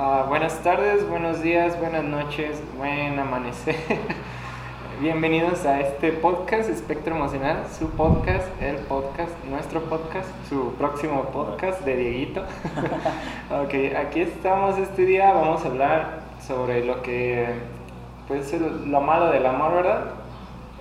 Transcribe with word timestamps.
Ah, 0.00 0.26
buenas 0.28 0.62
tardes, 0.62 1.08
buenos 1.08 1.42
días, 1.42 1.76
buenas 1.80 2.04
noches, 2.04 2.62
buen 2.76 3.18
amanecer. 3.18 3.74
Bienvenidos 5.00 5.66
a 5.66 5.80
este 5.80 6.12
podcast, 6.12 6.70
Espectro 6.70 7.16
Emocional, 7.16 7.64
su 7.76 7.90
podcast, 7.90 8.46
el 8.62 8.76
podcast, 8.76 9.32
nuestro 9.50 9.80
podcast, 9.80 10.28
su 10.48 10.72
próximo 10.74 11.24
podcast 11.32 11.80
de 11.80 11.96
Dieguito. 11.96 12.42
ok, 13.50 13.96
aquí 13.96 14.20
estamos 14.20 14.78
este 14.78 15.04
día, 15.04 15.32
vamos 15.32 15.64
a 15.64 15.66
hablar 15.66 16.20
sobre 16.46 16.84
lo 16.84 17.02
que, 17.02 17.54
pues, 18.28 18.52
lo 18.52 19.00
malo 19.00 19.32
del 19.32 19.46
amor, 19.46 19.74
¿verdad? 19.74 20.04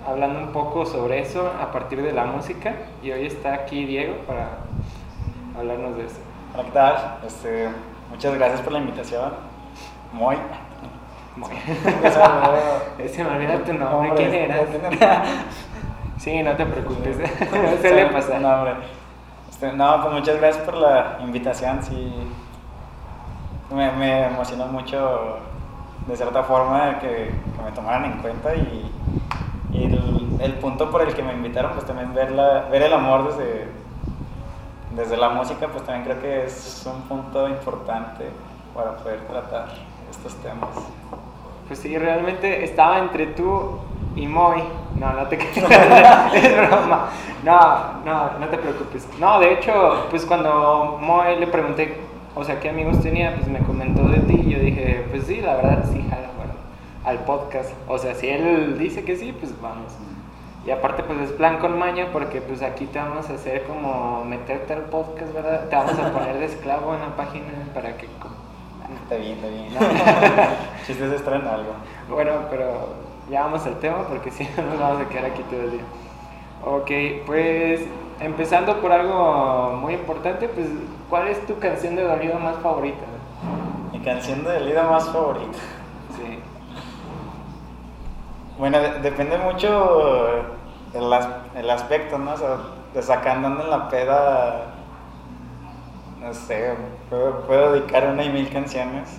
Hablando 0.08 0.42
un 0.42 0.52
poco 0.52 0.86
sobre 0.86 1.22
eso 1.22 1.52
a 1.60 1.72
partir 1.72 2.04
de 2.04 2.14
la 2.14 2.26
música. 2.26 2.76
Y 3.02 3.10
hoy 3.10 3.26
está 3.26 3.56
aquí 3.56 3.84
Diego 3.84 4.14
para 4.28 4.60
hablarnos 5.58 5.98
de 5.98 6.06
eso. 6.06 6.20
Hola, 6.54 6.64
¿qué 6.66 6.72
tal? 6.72 7.18
Este, 7.26 7.70
muchas 8.10 8.34
gracias 8.36 8.62
por 8.62 8.74
la 8.74 8.80
invitación. 8.80 9.32
Muy. 10.14 10.38
Muy. 11.36 11.50
Se 13.07 13.24
me 13.24 13.30
olvida 13.30 13.64
tu 13.64 13.74
nombre, 13.74 14.11
¿quién 14.16 14.33
eras? 14.33 14.68
Sí, 16.18 16.42
no 16.42 16.56
te 16.56 16.66
preocupes, 16.66 17.16
se 17.82 17.96
le 17.96 18.07
pasa. 18.07 18.39
No, 18.39 18.50
hombre. 18.50 18.74
No, 19.75 20.02
pues 20.02 20.14
muchas 20.14 20.38
gracias 20.38 20.64
por 20.66 20.75
la 20.75 21.18
invitación, 21.21 21.82
sí. 21.83 22.14
Me, 23.74 23.92
me 23.92 24.25
emocionó 24.25 24.68
mucho, 24.68 25.39
de 26.08 26.16
cierta 26.16 26.44
forma, 26.44 27.00
que, 27.00 27.08
que 27.08 27.64
me 27.64 27.71
tomaran 27.71 28.05
en 28.05 28.18
cuenta 28.19 28.55
y, 28.55 28.92
y 29.71 29.83
el, 29.86 30.38
el, 30.39 30.54
punto 30.54 30.89
por 30.89 31.02
el 31.02 31.14
que 31.14 31.24
me 31.24 31.33
invitaron, 31.33 31.71
pues 31.74 31.86
también 31.86 32.14
ver, 32.14 32.31
la, 32.31 32.67
ver 32.72 32.83
el 32.83 32.94
amor 32.94 33.28
desde, 33.28 33.67
desde 34.97 35.16
la 35.16 35.30
música, 35.30 35.67
pues 35.67 35.83
también 35.83 36.03
creo 36.06 36.19
que 36.19 36.45
es 36.45 36.86
un 36.92 37.03
punto 37.03 37.47
importante 37.47 38.25
para 38.73 38.97
poder 38.97 39.22
tratar 39.28 39.67
estos 40.09 40.33
temas. 40.38 40.69
Pues 41.67 41.80
sí, 41.80 41.95
realmente 41.97 42.63
estaba 42.63 42.97
entre 42.97 43.27
tú 43.27 43.80
y 44.16 44.25
Moy. 44.25 44.63
No, 44.99 45.13
no 45.13 45.27
te 45.27 45.35
es 45.55 46.57
broma. 46.57 47.09
No, 47.44 48.02
no, 48.03 48.39
no 48.39 48.47
te 48.47 48.57
preocupes. 48.57 49.07
No, 49.19 49.39
de 49.39 49.53
hecho, 49.53 50.07
pues 50.09 50.25
cuando 50.25 50.97
Moy 51.00 51.38
le 51.39 51.45
pregunté, 51.45 51.95
o 52.33 52.44
sea, 52.44 52.59
qué 52.59 52.69
amigos 52.69 53.00
tenía, 53.02 53.35
pues 53.35 53.47
me 53.47 53.59
comentó 53.59 54.02
de 54.07 54.19
ti 54.22 54.41
y 54.47 54.50
yo 54.50 54.59
dije, 54.59 55.05
pues 55.11 55.25
sí, 55.25 55.41
la 55.41 55.57
verdad 55.57 55.85
sí, 55.91 56.03
jala, 56.09 56.29
bueno, 56.38 56.53
al 57.05 57.19
podcast. 57.19 57.72
O 57.88 58.00
sea, 58.00 58.16
si 58.16 58.29
él 58.29 58.79
dice 58.79 59.03
que 59.03 59.16
sí, 59.16 59.31
pues 59.31 59.53
vamos. 59.61 59.94
Y 60.67 60.71
aparte 60.71 61.01
pues 61.01 61.17
es 61.21 61.31
plan 61.31 61.59
con 61.59 61.79
maña 61.79 62.09
porque 62.11 62.41
pues 62.41 62.61
aquí 62.61 62.87
te 62.87 62.99
vamos 62.99 63.29
a 63.29 63.35
hacer 63.35 63.63
como 63.63 64.25
meterte 64.25 64.73
al 64.73 64.81
podcast, 64.81 65.33
¿verdad? 65.33 65.69
Te 65.69 65.75
vamos 65.77 65.97
a 65.97 66.11
poner 66.13 66.37
de 66.39 66.45
esclavo 66.45 66.93
en 66.93 66.99
la 66.99 67.15
página 67.15 67.47
para 67.73 67.95
que... 67.95 68.05
Está 68.05 69.15
bien, 69.15 69.38
está 69.38 69.47
bien. 69.47 69.67
Chistes 70.85 71.13
extraen 71.13 71.47
algo. 71.47 71.71
Bueno, 72.09 72.33
pero 72.49 72.95
ya 73.29 73.43
vamos 73.43 73.65
al 73.65 73.79
tema 73.79 74.05
porque 74.09 74.29
si 74.29 74.43
no 74.57 74.63
nos 74.63 74.77
vamos 74.77 75.01
a 75.03 75.07
quedar 75.07 75.25
aquí 75.31 75.41
todo 75.43 75.61
el 75.61 75.71
día. 75.71 75.83
Ok, 76.65 77.25
pues 77.25 77.85
empezando 78.19 78.81
por 78.81 78.91
algo 78.91 79.77
muy 79.81 79.93
importante, 79.93 80.49
pues 80.49 80.67
¿cuál 81.09 81.29
es 81.29 81.45
tu 81.45 81.57
canción 81.59 81.95
de 81.95 82.03
dolido 82.03 82.39
más 82.39 82.57
favorita? 82.57 83.05
Mi 83.93 84.01
canción 84.01 84.43
de 84.43 84.59
dolido 84.59 84.83
más 84.83 85.05
favorita. 85.07 85.59
Sí. 86.17 86.39
Bueno, 88.57 88.79
de 88.79 88.99
depende 88.99 89.38
mucho 89.38 90.56
el, 90.93 91.13
as 91.13 91.27
el, 91.55 91.69
aspecto, 91.69 92.17
¿no? 92.17 92.33
O 92.33 92.38
sea, 92.38 92.57
de 92.93 93.02
sacando 93.02 93.47
en 93.61 93.69
la 93.69 93.89
peda, 93.89 94.66
no 96.21 96.33
sé, 96.33 96.75
puedo, 97.09 97.73
dedicar 97.73 98.07
una 98.07 98.23
y 98.23 98.29
mil 98.29 98.49
canciones. 98.49 99.09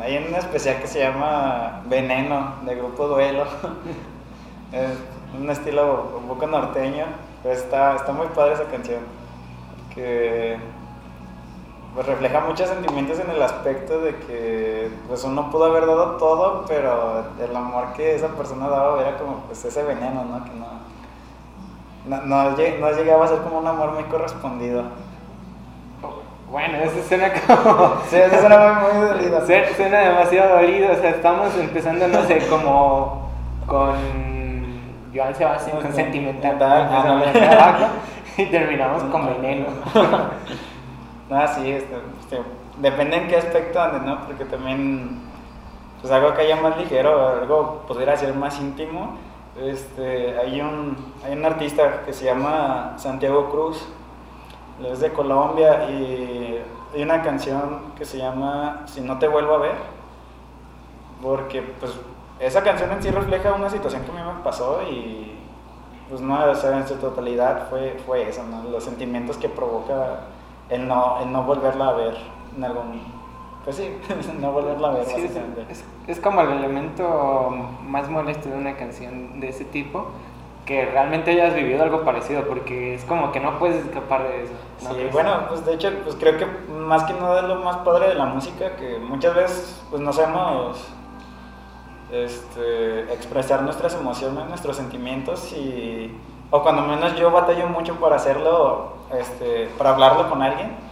Hay 0.00 0.18
una 0.28 0.38
especial 0.38 0.80
que 0.80 0.86
se 0.86 1.00
llama 1.00 1.82
Veneno, 1.86 2.54
de 2.64 2.74
Grupo 2.74 3.08
Duelo. 3.08 3.44
es 4.72 5.38
un 5.38 5.50
estilo 5.50 6.18
un 6.18 6.28
poco 6.28 6.46
norteño, 6.46 7.06
pero 7.42 7.54
está, 7.54 7.96
está 7.96 8.12
muy 8.12 8.26
padre 8.28 8.54
esa 8.54 8.64
canción. 8.64 9.00
Que 9.94 10.58
pues 11.96 12.06
refleja 12.06 12.40
muchos 12.40 12.68
sentimientos 12.68 13.18
en 13.20 13.30
el 13.30 13.40
aspecto 13.40 13.98
de 14.02 14.14
que 14.16 14.90
pues 15.08 15.24
uno 15.24 15.50
pudo 15.50 15.64
haber 15.64 15.86
dado 15.86 16.18
todo, 16.18 16.66
pero 16.68 17.24
el 17.42 17.56
amor 17.56 17.94
que 17.94 18.14
esa 18.14 18.28
persona 18.28 18.68
daba 18.68 19.00
era 19.00 19.16
como 19.16 19.38
pues 19.46 19.64
ese 19.64 19.82
veneno, 19.82 20.22
¿no? 20.26 20.44
Que 20.44 20.50
no, 20.50 20.66
no, 22.08 22.22
no, 22.22 22.50
no 22.50 22.92
llegaba 22.92 23.24
a 23.24 23.28
ser 23.28 23.38
como 23.38 23.58
un 23.58 23.66
amor 23.66 23.92
muy 23.92 24.04
correspondido. 24.04 24.84
Bueno, 26.50 26.78
eso 26.78 27.02
suena 27.08 27.32
como... 27.32 27.96
Sí, 28.08 28.16
eso 28.16 28.38
suena 28.38 28.80
muy, 28.80 28.98
muy 28.98 29.08
dolido. 29.08 29.44
Suena 29.44 29.98
demasiado 29.98 30.56
dolido, 30.56 30.92
o 30.92 30.96
sea, 30.96 31.10
estamos 31.10 31.56
empezando, 31.56 32.06
no 32.08 32.22
sé, 32.22 32.38
como 32.48 33.30
con 33.66 33.94
Joan 35.14 35.34
Sebastián, 35.34 35.80
con 35.80 35.92
Sentimental, 35.92 36.56
ah, 36.62 37.88
y 38.36 38.46
terminamos 38.46 39.02
con 39.04 39.26
Veneno. 39.26 39.66
Ah, 41.28 41.48
sí, 41.48 41.68
este, 41.68 41.96
este, 42.20 42.38
depende 42.78 43.16
en 43.16 43.26
qué 43.26 43.36
aspecto 43.36 43.82
ande, 43.82 43.98
¿no? 44.06 44.24
Porque 44.26 44.44
también, 44.44 45.22
pues 46.00 46.12
algo 46.12 46.32
que 46.34 46.42
haya 46.42 46.54
más 46.54 46.76
ligero, 46.76 47.40
algo 47.40 47.82
podría 47.88 48.16
ser 48.16 48.32
más 48.32 48.60
íntimo. 48.60 49.16
Este, 49.60 50.38
hay, 50.38 50.60
un, 50.60 50.96
hay 51.24 51.32
un 51.32 51.44
artista 51.44 52.02
que 52.04 52.12
se 52.12 52.26
llama 52.26 52.94
Santiago 52.98 53.48
Cruz, 53.50 53.88
es 54.84 55.00
de 55.00 55.12
Colombia 55.12 55.88
y 55.90 56.62
hay 56.94 57.02
una 57.02 57.22
canción 57.22 57.92
que 57.96 58.04
se 58.04 58.18
llama 58.18 58.82
Si 58.86 59.00
no 59.00 59.18
te 59.18 59.28
vuelvo 59.28 59.54
a 59.54 59.58
ver, 59.58 59.76
porque 61.22 61.62
pues 61.62 61.92
esa 62.38 62.62
canción 62.62 62.90
en 62.92 63.02
sí 63.02 63.10
refleja 63.10 63.54
una 63.54 63.70
situación 63.70 64.02
que 64.02 64.10
a 64.10 64.14
mí 64.14 64.20
me 64.20 64.44
pasó 64.44 64.82
y 64.82 65.36
pues 66.08 66.20
no, 66.20 66.44
o 66.44 66.54
sea, 66.54 66.76
en 66.76 66.86
su 66.86 66.96
totalidad 66.96 67.68
fue, 67.68 67.98
fue 68.06 68.28
eso. 68.28 68.42
Los 68.70 68.84
sentimientos 68.84 69.36
que 69.38 69.48
provoca 69.48 70.20
el 70.68 70.86
no, 70.86 71.18
el 71.22 71.32
no 71.32 71.42
volverla 71.42 71.88
a 71.88 71.92
ver 71.92 72.16
en 72.56 72.64
algún... 72.64 73.15
Pues 73.66 73.78
sí, 73.78 73.90
no 74.40 74.52
volverla 74.52 74.88
a 74.90 74.92
ver. 74.92 75.06
Sí, 75.06 75.28
es, 75.68 75.84
es, 76.06 76.20
como 76.20 76.40
el 76.40 76.52
elemento 76.52 77.50
más 77.82 78.08
molesto 78.08 78.48
de 78.48 78.56
una 78.56 78.76
canción 78.76 79.40
de 79.40 79.48
ese 79.48 79.64
tipo, 79.64 80.06
que 80.64 80.86
realmente 80.86 81.32
hayas 81.32 81.52
vivido 81.52 81.82
algo 81.82 82.04
parecido, 82.04 82.46
porque 82.46 82.94
es 82.94 83.04
como 83.04 83.32
que 83.32 83.40
no 83.40 83.58
puedes 83.58 83.84
escapar 83.84 84.22
de 84.22 84.44
eso. 84.44 84.52
¿no? 84.84 84.94
Sí, 84.94 85.08
bueno, 85.10 85.48
pues 85.48 85.66
de 85.66 85.74
hecho, 85.74 85.90
pues 86.04 86.14
creo 86.14 86.38
que 86.38 86.46
más 86.70 87.02
que 87.04 87.14
nada 87.14 87.40
es 87.40 87.48
lo 87.48 87.56
más 87.56 87.78
padre 87.78 88.10
de 88.10 88.14
la 88.14 88.26
música, 88.26 88.76
que 88.76 89.00
muchas 89.00 89.34
veces 89.34 89.82
pues 89.90 90.00
no 90.00 90.12
sabemos 90.12 90.86
este, 92.12 93.12
expresar 93.12 93.62
nuestras 93.62 93.94
emociones, 93.94 94.46
nuestros 94.46 94.76
sentimientos 94.76 95.52
y 95.52 96.16
o 96.52 96.62
cuando 96.62 96.82
menos 96.82 97.16
yo 97.16 97.32
batallo 97.32 97.66
mucho 97.66 97.96
para 97.96 98.14
hacerlo, 98.14 98.92
este, 99.12 99.68
para 99.76 99.90
hablarlo 99.90 100.30
con 100.30 100.40
alguien 100.40 100.85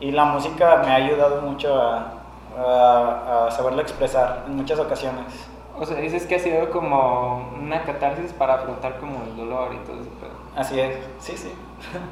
y 0.00 0.10
la 0.12 0.24
música 0.24 0.82
me 0.84 0.90
ha 0.90 0.94
ayudado 0.96 1.42
mucho 1.42 1.74
a, 1.74 2.12
a, 2.56 3.46
a, 3.46 3.50
saberlo 3.50 3.80
expresar 3.82 4.44
en 4.46 4.56
muchas 4.56 4.78
ocasiones. 4.78 5.48
O 5.78 5.86
sea, 5.86 5.96
dices 6.00 6.26
que 6.26 6.34
ha 6.34 6.38
sido 6.38 6.70
como 6.70 7.52
una 7.60 7.82
catarsis 7.82 8.32
para 8.32 8.54
afrontar 8.54 8.98
como 8.98 9.22
el 9.24 9.36
dolor 9.36 9.74
y 9.74 9.86
todo 9.86 10.00
eso. 10.00 10.10
Pero... 10.20 10.32
Así 10.56 10.80
es, 10.80 10.96
sí, 11.20 11.36
sí. 11.36 11.52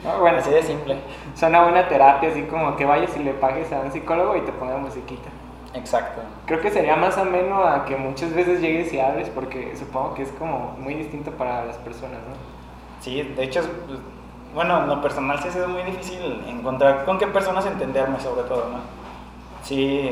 Oh, 0.06 0.20
bueno, 0.20 0.38
así 0.38 0.50
de 0.50 0.62
simple. 0.62 0.96
Suena 1.34 1.62
buena 1.62 1.88
terapia, 1.88 2.30
así 2.30 2.42
como 2.42 2.76
que 2.76 2.84
vayas 2.84 3.16
y 3.16 3.24
le 3.24 3.32
pagues 3.32 3.72
a 3.72 3.80
un 3.80 3.90
psicólogo 3.90 4.36
y 4.36 4.42
te 4.42 4.52
ponga 4.52 4.76
musiquita. 4.76 5.28
Exacto. 5.74 6.22
Creo 6.46 6.60
que 6.60 6.70
sería 6.70 6.96
más 6.96 7.18
ameno 7.18 7.64
a 7.64 7.84
que 7.84 7.96
muchas 7.96 8.32
veces 8.32 8.60
llegues 8.60 8.92
y 8.92 9.00
hables 9.00 9.28
porque 9.30 9.76
supongo 9.76 10.14
que 10.14 10.22
es 10.22 10.32
como 10.32 10.76
muy 10.78 10.94
distinto 10.94 11.32
para 11.32 11.64
las 11.64 11.76
personas, 11.78 12.20
¿no? 12.28 12.34
Sí, 13.00 13.22
de 13.22 13.44
hecho, 13.44 13.62
bueno, 14.56 14.78
en 14.78 14.88
lo 14.88 15.02
personal 15.02 15.38
sí 15.38 15.48
ha 15.48 15.52
sido 15.52 15.68
muy 15.68 15.82
difícil 15.82 16.42
encontrar 16.48 17.04
con 17.04 17.18
qué 17.18 17.26
personas 17.26 17.66
entenderme 17.66 18.18
sobre 18.18 18.42
todo, 18.44 18.70
¿no? 18.70 18.78
Sí, 19.62 20.10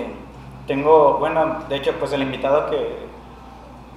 tengo, 0.67 1.17
bueno, 1.19 1.61
de 1.67 1.77
hecho, 1.77 1.93
pues 1.99 2.13
el 2.13 2.21
invitado 2.21 2.69
que, 2.69 3.07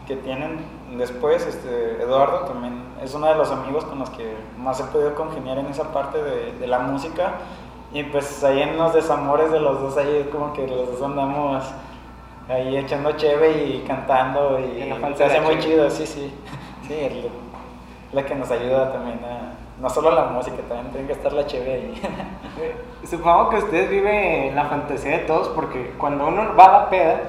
que 0.08 0.16
tienen 0.16 0.62
después, 0.98 1.46
este, 1.46 2.02
Eduardo, 2.02 2.46
también 2.46 2.82
es 3.04 3.14
uno 3.14 3.28
de 3.28 3.36
los 3.36 3.52
amigos 3.52 3.84
con 3.84 4.00
los 4.00 4.10
que 4.12 4.38
más 4.58 4.80
he 4.80 4.86
podido 4.86 5.16
congeniar 5.16 5.58
en 5.58 5.66
esa 5.66 5.92
parte 5.92 6.24
de, 6.24 6.54
de 6.54 6.68
la 6.68 6.80
música. 6.80 7.34
Y 7.94 8.04
pues 8.04 8.42
ahí 8.46 8.62
en 8.62 8.78
los 8.78 8.94
desamores 8.94 9.52
de 9.52 9.60
los 9.60 9.82
dos, 9.82 9.98
ahí 9.98 10.30
como 10.32 10.54
que 10.54 10.66
los 10.66 10.94
dos 10.94 11.02
andamos 11.02 11.66
ahí 12.48 12.78
echando 12.78 13.12
cheve 13.18 13.66
y 13.66 13.84
cantando 13.86 14.62
y 14.62 14.80
se 15.18 15.26
hace 15.26 15.42
muy 15.42 15.60
chido, 15.60 15.90
sí, 15.90 16.08
sí. 16.08 16.34
Sí, 16.88 16.96
la 18.14 18.26
que 18.26 18.34
nos 18.34 18.50
ayuda 18.50 18.94
también 18.94 19.20
a, 19.26 19.67
no 19.80 19.90
solo 19.90 20.12
la 20.12 20.26
música, 20.26 20.58
también 20.68 20.92
tiene 20.92 21.08
que 21.08 21.14
estar 21.14 21.32
la 21.34 21.46
chévere 21.46 21.74
ahí. 21.74 22.02
Supongo 23.10 23.50
que 23.50 23.58
ustedes 23.58 23.90
viven 23.90 24.56
la 24.56 24.66
fantasía 24.66 25.12
de 25.12 25.20
todos 25.20 25.50
porque 25.50 25.94
cuando 25.98 26.28
uno 26.28 26.56
va 26.60 26.66
a 26.66 26.72
la 26.84 26.90
peda, 26.90 27.20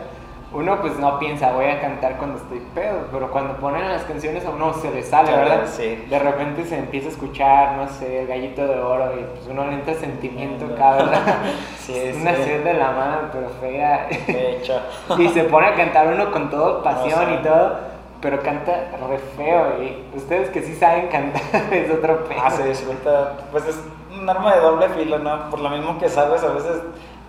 uno 0.51 0.81
pues 0.81 0.99
no 0.99 1.19
piensa, 1.19 1.53
voy 1.53 1.67
a 1.67 1.79
cantar 1.79 2.17
cuando 2.17 2.39
estoy 2.39 2.61
pedo, 2.75 3.01
pero 3.13 3.31
cuando 3.31 3.55
ponen 3.59 3.87
las 3.87 4.03
canciones 4.05 4.47
a 4.47 4.51
uno 4.51 4.73
se 4.73 4.91
le 4.91 5.03
sale, 5.03 5.29
Claro, 5.29 5.47
¿verdad? 5.51 5.67
sí. 5.67 6.07
De 6.09 6.19
repente 6.19 6.65
se 6.65 6.79
empieza 6.79 7.09
a 7.09 7.11
escuchar, 7.11 7.77
no 7.77 7.87
sé, 7.87 8.23
el 8.23 8.27
gallito 8.29 8.67
de 8.67 8.81
oro 8.81 9.13
y 9.21 9.25
pues 9.25 9.47
uno 9.47 9.67
le 9.67 9.75
entra 9.75 9.93
sentimiento 9.95 10.65
Mm. 10.67 10.73
acá, 10.73 10.93
¿verdad? 10.97 11.21
Sí, 11.79 11.93
Es 11.97 12.17
sí. 12.17 12.23
una 12.23 12.35
sed 12.35 12.65
de 12.65 12.73
la 12.75 12.91
mano, 12.93 13.19
pero 13.31 13.49
fea. 13.61 14.09
De 14.27 14.57
hecho. 14.57 14.81
y 15.19 15.29
se 15.29 15.45
pone 15.45 15.67
a 15.67 15.75
cantar 15.75 16.07
uno 16.07 16.31
con 16.33 16.49
todo 16.49 16.83
pasión 16.83 17.27
No 17.29 17.35
y 17.35 17.43
todo, 17.43 17.77
pero 18.21 18.43
canta 18.43 18.73
re 19.09 19.19
feo 19.37 19.83
y 19.83 20.05
ustedes 20.17 20.51
que 20.51 20.63
sí 20.63 20.75
saben 20.75 21.09
cantar 21.09 21.43
es 21.73 21.91
otro 21.91 22.25
pedo. 22.25 22.41
Ah, 22.43 22.51
se 22.51 22.65
disfruta. 22.69 23.35
Pues 23.53 23.67
es 23.67 23.79
un 24.19 24.29
arma 24.29 24.55
de 24.55 24.61
doble 24.61 24.89
filo, 24.91 25.19
¿no? 25.19 25.51
Por 25.51 25.61
lo 25.61 25.71
mismo 25.71 25.99
que 25.99 26.09
sabes, 26.09 26.43
a 26.43 26.53
veces 26.53 26.83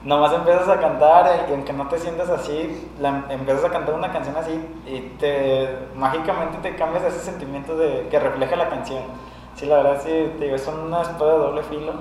nomás 0.03 0.31
empiezas 0.33 0.67
a 0.69 0.79
cantar 0.79 1.45
y 1.49 1.53
aunque 1.53 1.73
no 1.73 1.87
te 1.89 1.97
sientas 1.99 2.29
así, 2.29 2.89
la- 2.99 3.25
empiezas 3.29 3.65
a 3.65 3.69
cantar 3.69 3.93
una 3.95 4.11
canción 4.11 4.35
así 4.37 4.53
y 4.87 5.01
te 5.19 5.69
mágicamente 5.95 6.57
te 6.61 6.75
cambias 6.75 7.03
ese 7.03 7.19
sentimiento 7.19 7.75
de 7.77 8.07
que 8.09 8.17
refleja 8.19 8.55
la 8.55 8.69
canción. 8.69 9.03
Sí, 9.55 9.65
la 9.65 9.77
verdad 9.77 10.01
sí, 10.03 10.09
te 10.39 10.45
digo, 10.45 10.55
es 10.55 10.67
una 10.67 11.01
espada 11.01 11.33
de 11.33 11.39
doble 11.39 11.63
filo 11.63 11.91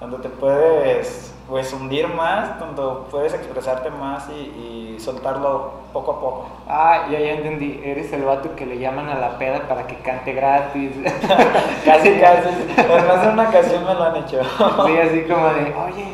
donde 0.00 0.18
te 0.18 0.28
puedes 0.30 1.34
pues 1.50 1.72
hundir 1.72 2.06
más, 2.06 2.60
donde 2.60 2.82
puedes 3.10 3.34
expresarte 3.34 3.90
más 3.90 4.28
y, 4.30 4.94
y 4.94 5.00
soltarlo 5.00 5.72
poco 5.92 6.12
a 6.12 6.20
poco. 6.20 6.46
Ah, 6.68 7.06
ya, 7.10 7.18
ya 7.18 7.32
entendí. 7.32 7.80
Eres 7.84 8.12
el 8.12 8.22
vato 8.22 8.54
que 8.54 8.64
le 8.64 8.78
llaman 8.78 9.08
a 9.08 9.16
la 9.16 9.36
peda 9.36 9.66
para 9.68 9.84
que 9.86 9.96
cante 9.96 10.32
gratis. 10.32 10.92
Casi, 11.84 12.20
casi. 12.20 12.48
Además 12.78 13.22
de 13.22 13.28
una 13.32 13.48
ocasión 13.48 13.84
me 13.84 13.94
lo 13.94 14.04
han 14.04 14.16
hecho. 14.16 14.40
Sí, 14.86 14.98
así 14.98 15.22
como 15.22 15.48
de, 15.48 15.74
oye, 15.74 16.06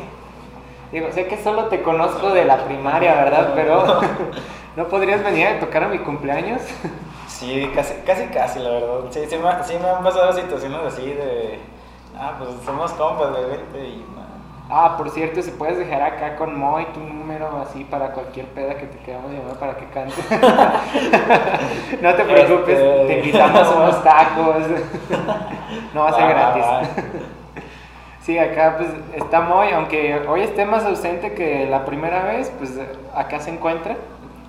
digo, 0.91 1.07
sé 1.11 1.27
que 1.27 1.37
solo 1.37 1.65
te 1.65 1.83
conozco 1.83 2.31
de 2.31 2.45
la 2.45 2.65
primaria, 2.65 3.13
¿verdad? 3.13 3.51
Pero, 3.53 4.01
¿no 4.75 4.87
podrías 4.87 5.23
venir 5.23 5.47
a 5.47 5.59
tocar 5.59 5.83
a 5.83 5.87
mi 5.87 5.99
cumpleaños? 5.99 6.61
Sí, 7.27 7.69
casi, 7.75 7.93
casi, 8.05 8.25
casi, 8.27 8.59
la 8.59 8.71
verdad. 8.71 8.99
Sí, 9.11 9.19
sí, 9.29 9.37
me, 9.37 9.63
sí 9.63 9.75
me 9.79 9.87
han 9.87 10.03
pasado 10.03 10.33
situaciones 10.33 10.79
así 10.81 11.05
de, 11.05 11.59
ah, 12.17 12.33
pues 12.39 12.49
somos 12.65 12.91
compas 12.93 13.35
de 13.35 13.45
vente 13.45 13.87
y 13.87 14.05
no. 14.15 14.16
Ah, 14.69 14.95
por 14.97 15.09
cierto, 15.11 15.41
si 15.41 15.51
puedes 15.51 15.77
dejar 15.77 16.01
acá 16.01 16.35
con 16.35 16.57
Moy 16.59 16.85
tu 16.93 16.99
número 16.99 17.61
así 17.61 17.85
para 17.85 18.11
cualquier 18.11 18.47
peda 18.47 18.75
que 18.75 18.85
te 18.87 18.97
queramos 18.99 19.31
llamar 19.31 19.55
para 19.57 19.77
que 19.77 19.85
cante. 19.85 20.13
no 22.01 22.13
te 22.13 22.23
preocupes, 22.23 22.77
Este- 22.77 23.05
te 23.07 23.19
invitamos 23.19 23.67
unos 23.75 24.03
tacos. 24.03 24.63
no 25.93 26.03
va 26.03 26.09
a 26.09 26.13
ser 26.13 26.27
gratis. 26.29 26.65
Sí, 28.21 28.37
acá 28.37 28.75
pues 28.77 28.89
está 29.15 29.39
Moy, 29.39 29.69
aunque 29.71 30.19
hoy 30.27 30.41
esté 30.41 30.65
más 30.65 30.83
ausente 30.83 31.33
que 31.33 31.65
la 31.65 31.85
primera 31.85 32.25
vez, 32.25 32.51
pues 32.57 32.77
acá 33.15 33.39
se 33.39 33.51
encuentra. 33.51 33.95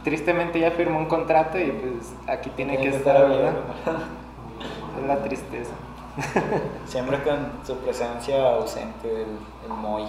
Tristemente 0.03 0.59
ya 0.59 0.73
firmó 0.73 0.99
un 0.99 1.07
contrato 1.07 1.61
y 1.61 1.71
pues 1.71 2.13
aquí 2.27 2.51
tiene 2.57 2.77
que 2.79 2.89
estar, 2.89 3.29
¿verdad? 3.29 3.53
Es 5.01 5.07
la 5.07 5.17
tristeza. 5.23 5.71
Siempre 6.87 7.23
con 7.23 7.51
su 7.65 7.77
presencia 7.77 8.55
ausente, 8.55 9.09
el, 9.23 9.39
el 9.67 9.73
Moy. 9.77 10.05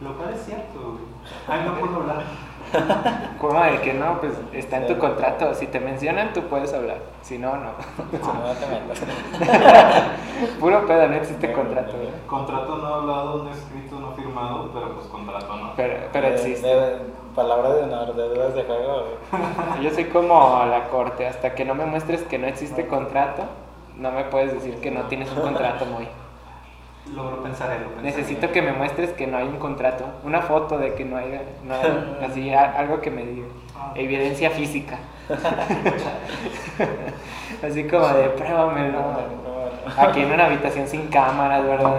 Lo 0.00 0.14
cual 0.14 0.34
es 0.34 0.44
cierto, 0.44 0.78
güey. 0.78 1.04
Ay, 1.48 1.64
no 1.66 1.74
puedo 1.78 1.96
hablar. 1.96 2.22
Como 3.40 3.58
de 3.62 3.80
que 3.80 3.94
no, 3.94 4.20
pues 4.20 4.32
está 4.52 4.78
en 4.78 4.88
tu 4.88 4.98
contrato. 4.98 5.54
Si 5.54 5.68
te 5.68 5.80
mencionan, 5.80 6.32
tú 6.34 6.42
puedes 6.48 6.74
hablar. 6.74 6.98
Si 7.22 7.38
no, 7.38 7.56
no. 7.56 7.70
Si 8.10 8.18
no, 8.18 8.34
no 8.34 8.52
te 8.52 8.66
metas. 8.66 9.00
Puro 10.60 10.86
pedo, 10.86 11.08
no 11.08 11.14
existe 11.14 11.50
contrato. 11.52 11.92
¿verdad? 11.96 12.12
Contrato 12.26 12.76
no 12.76 12.86
hablado, 12.86 13.44
no 13.44 13.50
escrito, 13.50 13.98
no 13.98 14.12
firmado, 14.12 14.70
pero 14.74 14.94
pues 14.94 15.06
contrato 15.06 15.56
no. 15.56 15.72
Pero, 15.76 16.08
pero 16.12 16.26
existe. 16.28 16.66
de- 16.66 16.98
palabra 17.34 17.70
de 17.74 17.82
honor, 17.84 18.14
de 18.14 18.28
dudas 18.30 18.54
de 18.54 18.64
juego. 18.64 19.04
güey. 19.30 19.82
Yo 19.84 19.90
soy 19.90 20.06
como 20.06 20.64
la 20.66 20.88
corte. 20.88 21.26
Hasta 21.26 21.54
que 21.54 21.64
no 21.64 21.74
me 21.74 21.86
muestres 21.86 22.22
que 22.22 22.38
no 22.38 22.46
existe 22.48 22.86
contrato, 22.86 23.44
no 23.98 24.10
me 24.12 24.24
puedes 24.24 24.52
decir 24.52 24.76
que 24.80 24.90
no 24.90 25.02
tienes 25.02 25.30
un 25.32 25.40
contrato 25.40 25.84
muy. 25.86 26.06
Lo, 27.14 27.30
lo 27.30 27.42
pensaré, 27.42 27.78
lo 27.78 27.86
pensaré. 27.90 28.02
Necesito 28.02 28.50
que 28.50 28.62
me 28.62 28.72
muestres 28.72 29.10
que 29.12 29.26
no 29.28 29.36
hay 29.38 29.46
un 29.46 29.58
contrato. 29.58 30.04
Una 30.24 30.40
foto 30.42 30.76
de 30.76 30.94
que 30.94 31.04
no 31.04 31.16
hay, 31.16 31.40
no 31.64 31.74
hay- 31.74 32.16
así, 32.30 32.52
algo 32.52 33.00
que 33.00 33.10
me 33.12 33.24
diga. 33.24 33.46
Evidencia 33.94 34.50
física. 34.50 34.98
Así 37.66 37.84
como 37.84 38.06
de 38.08 38.28
pruébamelo. 38.30 38.98
Aquí 39.96 40.20
en 40.22 40.32
una 40.32 40.46
habitación 40.46 40.86
sin 40.88 41.06
cámaras, 41.08 41.64
¿verdad? 41.64 41.94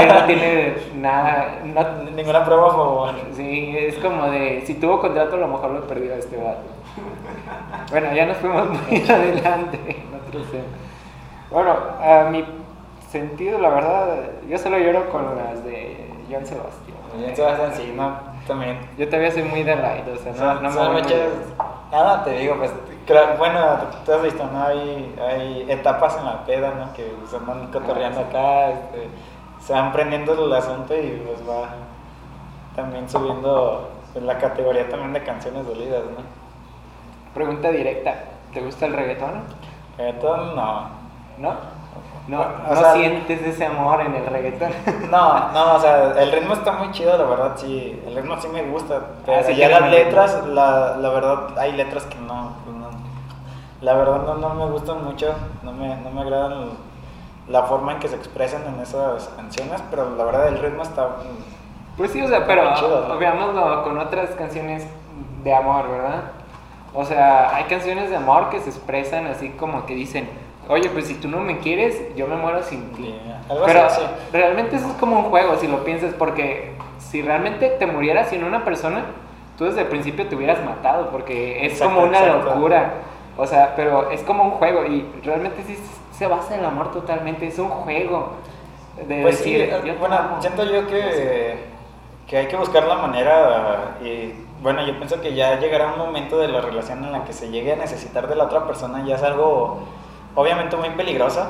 Él 0.00 0.08
no 0.08 0.24
tiene 0.24 0.74
nada. 0.96 1.58
no- 1.64 2.10
Ninguna 2.14 2.44
prueba 2.44 2.70
favor. 2.70 3.10
sí, 3.34 3.74
es 3.76 3.96
como 3.96 4.30
de. 4.30 4.62
Si 4.66 4.74
tuvo 4.74 5.00
contrato, 5.00 5.36
a 5.36 5.38
lo 5.38 5.48
mejor 5.48 5.70
lo 5.72 5.86
perdió 5.86 6.14
este 6.14 6.36
vato. 6.36 6.62
Bueno, 7.90 8.12
ya 8.14 8.26
nos 8.26 8.36
fuimos 8.38 8.68
muy 8.68 9.02
adelante 9.08 9.78
en 9.86 10.14
otro 10.14 10.40
tema. 10.50 10.64
Bueno, 11.50 11.76
a 12.00 12.28
mi 12.30 12.44
sentido, 13.10 13.58
la 13.58 13.68
verdad, 13.68 14.16
yo 14.48 14.58
solo 14.58 14.78
lloro 14.78 15.08
con 15.10 15.36
las 15.36 15.64
de 15.64 16.10
John 16.30 16.44
Sebastián. 16.44 16.96
Bien, 17.16 17.36
Sebastián, 17.36 17.72
sí, 17.74 17.94
no, 17.96 18.18
también. 18.46 18.78
Yo 18.98 19.06
todavía 19.06 19.30
soy 19.30 19.44
muy 19.44 19.62
de 19.62 19.74
ride, 19.74 20.12
o 20.12 20.16
sea, 20.16 20.32
no, 20.32 20.54
no 20.60 20.68
me 20.68 20.72
son 20.72 20.92
muy 20.92 21.02
muchas. 21.02 21.18
Nada, 21.92 22.24
te 22.24 22.32
digo, 22.32 22.56
pues, 22.56 22.72
bueno, 23.38 23.60
tú 24.04 24.12
has 24.12 24.22
visto, 24.22 24.44
¿no? 24.52 24.64
Hay, 24.64 25.14
hay 25.20 25.66
etapas 25.68 26.16
en 26.18 26.24
la 26.24 26.44
peda, 26.44 26.72
¿no? 26.74 26.92
Que 26.92 27.14
se 27.30 27.38
van 27.38 27.70
cotorreando 27.70 28.20
acá, 28.20 28.70
este, 28.70 29.08
se 29.60 29.72
van 29.72 29.92
prendiendo 29.92 30.32
el 30.44 30.52
asunto 30.52 30.94
y 30.94 31.22
pues 31.24 31.48
va 31.48 31.68
también 32.74 33.08
subiendo 33.08 33.88
en 34.14 34.26
la 34.26 34.38
categoría 34.38 34.88
también 34.88 35.12
de 35.12 35.22
canciones 35.22 35.66
dolidas, 35.66 36.02
¿no? 36.04 36.24
Pregunta 37.34 37.70
directa, 37.70 38.14
¿te 38.52 38.60
gusta 38.60 38.86
el 38.86 38.94
reggaetón? 38.94 39.44
Reggaetón, 39.96 40.56
no. 40.56 40.95
¿No? 41.38 41.54
No, 42.28 42.40
O 42.40 42.74
no 42.74 42.80
sea- 42.80 42.94
sientes 42.94 43.40
ese 43.42 43.66
amor 43.66 44.00
en 44.00 44.14
el 44.14 44.26
reggaetón. 44.26 44.70
No, 45.10 45.52
no, 45.52 45.74
o 45.74 45.80
sea, 45.80 46.12
el 46.20 46.32
ritmo 46.32 46.54
está 46.54 46.72
muy 46.72 46.90
chido, 46.90 47.16
la 47.16 47.24
verdad, 47.24 47.52
sí. 47.56 48.02
El 48.06 48.16
ritmo 48.16 48.36
sí 48.40 48.48
me 48.48 48.62
gusta. 48.64 49.00
Pero 49.24 49.38
Ah, 49.40 49.42
sí 49.46 49.54
ya 49.54 49.68
las 49.68 49.90
letras, 49.90 50.44
la, 50.48 50.96
la 50.96 51.08
verdad, 51.10 51.56
hay 51.58 51.72
letras 51.72 52.04
que 52.06 52.16
no, 52.18 52.52
pues 52.64 52.76
no. 52.76 52.88
La 53.80 53.94
verdad 53.94 54.22
no, 54.24 54.34
no 54.38 54.54
me 54.54 54.66
gustan 54.72 55.04
mucho, 55.04 55.34
no 55.62 55.72
me, 55.72 55.94
no 55.96 56.10
me 56.10 56.20
agradan 56.22 56.70
la 57.48 57.62
forma 57.62 57.92
en 57.92 57.98
que 58.00 58.08
se 58.08 58.16
expresan 58.16 58.62
en 58.66 58.80
esas 58.80 59.28
canciones, 59.36 59.80
pero 59.90 60.10
la 60.16 60.24
verdad 60.24 60.48
el 60.48 60.58
ritmo 60.58 60.82
está... 60.82 61.08
Pues 61.96 62.10
sí, 62.10 62.20
o 62.20 62.26
sea, 62.28 62.44
pero 62.46 62.74
chido, 62.74 63.16
veámoslo 63.18 63.84
con 63.84 63.98
otras 63.98 64.30
canciones 64.30 64.84
de 65.44 65.54
amor, 65.54 65.88
¿verdad? 65.88 66.22
O 66.92 67.04
sea, 67.04 67.54
hay 67.54 67.64
canciones 67.64 68.10
de 68.10 68.16
amor 68.16 68.50
que 68.50 68.58
se 68.60 68.70
expresan 68.70 69.26
así 69.28 69.50
como 69.50 69.86
que 69.86 69.94
dicen, 69.94 70.28
oye, 70.68 70.88
pues 70.90 71.06
si 71.06 71.14
tú 71.14 71.28
no 71.28 71.38
me 71.40 71.58
quieres, 71.58 72.14
yo 72.16 72.26
me 72.26 72.36
muero 72.36 72.62
sin 72.62 72.90
ti. 72.92 73.04
Sí, 73.04 73.20
algo 73.50 73.64
Pero 73.66 73.84
así, 73.84 74.00
sí. 74.00 74.06
realmente 74.32 74.76
eso 74.76 74.86
es 74.88 74.94
como 74.94 75.18
un 75.18 75.24
juego, 75.26 75.56
si 75.56 75.66
lo 75.68 75.84
piensas, 75.84 76.14
porque 76.14 76.72
si 76.98 77.22
realmente 77.22 77.68
te 77.70 77.86
murieras 77.86 78.28
sin 78.30 78.44
una 78.44 78.64
persona, 78.64 79.04
tú 79.56 79.64
desde 79.64 79.82
el 79.82 79.86
principio 79.88 80.26
te 80.26 80.34
hubieras 80.36 80.64
matado, 80.64 81.10
porque 81.10 81.64
es 81.66 81.72
Exacto, 81.72 81.94
como 81.94 82.06
una 82.08 82.18
exacto. 82.18 82.50
locura. 82.50 82.90
O 83.38 83.46
sea, 83.46 83.74
pero 83.76 84.10
es 84.10 84.22
como 84.22 84.44
un 84.44 84.50
juego 84.52 84.84
y 84.86 85.06
realmente 85.22 85.62
sí 85.66 85.78
se 86.12 86.26
basa 86.26 86.54
en 86.54 86.60
el 86.60 86.66
amor 86.66 86.90
totalmente, 86.92 87.46
es 87.46 87.58
un 87.58 87.68
juego. 87.68 88.32
De 89.06 89.20
Pues 89.22 89.38
sí, 89.38 89.52
decir, 89.52 89.74
eh, 89.74 89.82
yo 89.84 89.94
bueno, 89.96 90.16
amo. 90.16 90.36
siento 90.40 90.64
yo 90.64 90.86
que, 90.86 91.58
que 92.26 92.36
hay 92.38 92.46
que 92.46 92.56
buscar 92.56 92.84
la 92.84 92.96
manera 92.96 93.96
y 94.02 94.32
bueno, 94.62 94.84
yo 94.86 94.96
pienso 94.96 95.20
que 95.20 95.34
ya 95.34 95.58
llegará 95.60 95.88
un 95.92 95.98
momento 95.98 96.38
de 96.38 96.48
la 96.48 96.62
relación 96.62 97.04
en 97.04 97.12
la 97.12 97.24
que 97.24 97.34
se 97.34 97.50
llegue 97.50 97.74
a 97.74 97.76
necesitar 97.76 98.26
de 98.26 98.34
la 98.36 98.44
otra 98.44 98.66
persona, 98.66 99.04
ya 99.06 99.16
es 99.16 99.22
algo 99.22 99.80
obviamente 100.36 100.76
muy 100.76 100.90
peligroso. 100.90 101.44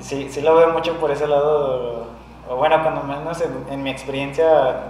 Sí, 0.00 0.28
sí 0.28 0.40
lo 0.40 0.56
veo 0.56 0.70
mucho 0.70 0.94
por 0.94 1.12
ese 1.12 1.28
lado, 1.28 2.06
bueno, 2.48 2.82
cuando 2.82 3.02
menos 3.04 3.40
en, 3.40 3.66
en 3.70 3.82
mi 3.82 3.90
experiencia 3.90 4.80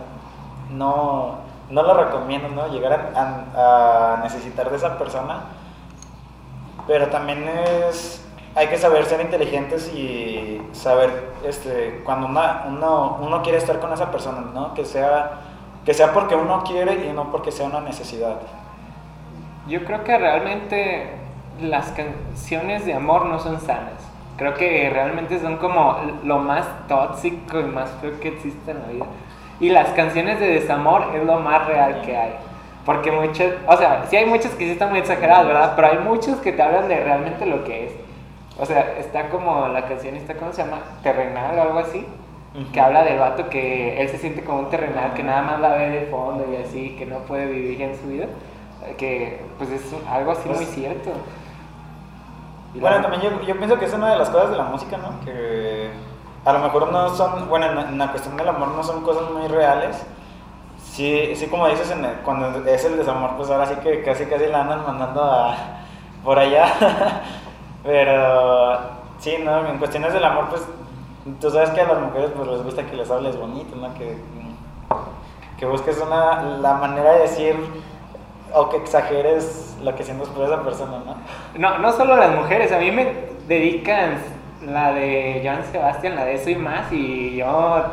no, 0.70 1.36
no 1.70 1.82
lo 1.82 1.94
recomiendo, 1.94 2.48
¿no? 2.48 2.68
Llegar 2.68 3.12
a, 3.14 4.20
necesitar 4.22 4.70
de 4.70 4.76
esa 4.76 4.98
persona, 4.98 5.44
pero 6.86 7.08
también 7.08 7.48
es 7.88 8.22
hay 8.54 8.68
que 8.68 8.78
saber 8.78 9.04
ser 9.04 9.20
inteligentes 9.20 9.92
y 9.92 10.62
saber 10.72 11.30
este 11.44 12.00
cuando 12.04 12.26
uno, 12.26 13.18
uno 13.20 13.42
quiere 13.42 13.58
estar 13.58 13.78
con 13.80 13.92
esa 13.92 14.10
persona 14.10 14.46
no 14.54 14.72
que 14.72 14.86
sea 14.86 15.40
que 15.84 15.92
sea 15.92 16.14
porque 16.14 16.34
uno 16.34 16.64
quiere 16.64 17.06
y 17.06 17.12
no 17.12 17.30
porque 17.30 17.52
sea 17.52 17.66
una 17.66 17.80
necesidad 17.80 18.38
Yo 19.68 19.84
creo 19.84 20.02
que 20.04 20.16
realmente 20.16 21.25
las 21.60 21.92
canciones 21.92 22.84
de 22.86 22.94
amor 22.94 23.26
no 23.26 23.38
son 23.38 23.60
sanas. 23.60 23.92
Creo 24.36 24.54
que 24.54 24.90
realmente 24.90 25.38
son 25.40 25.56
como 25.56 25.96
lo 26.24 26.38
más 26.38 26.66
tóxico 26.88 27.58
y 27.60 27.64
más 27.64 27.90
feo 28.00 28.18
que 28.20 28.28
existe 28.28 28.70
en 28.70 28.82
la 28.82 28.88
vida. 28.88 29.06
Y 29.60 29.70
las 29.70 29.88
canciones 29.90 30.38
de 30.38 30.48
desamor 30.48 31.14
es 31.14 31.24
lo 31.24 31.38
más 31.40 31.66
real 31.66 32.02
que 32.02 32.16
hay. 32.16 32.32
Porque 32.84 33.10
muchas, 33.10 33.54
o 33.66 33.76
sea, 33.76 34.04
sí 34.08 34.16
hay 34.16 34.26
muchas 34.26 34.52
que 34.52 34.64
sí 34.66 34.70
están 34.72 34.90
muy 34.90 34.98
exageradas, 34.98 35.46
¿verdad? 35.46 35.72
Pero 35.74 35.88
hay 35.88 35.98
muchas 35.98 36.36
que 36.36 36.52
te 36.52 36.62
hablan 36.62 36.88
de 36.88 37.02
realmente 37.02 37.46
lo 37.46 37.64
que 37.64 37.86
es. 37.86 37.92
O 38.58 38.64
sea, 38.66 38.94
está 38.98 39.28
como 39.28 39.68
la 39.68 39.86
canción, 39.86 40.14
está, 40.16 40.34
¿cómo 40.34 40.52
se 40.52 40.62
llama? 40.62 40.78
Terrenal 41.02 41.58
o 41.58 41.62
algo 41.62 41.78
así. 41.78 42.06
que 42.72 42.80
habla 42.80 43.04
del 43.04 43.18
vato 43.18 43.50
que 43.50 44.00
él 44.00 44.08
se 44.08 44.16
siente 44.16 44.42
como 44.42 44.60
un 44.60 44.70
terrenal, 44.70 45.12
que 45.12 45.22
nada 45.22 45.42
más 45.42 45.60
la 45.60 45.74
ve 45.76 45.90
de 45.90 46.06
fondo 46.06 46.46
y 46.50 46.56
así, 46.56 46.96
que 46.98 47.04
no 47.04 47.18
puede 47.18 47.44
vivir 47.44 47.82
en 47.82 47.94
su 47.94 48.06
vida, 48.06 48.24
que 48.96 49.40
pues 49.58 49.68
es 49.70 49.82
algo 50.10 50.30
así 50.32 50.42
Pues- 50.46 50.56
muy 50.60 50.64
cierto. 50.66 51.10
Bueno, 52.80 53.00
también 53.00 53.22
yo, 53.22 53.42
yo 53.42 53.56
pienso 53.56 53.78
que 53.78 53.86
es 53.86 53.92
una 53.94 54.10
de 54.10 54.18
las 54.18 54.28
cosas 54.30 54.50
de 54.50 54.56
la 54.56 54.64
música, 54.64 54.96
¿no? 54.98 55.20
Que 55.24 55.90
a 56.44 56.52
lo 56.52 56.58
mejor 56.60 56.92
no 56.92 57.08
son, 57.14 57.48
bueno, 57.48 57.66
en, 57.66 57.78
en 57.78 57.98
la 57.98 58.10
cuestión 58.10 58.36
del 58.36 58.48
amor 58.48 58.68
no 58.68 58.82
son 58.82 59.02
cosas 59.02 59.30
muy 59.30 59.48
reales. 59.48 60.04
Sí, 60.82 61.34
sí 61.36 61.46
como 61.48 61.68
dices, 61.68 61.90
en 61.90 62.04
el- 62.04 62.16
cuando 62.20 62.64
es 62.68 62.84
el 62.84 62.96
desamor, 62.98 63.36
pues 63.36 63.50
ahora 63.50 63.66
sí 63.66 63.74
que 63.76 64.02
casi 64.02 64.26
casi 64.26 64.46
la 64.46 64.62
andan 64.62 64.84
mandando 64.86 65.22
a, 65.22 65.54
por 66.24 66.38
allá. 66.38 66.66
Pero 67.84 68.78
sí, 69.18 69.36
¿no? 69.44 69.66
En 69.66 69.78
cuestiones 69.78 70.12
del 70.12 70.24
amor, 70.24 70.48
pues 70.50 70.62
tú 71.40 71.50
sabes 71.50 71.70
que 71.70 71.80
a 71.80 71.86
las 71.88 72.00
mujeres 72.00 72.30
pues 72.36 72.48
les 72.48 72.62
gusta 72.62 72.84
que 72.86 72.96
les 72.96 73.10
hables 73.10 73.38
bonito, 73.38 73.76
¿no? 73.76 73.92
Que, 73.94 74.18
que 75.58 75.66
busques 75.66 75.98
una, 76.00 76.42
la 76.42 76.74
manera 76.74 77.12
de 77.14 77.20
decir 77.20 77.56
o 78.56 78.70
que 78.70 78.78
exageres 78.78 79.76
lo 79.82 79.94
que 79.94 80.02
sientes 80.02 80.28
por 80.30 80.46
esa 80.46 80.62
persona, 80.62 80.98
¿no? 81.04 81.16
No, 81.58 81.78
no 81.78 81.92
solo 81.92 82.16
las 82.16 82.34
mujeres, 82.34 82.72
a 82.72 82.78
mí 82.78 82.90
me 82.90 83.12
dedican 83.46 84.18
la 84.66 84.92
de 84.92 85.42
Joan 85.44 85.62
Sebastián, 85.70 86.16
la 86.16 86.24
de 86.24 86.34
eso 86.34 86.48
y 86.50 86.56
más, 86.56 86.90
y 86.90 87.36
yo 87.36 87.84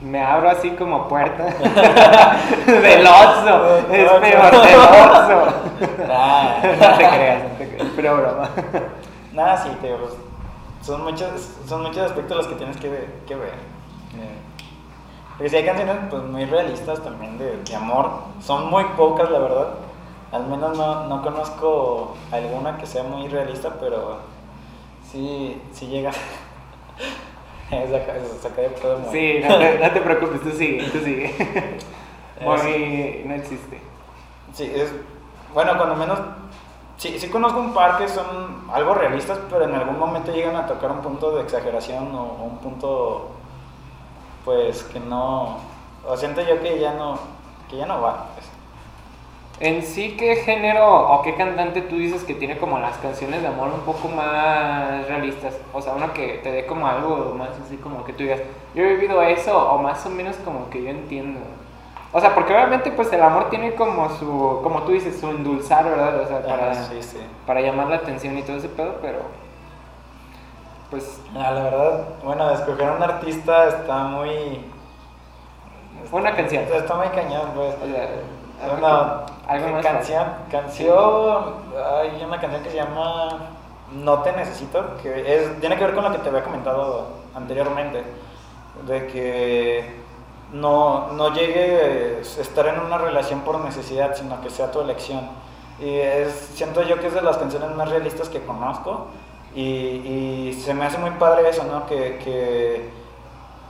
me 0.00 0.20
abro 0.22 0.50
así 0.50 0.70
como 0.70 1.06
puerta 1.08 1.44
del 2.66 3.06
Oxxo, 3.06 3.76
es 3.92 4.10
peor 4.10 4.20
del 4.20 4.80
Oxxo. 4.80 5.54
Ah. 6.10 6.56
No 6.60 6.96
te 6.96 7.08
creas, 7.08 7.42
no 7.44 7.48
te 7.56 7.68
creas, 7.68 7.88
pero 7.94 8.16
broma. 8.16 8.48
Nada, 9.32 9.56
sí, 9.58 9.68
te 9.80 9.94
pues, 9.94 10.12
son 10.82 11.04
muchos, 11.04 11.28
son 11.68 11.82
muchos 11.82 11.98
aspectos 11.98 12.36
los 12.36 12.46
que 12.48 12.54
tienes 12.56 12.76
que, 12.78 12.88
ver- 12.88 13.08
que 13.28 13.36
ver. 13.36 13.54
Eh, 14.16 14.38
Porque 15.38 15.50
si 15.50 15.56
hay 15.56 15.64
canciones 15.64 15.96
pues, 16.10 16.22
muy 16.24 16.44
realistas 16.46 17.00
también 17.02 17.38
de, 17.38 17.62
de 17.62 17.76
amor, 17.76 18.10
son 18.40 18.68
muy 18.70 18.84
pocas, 18.96 19.30
la 19.30 19.38
verdad. 19.38 19.68
Al 20.32 20.46
menos 20.46 20.76
no, 20.76 21.04
no 21.06 21.22
conozco 21.22 22.16
alguna 22.32 22.76
que 22.76 22.86
sea 22.86 23.04
muy 23.04 23.28
realista, 23.28 23.76
pero 23.80 24.18
sí, 25.10 25.62
sí 25.72 25.86
llega. 25.86 26.10
saca, 27.70 28.14
saca 28.42 28.60
de 28.62 28.68
pedo 28.70 28.98
muy- 28.98 29.10
Sí, 29.12 29.40
no 29.48 29.58
te, 29.58 29.78
no 29.78 29.90
te 29.92 30.00
preocupes, 30.00 30.42
tú 30.42 30.50
sigue, 30.50 30.82
tú 30.90 30.98
sigue. 30.98 31.78
Muy, 32.40 33.24
no 33.26 33.34
existe. 33.34 33.80
Sí, 34.54 34.70
es. 34.72 34.92
Bueno, 35.52 35.76
cuando 35.76 35.96
menos. 35.96 36.20
Sí, 36.96 37.18
sí 37.18 37.28
conozco 37.30 37.58
un 37.60 37.74
par 37.74 37.98
que 37.98 38.08
son 38.08 38.64
algo 38.72 38.94
realistas, 38.94 39.38
pero 39.50 39.64
en 39.64 39.74
algún 39.74 39.98
momento 39.98 40.32
llegan 40.32 40.54
a 40.54 40.66
tocar 40.66 40.90
un 40.92 41.00
punto 41.00 41.34
de 41.34 41.42
exageración 41.42 42.14
o 42.14 42.44
un 42.44 42.58
punto. 42.58 43.30
Pues 44.48 44.82
que 44.84 44.98
no. 44.98 45.58
O 46.06 46.16
siento 46.16 46.40
yo 46.40 46.58
que 46.62 46.78
ya 46.78 46.94
no. 46.94 47.18
Que 47.68 47.76
ya 47.76 47.84
no 47.84 48.00
va. 48.00 48.28
pues. 48.32 48.46
En 49.60 49.82
sí, 49.82 50.16
¿qué 50.18 50.36
género 50.36 50.88
o 50.88 51.20
qué 51.20 51.34
cantante 51.34 51.82
tú 51.82 51.96
dices 51.96 52.24
que 52.24 52.32
tiene 52.32 52.56
como 52.56 52.78
las 52.78 52.96
canciones 52.96 53.42
de 53.42 53.48
amor 53.48 53.68
un 53.68 53.80
poco 53.80 54.08
más 54.08 55.06
realistas? 55.06 55.54
O 55.74 55.82
sea, 55.82 55.92
uno 55.92 56.14
que 56.14 56.40
te 56.42 56.50
dé 56.50 56.64
como 56.64 56.86
algo 56.86 57.34
más 57.36 57.50
así 57.62 57.76
como 57.76 58.04
que 58.04 58.14
tú 58.14 58.22
digas, 58.22 58.40
yo 58.74 58.84
he 58.84 58.94
vivido 58.94 59.20
eso 59.20 59.54
o 59.70 59.76
más 59.82 60.06
o 60.06 60.08
menos 60.08 60.36
como 60.36 60.70
que 60.70 60.82
yo 60.82 60.88
entiendo. 60.88 61.40
O 62.10 62.18
sea, 62.18 62.34
porque 62.34 62.54
obviamente 62.54 62.90
pues 62.90 63.12
el 63.12 63.22
amor 63.22 63.50
tiene 63.50 63.74
como 63.74 64.08
su, 64.16 64.60
como 64.62 64.84
tú 64.84 64.92
dices, 64.92 65.20
su 65.20 65.28
endulzar, 65.28 65.84
¿verdad? 65.84 66.22
O 66.22 66.26
sea, 66.26 66.40
para, 66.46 66.70
Ajá, 66.70 66.84
sí, 66.84 67.02
sí. 67.02 67.18
para 67.46 67.60
llamar 67.60 67.88
la 67.88 67.96
atención 67.96 68.38
y 68.38 68.42
todo 68.44 68.56
ese 68.56 68.70
pedo, 68.70 68.96
pero 69.02 69.18
pues 70.90 71.20
la 71.34 71.52
verdad, 71.52 72.04
bueno, 72.24 72.50
escoger 72.50 72.88
a 72.88 72.92
un 72.92 73.02
artista 73.02 73.68
está 73.68 73.98
muy. 74.04 74.64
una 76.12 76.34
canción. 76.34 76.64
Está 76.72 76.94
muy 76.94 77.08
cañón, 77.08 77.50
pues. 77.54 77.74
Algo 78.62 78.76
Una 78.78 79.24
que- 79.26 79.52
algo 79.52 79.68
más 79.68 79.84
canción, 79.86 80.26
canción, 80.50 81.54
hay 82.02 82.22
una 82.24 82.40
canción 82.40 82.62
que 82.62 82.70
se 82.70 82.76
llama 82.76 83.28
No 83.92 84.18
te 84.22 84.32
necesito, 84.32 84.96
que 85.02 85.36
es, 85.36 85.60
tiene 85.60 85.76
que 85.76 85.84
ver 85.84 85.94
con 85.94 86.02
lo 86.04 86.10
que 86.12 86.18
te 86.18 86.28
había 86.28 86.42
comentado 86.42 87.06
anteriormente, 87.36 88.02
de 88.86 89.06
que 89.06 89.94
no, 90.52 91.06
no 91.12 91.32
llegue 91.32 92.16
a 92.18 92.20
estar 92.20 92.66
en 92.66 92.80
una 92.80 92.98
relación 92.98 93.40
por 93.42 93.60
necesidad, 93.60 94.16
sino 94.16 94.40
que 94.42 94.50
sea 94.50 94.70
tu 94.72 94.80
elección. 94.80 95.20
Y 95.78 95.94
es, 95.94 96.32
siento 96.54 96.82
yo 96.82 96.98
que 96.98 97.06
es 97.06 97.14
de 97.14 97.22
las 97.22 97.38
canciones 97.38 97.70
más 97.76 97.88
realistas 97.88 98.28
que 98.28 98.44
conozco 98.44 99.06
y, 99.54 99.60
y 99.62 100.52
se 100.62 100.74
me 100.74 100.84
hace 100.84 100.98
muy 100.98 101.10
padre 101.12 101.48
eso, 101.48 101.64
¿no? 101.64 101.86
Que, 101.86 102.18
que, 102.24 102.88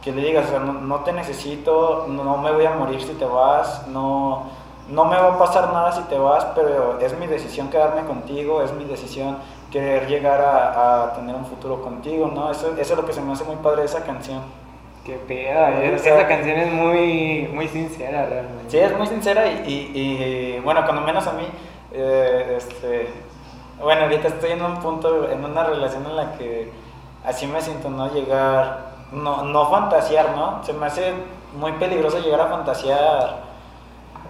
que 0.03 0.13
le 0.13 0.23
digas, 0.23 0.47
o 0.47 0.51
sea, 0.51 0.59
no, 0.61 0.73
no 0.75 0.97
te 1.01 1.13
necesito, 1.13 2.07
no 2.09 2.37
me 2.39 2.53
voy 2.53 2.67
a 2.67 2.71
morir 2.73 3.01
si 3.03 3.13
te 3.15 3.25
vas, 3.25 3.87
no, 3.89 4.51
no 4.89 5.05
me 5.07 5.17
va 5.17 5.35
a 5.35 5.39
pasar 5.39 5.73
nada 5.73 5.93
si 5.93 6.03
te 6.03 6.19
vas, 6.19 6.45
pero 6.55 6.99
es 7.01 7.19
mi 7.19 7.27
decisión 7.27 7.69
quedarme 7.71 8.03
contigo, 8.03 8.63
es 8.63 8.73
mi 8.73 8.85
decisión 8.85 9.39
querer 9.71 10.07
llegar 10.09 10.41
a, 10.41 11.05
a 11.05 11.13
tener 11.15 11.35
un 11.35 11.45
futuro 11.45 11.83
contigo, 11.83 12.31
¿no? 12.35 12.51
Eso, 12.51 12.73
eso 12.79 12.95
es 12.95 12.99
lo 12.99 13.05
que 13.07 13.13
se 13.13 13.21
me 13.21 13.33
hace 13.33 13.45
muy 13.45 13.57
padre 13.57 13.81
de 13.81 13.87
esa 13.87 14.03
canción. 14.05 14.41
Qué 15.05 15.15
pedo, 15.15 15.69
eh, 15.69 15.95
O 15.95 15.99
sea- 15.99 16.19
esa 16.19 16.29
canción 16.29 16.59
es 16.59 16.73
muy, 16.73 17.49
muy 17.53 17.67
sincera 17.69 18.27
realmente. 18.27 18.71
Sí, 18.71 18.79
es 18.79 18.97
muy 18.97 19.07
sincera 19.07 19.47
y, 19.47 19.63
y- 19.67 20.55
y, 20.57 20.61
bueno, 20.61 20.83
cuando 20.85 21.03
menos 21.03 21.27
a 21.27 21.33
mí, 21.33 21.45
eh, 21.93 22.55
este, 22.59 23.09
bueno, 23.83 24.03
ahorita 24.03 24.29
estoy 24.29 24.53
en 24.53 24.63
un 24.63 24.79
punto, 24.81 25.29
en 25.31 25.45
una 25.45 25.65
relación 25.65 26.05
en 26.07 26.17
la 26.17 26.33
que 26.33 26.73
así 27.25 27.47
me 27.47 27.61
siento, 27.61 27.91
¿no? 27.91 28.13
Llegar, 28.13 28.93
no, 29.13 29.43
no 29.45 29.71
fantasear, 29.71 30.37
¿no? 30.37 30.63
Se 30.65 30.73
me 30.73 30.87
hace 30.87 31.13
muy 31.59 31.73
peligroso 31.73 32.19
llegar 32.19 32.41
a 32.41 32.47
fantasear 32.47 33.49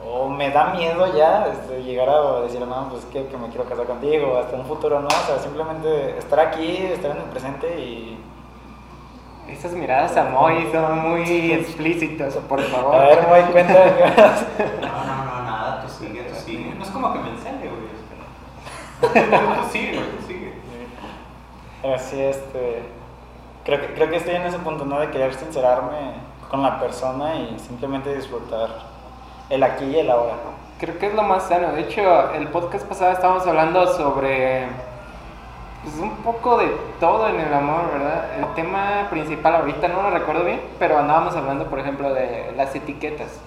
o 0.07 0.29
me 0.29 0.51
da 0.51 0.73
miedo 0.75 1.15
ya 1.15 1.47
este, 1.47 1.83
llegar 1.83 2.09
a 2.09 2.41
decir, 2.41 2.61
no, 2.61 2.89
pues 2.89 3.05
que, 3.07 3.27
que 3.27 3.37
me 3.37 3.49
quiero 3.49 3.65
casar 3.65 3.87
contigo, 3.87 4.39
hasta 4.39 4.57
un 4.57 4.65
futuro, 4.65 5.01
¿no? 5.01 5.07
O 5.07 5.27
sea, 5.27 5.39
simplemente 5.39 6.19
estar 6.19 6.41
aquí, 6.41 6.77
estar 6.77 7.11
en 7.13 7.19
el 7.19 7.25
presente 7.25 7.81
y... 7.81 8.25
Esas 9.49 9.73
miradas 9.73 10.15
a 10.19 10.25
Moy 10.25 10.69
son 10.71 10.99
muy 11.09 11.53
explícitas, 11.53 12.35
por 12.37 12.61
favor. 12.65 12.95
A 12.95 13.09
ver, 13.09 13.23
me 13.23 13.41
doy 13.41 13.53
cuenta 13.53 13.73
de 13.73 13.95
que... 13.95 14.03
No, 14.87 15.05
no, 15.05 15.25
no, 15.25 15.43
nada, 15.43 15.83
tú 15.83 15.89
sigue, 15.89 16.23
tú 16.25 16.35
sigue. 16.35 16.75
No 16.75 16.85
es 16.85 16.91
como 16.91 17.13
que 17.15 17.19
me 17.19 17.28
tú 19.01 19.71
sigue, 19.73 20.01
sigue. 20.27 20.53
Así, 21.95 22.21
este. 22.21 22.83
Creo 23.65 23.81
que, 23.81 23.95
creo 23.95 24.11
que 24.11 24.17
estoy 24.17 24.35
en 24.35 24.43
ese 24.43 24.59
punto, 24.59 24.85
¿no? 24.85 24.99
De 24.99 25.11
querer 25.11 25.35
sincerarme 25.35 26.15
con 26.51 26.63
la 26.63 26.81
persona 26.81 27.37
y 27.37 27.59
simplemente 27.59 28.15
disfrutar 28.15 28.71
el 29.51 29.63
aquí 29.63 29.85
y 29.85 29.99
el 29.99 30.11
ahora. 30.11 30.35
Creo 30.79 30.99
que 30.99 31.07
es 31.07 31.15
lo 31.15 31.23
más 31.23 31.49
sano. 31.49 31.73
De 31.73 31.83
hecho, 31.83 32.33
el 32.33 32.49
podcast 32.49 32.87
pasado 32.87 33.13
estábamos 33.13 33.47
hablando 33.47 33.87
sobre 33.95 34.67
pues, 35.83 35.97
un 35.99 36.17
poco 36.19 36.59
de 36.59 36.69
todo 37.01 37.29
en 37.29 37.41
el 37.41 37.53
amor, 37.53 37.91
¿verdad? 37.93 38.39
El 38.39 38.55
tema 38.55 39.09
principal 39.11 39.57
ahorita 39.57 39.89
no 39.89 40.03
lo 40.03 40.11
recuerdo 40.11 40.45
bien, 40.45 40.61
pero 40.79 40.99
andábamos 40.99 41.37
hablando, 41.37 41.67
por 41.67 41.79
ejemplo, 41.79 42.13
de 42.15 42.53
las 42.57 42.75
etiquetas 42.75 43.41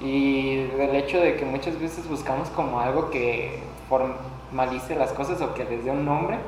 y 0.00 0.64
del 0.64 0.96
hecho 0.96 1.20
de 1.20 1.36
que 1.36 1.44
muchas 1.44 1.78
veces 1.80 2.08
buscamos 2.08 2.48
como 2.50 2.80
algo 2.80 3.10
que 3.10 3.62
formalice 4.54 4.94
las 4.94 5.12
cosas 5.12 5.40
o 5.40 5.52
que 5.54 5.64
les 5.64 5.84
dé 5.84 5.90
un 5.90 6.04
nombre. 6.04 6.38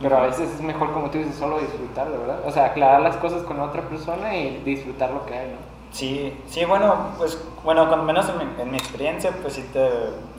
Pero 0.00 0.16
a 0.16 0.22
veces 0.22 0.50
es 0.50 0.60
mejor, 0.60 0.92
como 0.92 1.08
tú 1.10 1.18
dices, 1.18 1.36
solo 1.36 1.58
disfrutarlo, 1.60 2.18
¿verdad? 2.18 2.40
O 2.46 2.50
sea, 2.50 2.66
aclarar 2.66 3.00
las 3.00 3.16
cosas 3.16 3.42
con 3.42 3.60
otra 3.60 3.82
persona 3.82 4.34
y 4.36 4.60
disfrutar 4.64 5.10
lo 5.10 5.24
que 5.24 5.34
hay, 5.34 5.46
¿no? 5.48 5.56
Sí, 5.92 6.36
sí, 6.48 6.64
bueno, 6.64 7.10
pues, 7.16 7.38
bueno, 7.62 7.86
cuando 7.86 8.04
menos 8.04 8.28
en 8.28 8.38
mi, 8.38 8.62
en 8.62 8.70
mi 8.72 8.76
experiencia, 8.76 9.30
pues 9.40 9.52
sí 9.54 9.62
te, 9.72 9.88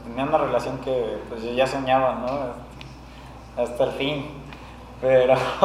tenía 0.05 0.25
una 0.25 0.37
relación 0.39 0.77
que 0.79 1.17
pues 1.29 1.41
yo 1.43 1.53
ya 1.53 1.65
soñaba, 1.65 2.15
¿no? 2.15 3.63
Hasta 3.63 3.83
el 3.85 3.91
fin. 3.91 4.25
Pero 4.99 5.33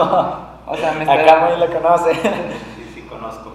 O 0.66 0.76
sea, 0.76 0.92
me 0.92 1.00
está- 1.00 1.14
acá 1.14 1.46
muy 1.48 1.58
lo 1.58 1.72
conoce. 1.80 2.14
Sí, 2.14 2.90
sí, 2.94 3.02
conozco. 3.02 3.54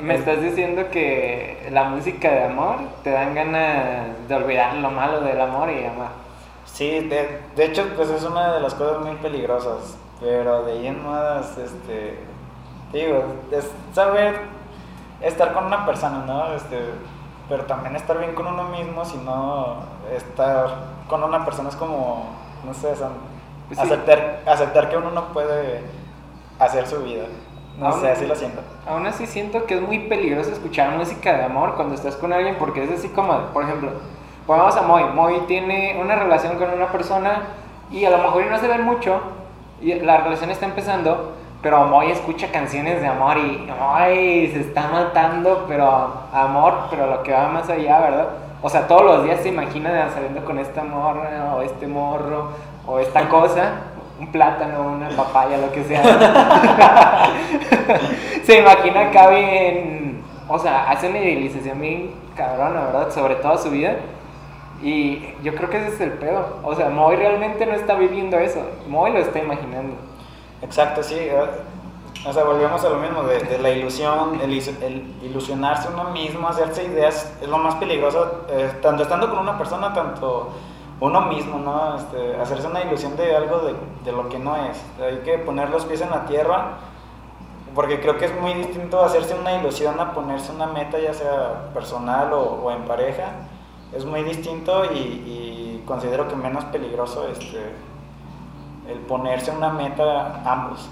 Me 0.00 0.14
estás 0.14 0.40
diciendo 0.40 0.88
que 0.90 1.68
la 1.70 1.84
música 1.84 2.30
de 2.30 2.44
amor 2.44 2.76
te 3.02 3.10
dan 3.10 3.34
ganas 3.34 4.26
de 4.26 4.34
olvidar 4.34 4.74
lo 4.76 4.90
malo 4.90 5.20
del 5.20 5.38
amor 5.38 5.68
y 5.70 5.84
amar. 5.84 6.23
Sí, 6.74 6.90
de, 7.08 7.40
de 7.54 7.64
hecho, 7.66 7.84
pues 7.94 8.10
es 8.10 8.24
una 8.24 8.54
de 8.54 8.60
las 8.60 8.74
cosas 8.74 8.98
muy 9.04 9.14
peligrosas, 9.16 9.96
pero 10.20 10.64
de 10.64 10.72
ahí 10.72 10.86
en 10.88 11.04
más, 11.06 11.56
este, 11.56 12.18
digo, 12.92 13.22
es 13.52 13.70
saber 13.92 14.40
estar 15.20 15.52
con 15.54 15.66
una 15.66 15.86
persona, 15.86 16.24
¿no? 16.26 16.52
Este, 16.52 16.80
pero 17.48 17.64
también 17.66 17.94
estar 17.94 18.18
bien 18.18 18.34
con 18.34 18.48
uno 18.48 18.64
mismo, 18.70 19.04
si 19.04 19.16
no 19.18 19.76
estar 20.16 20.66
con 21.08 21.22
una 21.22 21.44
persona 21.44 21.68
es 21.68 21.76
como, 21.76 22.30
no 22.64 22.74
sé, 22.74 22.96
son- 22.96 23.12
Pues 23.68 23.78
sí. 23.78 23.84
aceptar, 23.86 24.40
aceptar 24.44 24.90
que 24.90 24.96
uno 24.96 25.10
no 25.12 25.26
puede 25.32 25.80
hacer 26.58 26.88
su 26.88 27.04
vida. 27.04 27.26
No 27.78 27.86
Aún- 27.86 28.00
sé, 28.00 28.10
así 28.10 28.26
lo 28.26 28.34
siento. 28.34 28.60
Aún 28.88 29.06
así 29.06 29.26
siento 29.28 29.64
que 29.64 29.74
es 29.76 29.80
muy 29.80 30.00
peligroso 30.08 30.50
escuchar 30.50 30.90
música 30.96 31.36
de 31.36 31.44
amor 31.44 31.74
cuando 31.76 31.94
estás 31.94 32.16
con 32.16 32.32
alguien 32.32 32.56
porque 32.58 32.82
es 32.82 32.90
así 32.90 33.08
como, 33.10 33.38
por 33.52 33.62
ejemplo, 33.62 33.90
pongamos 34.46 34.76
a 34.76 34.82
Moy. 34.82 35.04
Moy 35.14 35.40
tiene 35.46 35.98
una 36.00 36.16
relación 36.16 36.56
con 36.56 36.70
una 36.70 36.88
persona 36.88 37.42
y 37.90 38.04
a 38.04 38.10
lo 38.10 38.18
mejor 38.18 38.46
no 38.46 38.58
se 38.58 38.68
ven 38.68 38.82
mucho 38.82 39.20
y 39.80 39.94
la 39.94 40.18
relación 40.18 40.50
está 40.50 40.66
empezando, 40.66 41.32
pero 41.62 41.84
Moy 41.84 42.10
escucha 42.10 42.50
canciones 42.50 43.00
de 43.00 43.06
amor 43.06 43.38
y 43.38 43.68
ay, 43.80 44.50
se 44.52 44.60
está 44.60 44.88
matando, 44.88 45.64
pero 45.68 46.12
amor, 46.32 46.74
pero 46.90 47.06
lo 47.06 47.22
que 47.22 47.32
va 47.32 47.48
más 47.48 47.68
allá, 47.68 48.00
¿verdad? 48.00 48.28
O 48.62 48.68
sea, 48.68 48.86
todos 48.86 49.04
los 49.04 49.24
días 49.24 49.40
se 49.40 49.48
imagina 49.48 50.08
saliendo 50.10 50.44
con 50.44 50.58
esta 50.58 50.82
morra 50.84 51.54
o 51.54 51.62
este 51.62 51.86
morro 51.86 52.50
o 52.86 52.98
esta 52.98 53.28
cosa, 53.28 53.72
un 54.18 54.28
plátano, 54.28 54.82
una 54.82 55.08
papaya, 55.10 55.58
lo 55.58 55.72
que 55.72 55.84
sea. 55.84 56.02
se 58.44 58.58
imagina 58.58 59.08
acá 59.08 59.28
bien, 59.28 60.22
o 60.48 60.58
sea, 60.58 60.90
hace 60.90 61.08
una 61.08 61.18
idealización 61.18 61.80
bien 61.80 62.14
cabrona, 62.36 62.80
¿verdad? 62.86 63.10
Sobre 63.10 63.36
toda 63.36 63.58
su 63.58 63.70
vida. 63.70 63.96
Y 64.82 65.34
yo 65.42 65.54
creo 65.54 65.70
que 65.70 65.78
ese 65.78 65.94
es 65.94 66.00
el 66.00 66.12
pedo. 66.12 66.60
O 66.62 66.74
sea, 66.74 66.90
Moy 66.90 67.16
realmente 67.16 67.64
no 67.66 67.72
está 67.74 67.94
viviendo 67.94 68.38
eso. 68.38 68.60
Moy 68.88 69.12
lo 69.12 69.18
está 69.18 69.38
imaginando. 69.38 69.96
Exacto, 70.62 71.02
sí. 71.02 71.16
eh, 71.18 71.44
O 72.26 72.32
sea, 72.32 72.44
volvemos 72.44 72.82
a 72.84 72.88
lo 72.88 72.96
mismo, 72.96 73.22
de, 73.22 73.58
la 73.58 73.70
ilusión, 73.70 74.40
el, 74.40 74.52
ilusionarse 75.22 75.88
uno 75.92 76.10
mismo, 76.10 76.48
hacerse 76.48 76.84
ideas, 76.84 77.36
es 77.40 77.48
lo 77.48 77.58
más 77.58 77.74
peligroso, 77.76 78.46
eh, 78.48 78.70
tanto 78.80 79.02
estando 79.02 79.28
con 79.28 79.40
una 79.40 79.58
persona, 79.58 79.92
tanto 79.92 80.48
uno 81.00 81.20
mismo, 81.22 81.58
¿no? 81.58 81.96
Este, 81.96 82.36
hacerse 82.40 82.66
una 82.66 82.82
ilusión 82.82 83.16
de 83.16 83.36
algo 83.36 83.60
de, 84.04 84.12
lo 84.12 84.28
que 84.28 84.38
no 84.38 84.56
es. 84.56 84.82
Hay 85.02 85.18
que 85.18 85.38
poner 85.38 85.68
los 85.70 85.84
pies 85.84 86.00
en 86.00 86.10
la 86.10 86.24
tierra, 86.24 86.78
porque 87.74 88.00
creo 88.00 88.16
que 88.16 88.26
es 88.26 88.40
muy 88.40 88.54
distinto 88.54 89.04
hacerse 89.04 89.34
una 89.34 89.56
ilusión 89.56 89.98
a 90.00 90.12
ponerse 90.12 90.52
una 90.52 90.66
meta, 90.66 90.98
ya 90.98 91.12
sea 91.12 91.70
personal 91.74 92.32
o 92.32 92.70
en 92.70 92.84
pareja. 92.84 93.32
Es 93.96 94.04
muy 94.04 94.22
distinto 94.24 94.84
y, 94.92 95.82
considero 95.86 96.26
que 96.28 96.34
menos 96.34 96.64
peligroso 96.66 97.28
este, 97.28 97.58
el 98.88 98.98
ponerse 99.00 99.50
una 99.50 99.70
meta 99.70 100.42
ambos. 100.50 100.88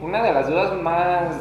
Una 0.00 0.22
de 0.22 0.32
las 0.32 0.48
dudas 0.48 0.72
más 0.82 1.36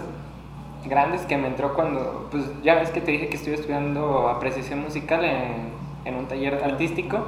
grandes 0.85 1.21
que 1.21 1.37
me 1.37 1.47
entró 1.47 1.73
cuando, 1.73 2.27
pues 2.29 2.43
ya 2.63 2.75
ves 2.75 2.89
que 2.89 2.99
te 2.99 3.11
dije 3.11 3.29
que 3.29 3.37
estoy 3.37 3.53
estudiando 3.53 4.27
apreciación 4.27 4.81
musical 4.81 5.23
en, 5.23 5.71
en 6.05 6.15
un 6.15 6.25
taller 6.27 6.61
artístico. 6.63 7.19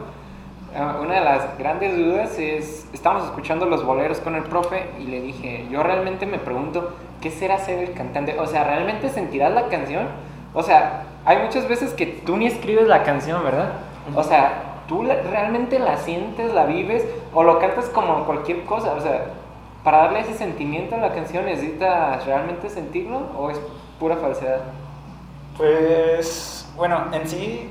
Ah, 0.75 0.97
Una 1.01 1.15
de 1.15 1.21
las 1.21 1.57
grandes 1.57 1.95
dudas 1.95 2.37
es, 2.37 2.87
estamos 2.93 3.23
escuchando 3.23 3.65
los 3.65 3.85
boleros 3.85 4.19
con 4.19 4.35
el 4.35 4.43
profe 4.43 4.89
y 4.99 5.05
le 5.05 5.21
dije, 5.21 5.65
yo 5.71 5.81
realmente 5.81 6.25
me 6.25 6.37
pregunto, 6.37 6.93
¿qué 7.21 7.31
será 7.31 7.57
ser 7.59 7.79
el 7.79 7.93
cantante? 7.93 8.37
O 8.37 8.45
sea, 8.45 8.65
¿realmente 8.65 9.09
sentirás 9.09 9.53
la 9.53 9.69
canción? 9.69 10.07
O 10.53 10.61
sea, 10.61 11.05
hay 11.25 11.37
muchas 11.39 11.67
veces 11.67 11.93
que 11.93 12.05
tú 12.05 12.37
ni 12.37 12.47
escribes 12.47 12.87
la 12.87 13.03
canción, 13.03 13.43
¿verdad? 13.43 13.73
O 14.15 14.23
sea, 14.23 14.81
¿tú 14.87 15.03
realmente 15.03 15.79
la 15.79 15.97
sientes, 15.97 16.53
la 16.53 16.65
vives 16.65 17.05
o 17.33 17.43
lo 17.43 17.59
cantas 17.59 17.85
como 17.89 18.25
cualquier 18.25 18.63
cosa? 18.65 18.93
O 18.93 19.01
sea, 19.01 19.25
para 19.83 19.99
darle 19.99 20.21
ese 20.21 20.35
sentimiento 20.35 20.95
a 20.95 20.99
la 20.99 21.13
canción, 21.13 21.45
¿necesitas 21.45 22.25
realmente 22.25 22.69
sentirlo 22.69 23.21
o 23.37 23.49
es 23.49 23.59
pura 23.99 24.17
falsedad? 24.17 24.61
Pues, 25.57 26.71
bueno, 26.75 27.05
en 27.11 27.27
sí, 27.27 27.69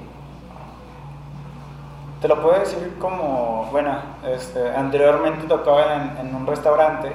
te 2.20 2.28
lo 2.28 2.40
puedo 2.40 2.58
decir 2.58 2.96
como, 2.98 3.68
bueno, 3.70 3.98
este, 4.26 4.74
anteriormente 4.74 5.46
tocaba 5.46 6.14
en, 6.18 6.34
un 6.34 6.46
restaurante 6.46 7.12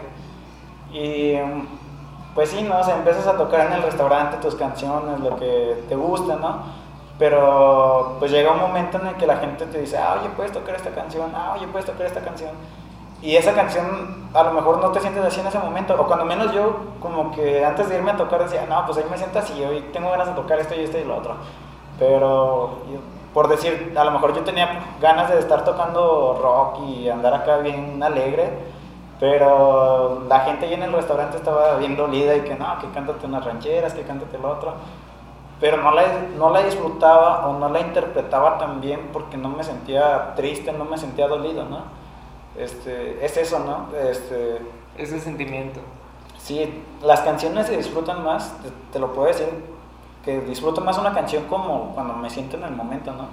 y 0.94 1.34
mm, 1.36 1.79
pues 2.36 2.50
sí, 2.50 2.62
¿no? 2.62 2.80
O 2.80 2.84
sea, 2.84 2.96
empiezas 2.96 3.28
a 3.28 3.38
tocar 3.38 3.68
en 3.68 3.74
el 3.74 3.84
restaurante 3.84 4.38
tus 4.38 4.56
canciones, 4.56 5.20
lo 5.20 5.36
que 5.36 5.84
te 5.88 5.96
gusta, 5.96 6.36
¿no? 6.36 6.64
Pero 7.18 8.16
pues 8.20 8.32
llega 8.32 8.52
un 8.52 8.62
momento 8.62 8.98
en 8.98 9.08
el 9.08 9.16
que 9.16 9.28
la 9.28 9.38
gente 9.38 9.66
te 9.66 9.82
dice, 9.82 9.98
ah, 9.98 10.18
oye, 10.20 10.30
puedes 10.36 10.54
tocar 10.54 10.76
esta 10.76 10.92
canción, 10.92 11.32
ah, 11.36 11.54
oye, 11.56 11.68
puedes 11.68 11.86
tocar 11.86 12.06
esta 12.06 12.22
canción. 12.22 12.52
Y 13.22 13.36
esa 13.36 13.54
canción 13.54 14.30
a 14.34 14.44
lo 14.44 14.52
mejor 14.52 14.78
no 14.78 14.92
te 14.92 15.02
sientes 15.02 15.24
así 15.26 15.42
en 15.42 15.48
ese 15.48 15.60
momento, 15.60 15.96
o 16.00 16.08
cuando 16.08 16.24
menos 16.24 16.54
yo 16.54 16.78
como 17.02 17.32
que 17.32 17.66
antes 17.66 17.90
de 17.90 17.98
irme 17.98 18.12
a 18.12 18.18
tocar 18.18 18.44
decía, 18.44 18.66
no, 18.70 18.86
pues 18.86 18.98
ahí 18.98 19.06
me 19.12 19.18
siento 19.18 19.40
así, 19.40 19.62
hoy 19.64 19.90
tengo 19.92 20.10
ganas 20.12 20.28
de 20.28 20.34
tocar 20.34 20.60
esto 20.60 20.76
y 20.76 20.86
esto 20.86 20.98
y 20.98 21.04
lo 21.04 21.18
otro. 21.18 21.36
Pero 21.98 22.78
por 23.34 23.48
decir, 23.48 23.94
a 23.98 24.04
lo 24.04 24.12
mejor 24.12 24.34
yo 24.34 24.42
tenía 24.44 24.80
ganas 25.02 25.30
de 25.30 25.40
estar 25.40 25.64
tocando 25.64 26.40
rock 26.42 26.80
y 26.88 27.10
andar 27.10 27.34
acá 27.34 27.58
bien 27.58 28.02
alegre, 28.02 28.58
pero 29.20 30.24
la 30.30 30.40
gente 30.42 30.66
ahí 30.66 30.74
en 30.74 30.84
el 30.84 30.94
restaurante 30.94 31.38
estaba 31.38 31.78
bien 31.78 31.98
dolida 31.98 32.36
y 32.36 32.42
que 32.42 32.56
no, 32.56 32.80
que 32.80 32.90
cántate 32.92 33.26
unas 33.26 33.44
rancheras, 33.44 33.94
que 33.94 34.04
cántate 34.04 34.38
lo 34.38 34.52
otro. 34.52 34.74
Pero 35.60 35.78
no 35.78 35.92
la, 35.92 36.04
no 36.38 36.52
la 36.52 36.64
disfrutaba 36.64 37.46
o 37.46 37.60
no 37.60 37.68
la 37.68 37.82
interpretaba 37.82 38.58
tan 38.58 38.80
bien 38.80 39.10
porque 39.12 39.36
no 39.36 39.50
me 39.50 39.64
sentía 39.64 40.34
triste, 40.36 40.72
no 40.72 40.86
me 40.86 40.98
sentía 40.98 41.28
dolido, 41.28 41.66
¿no? 41.66 41.84
Este, 42.58 43.24
es 43.24 43.36
eso, 43.36 43.60
¿no? 43.60 43.88
Este, 43.98 44.62
Ese 44.98 45.20
sentimiento. 45.20 45.82
Sí, 46.38 46.82
las 47.04 47.20
canciones 47.20 47.68
se 47.68 47.76
disfrutan 47.76 48.24
más, 48.24 48.54
te, 48.64 48.70
te 48.94 49.00
lo 49.00 49.12
puedo 49.12 49.28
decir, 49.28 49.48
que 50.24 50.40
disfruto 50.42 50.80
más 50.80 50.98
una 50.98 51.14
canción 51.14 51.44
como 51.46 51.94
cuando 51.94 52.14
me 52.14 52.30
siento 52.30 52.56
en 52.56 52.64
el 52.64 52.72
momento, 52.72 53.12
¿no? 53.12 53.28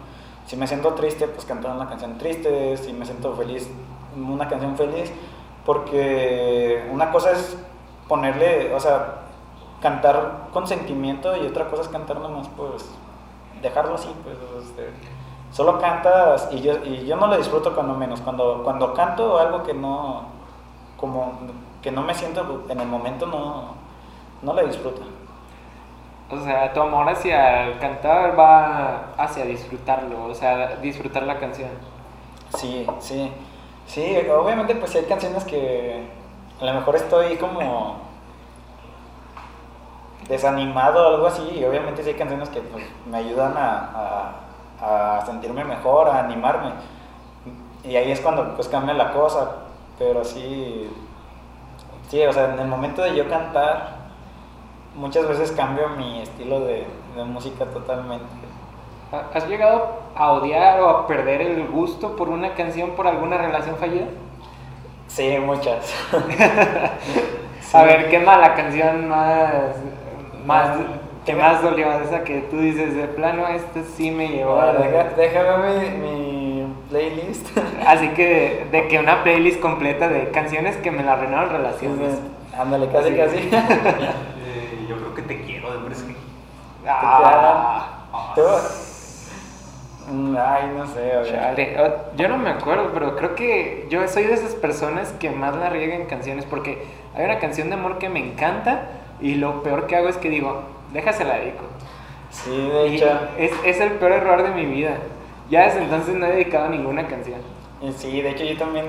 Si 0.47 0.57
me 0.57 0.67
siento 0.67 0.95
triste, 0.95 1.29
pues 1.29 1.45
cantar 1.45 1.77
una 1.77 1.89
canción 1.89 2.19
triste, 2.19 2.77
si 2.77 2.93
me 2.93 3.05
siento 3.05 3.35
feliz, 3.35 3.69
una 4.17 4.49
canción 4.49 4.77
feliz, 4.77 5.13
porque 5.67 6.89
una 6.93 7.11
cosa 7.11 7.33
es 7.33 7.59
ponerle, 8.09 8.73
o 8.73 8.81
sea, 8.81 9.23
cantar 9.83 10.49
con 10.53 10.67
sentimiento 10.67 11.37
y 11.37 11.47
otra 11.47 11.69
cosa 11.69 11.83
es 11.83 11.89
cantar 11.89 12.21
nomás, 12.21 12.49
pues, 12.57 12.89
dejarlo 13.61 13.97
así, 13.97 14.09
pues, 14.23 14.37
este, 14.65 14.91
solo 15.51 15.81
cantas 15.81 16.49
y 16.53 16.61
yo, 16.61 16.85
y 16.85 17.05
yo 17.05 17.17
no 17.17 17.27
lo 17.27 17.37
disfruto 17.37 17.75
cuando 17.75 17.95
menos, 17.95 18.21
cuando, 18.21 18.63
cuando 18.63 18.95
canto 18.95 19.39
algo 19.39 19.65
que 19.65 19.75
no, 19.75 20.27
como 20.97 21.33
que 21.83 21.91
no 21.91 22.03
me 22.03 22.15
siento 22.15 22.65
en 22.69 22.81
el 22.81 22.89
momento 22.89 23.27
no, 23.27 23.75
no 24.43 24.55
la 24.55 24.63
disfruto. 24.63 25.03
O 26.29 26.41
sea, 26.41 26.73
tu 26.73 26.81
amor 26.81 27.09
hacia 27.09 27.67
el 27.67 27.79
cantar 27.79 28.37
va 28.39 29.15
hacia 29.17 29.45
disfrutarlo, 29.45 30.27
o 30.27 30.35
sea, 30.35 30.77
disfrutar 30.77 31.23
la 31.23 31.39
canción. 31.39 31.71
Sí, 32.57 32.87
sí, 32.99 33.33
sí, 33.87 34.17
obviamente 34.31 34.75
pues 34.75 34.95
hay 34.95 35.05
canciones 35.05 35.45
que 35.45 36.07
a 36.61 36.65
lo 36.65 36.75
mejor 36.75 36.97
estoy 36.97 37.37
como 37.37 37.97
desanimado 40.29 41.05
o 41.05 41.15
algo 41.15 41.27
así 41.27 41.43
y 41.59 41.65
obviamente 41.65 42.03
sí 42.03 42.11
hay 42.11 42.15
canciones 42.17 42.49
que 42.49 42.61
pues 42.61 42.85
me 43.09 43.19
ayudan 43.19 43.55
a, 43.57 44.33
a, 44.81 45.25
sentirme 45.27 45.65
mejor, 45.65 46.09
a 46.09 46.21
animarme 46.21 46.73
y 47.85 47.97
ahí 47.97 48.11
es 48.11 48.21
cuando 48.21 48.55
pues 48.57 48.69
cambia 48.69 48.95
la 48.95 49.13
cosa, 49.13 49.57
pero 49.99 50.25
sí, 50.25 50.91
sí, 52.09 52.23
o 52.25 52.33
sea, 52.33 52.55
en 52.55 52.59
el 52.59 52.67
momento 52.67 53.03
de 53.03 53.15
yo 53.15 53.29
cantar 53.29 54.07
muchas 54.97 55.29
veces 55.29 55.53
cambio 55.53 55.91
mi 55.91 56.23
estilo 56.23 56.61
de 56.61 56.85
música 57.25 57.65
totalmente. 57.67 58.46
¿Ha- 59.13 59.37
¿Has 59.37 59.47
llegado 59.49 60.01
a 60.17 60.33
odiar 60.33 60.81
o 60.81 60.89
a 60.89 61.07
perder 61.07 61.41
el 61.43 61.67
gusto 61.69 62.17
por 62.17 62.29
una 62.29 62.55
canción 62.55 62.91
por 62.91 63.07
alguna 63.07 63.39
relación 63.39 63.77
fallida? 63.77 64.07
Sí, 65.09 65.37
muchas. 65.45 65.93
A 67.73 67.83
ver, 67.83 68.09
¿qué 68.11 68.19
mala 68.19 68.55
canción 68.55 69.09
más, 69.09 69.53
más 70.47 70.77
que 71.25 71.35
más 71.35 71.63
dolió? 71.63 71.93
Esa 72.01 72.25
que 72.25 72.41
tú 72.43 72.59
dices, 72.59 72.95
de 72.95 73.05
plano, 73.09 73.47
esta 73.49 73.81
sí 73.97 74.11
me 74.11 74.29
llevó 74.29 74.61
a... 74.61 74.73
Deja- 74.73 75.11
déjame 75.17 75.91
mi, 75.91 75.99
mi 75.99 76.67
playlist. 76.89 77.47
Así 77.87 78.09
que 78.11 78.67
de 78.71 78.89
que 78.89 78.99
una 78.99 79.23
playlist 79.25 79.61
completa 79.61 80.09
de 80.09 80.31
canciones 80.31 80.77
que 80.79 80.91
me 80.91 81.03
la 81.03 81.13
arruinaron 81.15 81.51
relaciones. 81.51 82.19
Ándale, 82.59 82.89
casi, 82.89 83.11
Sí. 83.11 83.17
casi. 83.17 83.37
Eh, 83.39 84.87
yo 84.89 84.97
creo 84.97 85.15
que 85.15 85.23
te 85.23 85.43
quiero 85.43 85.71
de 85.73 85.79
Bresky. 85.85 86.17
Ah, 86.89 87.87
¿Tú? 88.35 88.43
Mm, 90.09 90.37
Ay, 90.39 90.73
no 90.77 90.87
sé, 90.87 91.13
chale. 91.31 91.77
Yo 92.17 92.29
no 92.29 92.39
me 92.39 92.51
acuerdo, 92.51 92.91
pero 92.95 93.17
creo 93.17 93.35
que 93.35 93.87
yo 93.91 94.07
soy 94.07 94.25
de 94.25 94.35
esas 94.35 94.55
personas 94.55 95.13
que 95.19 95.31
más 95.31 95.57
la 95.57 95.69
riegan 95.71 96.03
en 96.03 96.07
canciones 96.07 96.45
porque 96.45 96.87
hay 97.15 97.25
una 97.25 97.39
canción 97.39 97.69
de 97.69 97.75
amor 97.75 97.99
que 97.99 98.09
me 98.09 98.21
encanta 98.21 98.89
y 99.21 99.35
lo 99.35 99.63
peor 99.63 99.87
que 99.87 99.97
hago 99.97 100.09
es 100.09 100.17
que 100.17 100.31
digo, 100.31 100.63
déjasela 100.93 101.39
dedico. 101.39 101.65
Sí, 102.31 102.51
de 102.51 102.89
Y 102.89 102.97
hecho. 102.97 103.09
es, 103.39 103.51
es 103.65 103.81
el 103.81 103.93
peor 103.93 104.13
error 104.13 104.43
de 104.43 104.51
mi 104.51 104.67
vida. 104.67 104.99
Ya 105.51 105.65
desde 105.67 105.83
entonces 105.83 106.15
no 106.15 106.27
he 106.27 106.33
dedicado 106.33 106.69
ninguna 106.69 107.07
canción. 107.09 107.41
y 107.81 107.93
Sí, 107.93 108.21
de 108.23 108.31
hecho 108.31 108.45
yo 108.45 108.57
también 108.59 108.85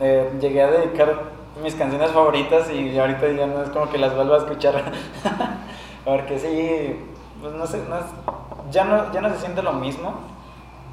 eh, 0.00 0.30
llegué 0.40 0.62
a 0.62 0.70
dedicar 0.70 1.22
mis 1.62 1.74
canciones 1.74 2.10
favoritas 2.12 2.70
y 2.70 2.96
ahorita 2.98 3.28
ya 3.32 3.46
no 3.46 3.62
es 3.62 3.68
como 3.70 3.90
que 3.90 3.98
las 3.98 4.14
vuelvo 4.14 4.34
a 4.34 4.38
escuchar. 4.38 4.92
Porque 6.04 6.38
sí, 6.38 6.96
pues 7.40 7.52
no 7.54 7.66
sé, 7.66 7.78
no 7.88 7.96
es- 7.98 8.04
ya, 8.70 8.84
no, 8.84 9.12
ya 9.12 9.20
no 9.20 9.30
se 9.30 9.38
siente 9.38 9.62
lo 9.62 9.72
mismo. 9.72 10.12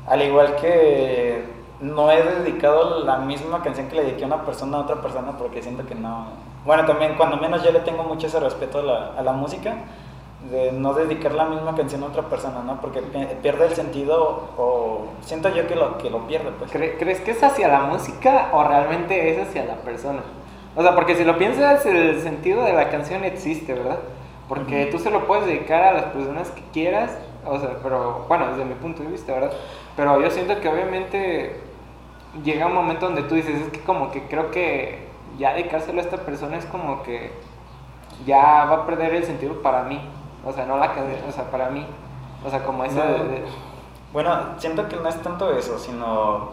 Al 0.08 0.22
igual 0.22 0.56
que 0.56 1.44
no 1.82 2.12
he 2.12 2.24
dedicado 2.24 3.04
la 3.04 3.18
misma 3.18 3.62
canción 3.62 3.88
que 3.88 3.96
le 3.96 4.04
dediqué 4.04 4.24
a 4.24 4.28
una 4.28 4.44
persona 4.46 4.78
a 4.78 4.82
otra 4.82 4.96
persona 5.02 5.38
porque 5.38 5.62
siento 5.62 5.86
que 5.86 5.96
no... 5.96 6.28
Bueno, 6.66 6.86
también 6.86 7.16
cuando 7.16 7.38
menos 7.38 7.64
yo 7.64 7.72
le 7.72 7.80
tengo 7.82 8.04
mucho 8.04 8.28
ese 8.28 8.40
respeto 8.40 8.80
a 8.80 8.84
la, 8.84 9.12
a 9.18 9.22
la 9.22 9.32
música, 9.34 9.76
de 10.52 10.72
no 10.72 10.94
dedicar 10.94 11.34
la 11.34 11.46
misma 11.46 11.76
canción 11.76 12.04
a 12.04 12.08
otra 12.08 12.24
persona, 12.24 12.62
¿no? 12.66 12.80
Porque 12.80 13.02
pi- 13.02 13.28
pierde 13.42 13.66
el 13.68 13.74
sentido 13.76 14.50
o 14.58 15.08
siento 15.22 15.50
yo 15.50 15.68
que 15.68 15.76
lo, 15.76 15.98
que 15.98 16.10
lo 16.10 16.28
pierde, 16.28 16.52
pues. 16.58 16.72
¿Cre- 16.72 16.96
¿Crees 17.00 17.22
que 17.22 17.32
es 17.32 17.44
hacia 17.44 17.68
la 17.68 17.80
música 17.82 18.50
o 18.54 18.64
realmente 18.64 19.32
es 19.32 19.48
hacia 19.48 19.66
la 19.66 19.76
persona? 19.76 20.20
O 20.76 20.82
sea, 20.84 20.94
porque 20.96 21.16
si 21.16 21.24
lo 21.26 21.38
piensas, 21.38 21.86
el 21.86 22.22
sentido 22.22 22.64
de 22.64 22.74
la 22.74 22.90
canción 22.90 23.24
existe, 23.26 23.74
¿verdad? 23.74 23.98
Porque 24.48 24.86
tú 24.92 25.00
se 25.00 25.10
lo 25.10 25.26
puedes 25.28 25.46
dedicar 25.48 25.84
a 25.84 25.94
las 25.94 26.04
personas 26.06 26.52
que 26.52 26.62
quieras, 26.72 27.18
o 27.46 27.60
sea, 27.60 27.78
pero 27.84 28.26
bueno, 28.28 28.48
desde 28.50 28.66
mi 28.66 28.76
punto 28.76 29.04
de 29.04 29.10
vista, 29.10 29.34
¿verdad? 29.34 29.52
Pero 29.96 30.20
yo 30.22 30.30
siento 30.32 30.60
que 30.60 30.70
obviamente 30.70 31.62
llega 32.44 32.68
un 32.68 32.74
momento 32.74 33.06
donde 33.08 33.24
tú 33.24 33.36
dices, 33.36 33.62
es 33.62 33.70
que 33.70 33.80
como 33.82 34.12
que 34.12 34.28
creo 34.28 34.52
que 34.52 35.08
ya 35.38 35.54
dedicárselo 35.54 36.00
a 36.00 36.04
esta 36.04 36.18
persona 36.18 36.58
es 36.58 36.66
como 36.66 37.04
que 37.04 37.32
ya 38.26 38.66
va 38.66 38.76
a 38.76 38.86
perder 38.86 39.14
el 39.16 39.24
sentido 39.24 39.62
para 39.62 39.84
mí. 39.84 40.00
O 40.46 40.52
sea, 40.54 40.66
no 40.66 40.78
la 40.78 40.94
o 41.28 41.32
sea, 41.32 41.50
para 41.52 41.70
mí. 41.70 41.86
O 42.46 42.50
sea, 42.50 42.64
como 42.64 42.84
eso 42.84 42.98
No. 43.04 43.04
de- 43.24 43.30
de, 43.30 43.44
Bueno, 44.14 44.32
siento 44.58 44.88
que 44.88 44.96
no 44.96 45.10
es 45.10 45.22
tanto 45.22 45.52
eso, 45.52 45.78
sino. 45.78 46.52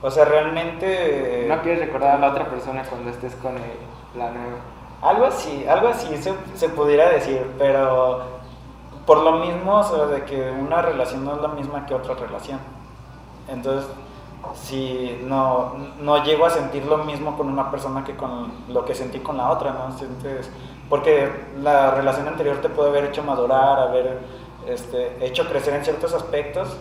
O 0.00 0.10
sea, 0.10 0.24
realmente. 0.24 1.44
no 1.48 1.60
quieres 1.62 1.80
recordar 1.80 2.16
a 2.16 2.18
la 2.18 2.28
otra 2.30 2.46
persona 2.46 2.82
cuando 2.88 3.10
estés 3.10 3.34
con 3.36 3.54
el- 3.56 4.18
la 4.18 4.30
nueva. 4.30 4.56
Algo 5.02 5.26
así, 5.26 5.66
algo 5.68 5.88
así 5.88 6.16
se, 6.16 6.32
se 6.54 6.68
pudiera 6.70 7.08
decir, 7.10 7.44
pero 7.58 8.37
por 9.08 9.22
lo 9.22 9.32
mismo, 9.32 9.78
o 9.78 9.82
sea, 9.82 10.04
de 10.04 10.24
que 10.26 10.50
una 10.50 10.82
relación 10.82 11.24
no 11.24 11.34
es 11.36 11.40
la 11.40 11.48
misma 11.48 11.86
que 11.86 11.94
otra 11.94 12.14
relación. 12.14 12.58
Entonces, 13.48 13.88
si 14.54 15.18
no, 15.24 15.72
no 15.98 16.22
llego 16.24 16.44
a 16.44 16.50
sentir 16.50 16.84
lo 16.84 16.98
mismo 16.98 17.34
con 17.34 17.48
una 17.48 17.70
persona 17.70 18.04
que 18.04 18.16
con 18.16 18.52
lo 18.68 18.84
que 18.84 18.94
sentí 18.94 19.20
con 19.20 19.38
la 19.38 19.48
otra, 19.50 19.72
¿no? 19.72 19.96
Sientes- 19.96 20.50
porque 20.90 21.30
la 21.62 21.90
relación 21.92 22.28
anterior 22.28 22.58
te 22.58 22.68
puede 22.68 22.90
haber 22.90 23.04
hecho 23.06 23.22
madurar, 23.22 23.78
haber 23.78 24.18
este, 24.66 25.24
hecho 25.24 25.48
crecer 25.48 25.72
en 25.72 25.84
ciertos 25.84 26.12
aspectos 26.12 26.76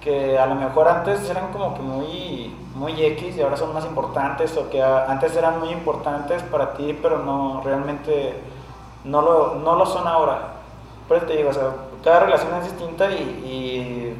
que 0.00 0.38
a 0.38 0.46
lo 0.46 0.54
mejor 0.54 0.86
antes 0.86 1.28
eran 1.28 1.50
como 1.52 1.74
que 1.74 1.82
muy, 1.82 2.54
muy 2.76 2.92
X 3.04 3.36
y 3.36 3.42
ahora 3.42 3.56
son 3.56 3.74
más 3.74 3.84
importantes 3.84 4.56
o 4.56 4.70
que 4.70 4.80
antes 4.80 5.34
eran 5.34 5.58
muy 5.58 5.70
importantes 5.70 6.44
para 6.44 6.74
ti 6.74 6.96
pero 7.02 7.18
no 7.18 7.60
realmente 7.64 8.40
no 9.04 9.20
lo, 9.20 9.56
no 9.56 9.74
lo 9.74 9.84
son 9.84 10.06
ahora. 10.06 10.55
Por 11.08 11.16
eso 11.16 11.26
te 11.26 11.36
digo, 11.36 11.50
o 11.50 11.52
sea, 11.52 11.70
cada 12.02 12.20
relación 12.20 12.54
es 12.54 12.64
distinta 12.64 13.10
y, 13.10 13.14
y 13.44 14.16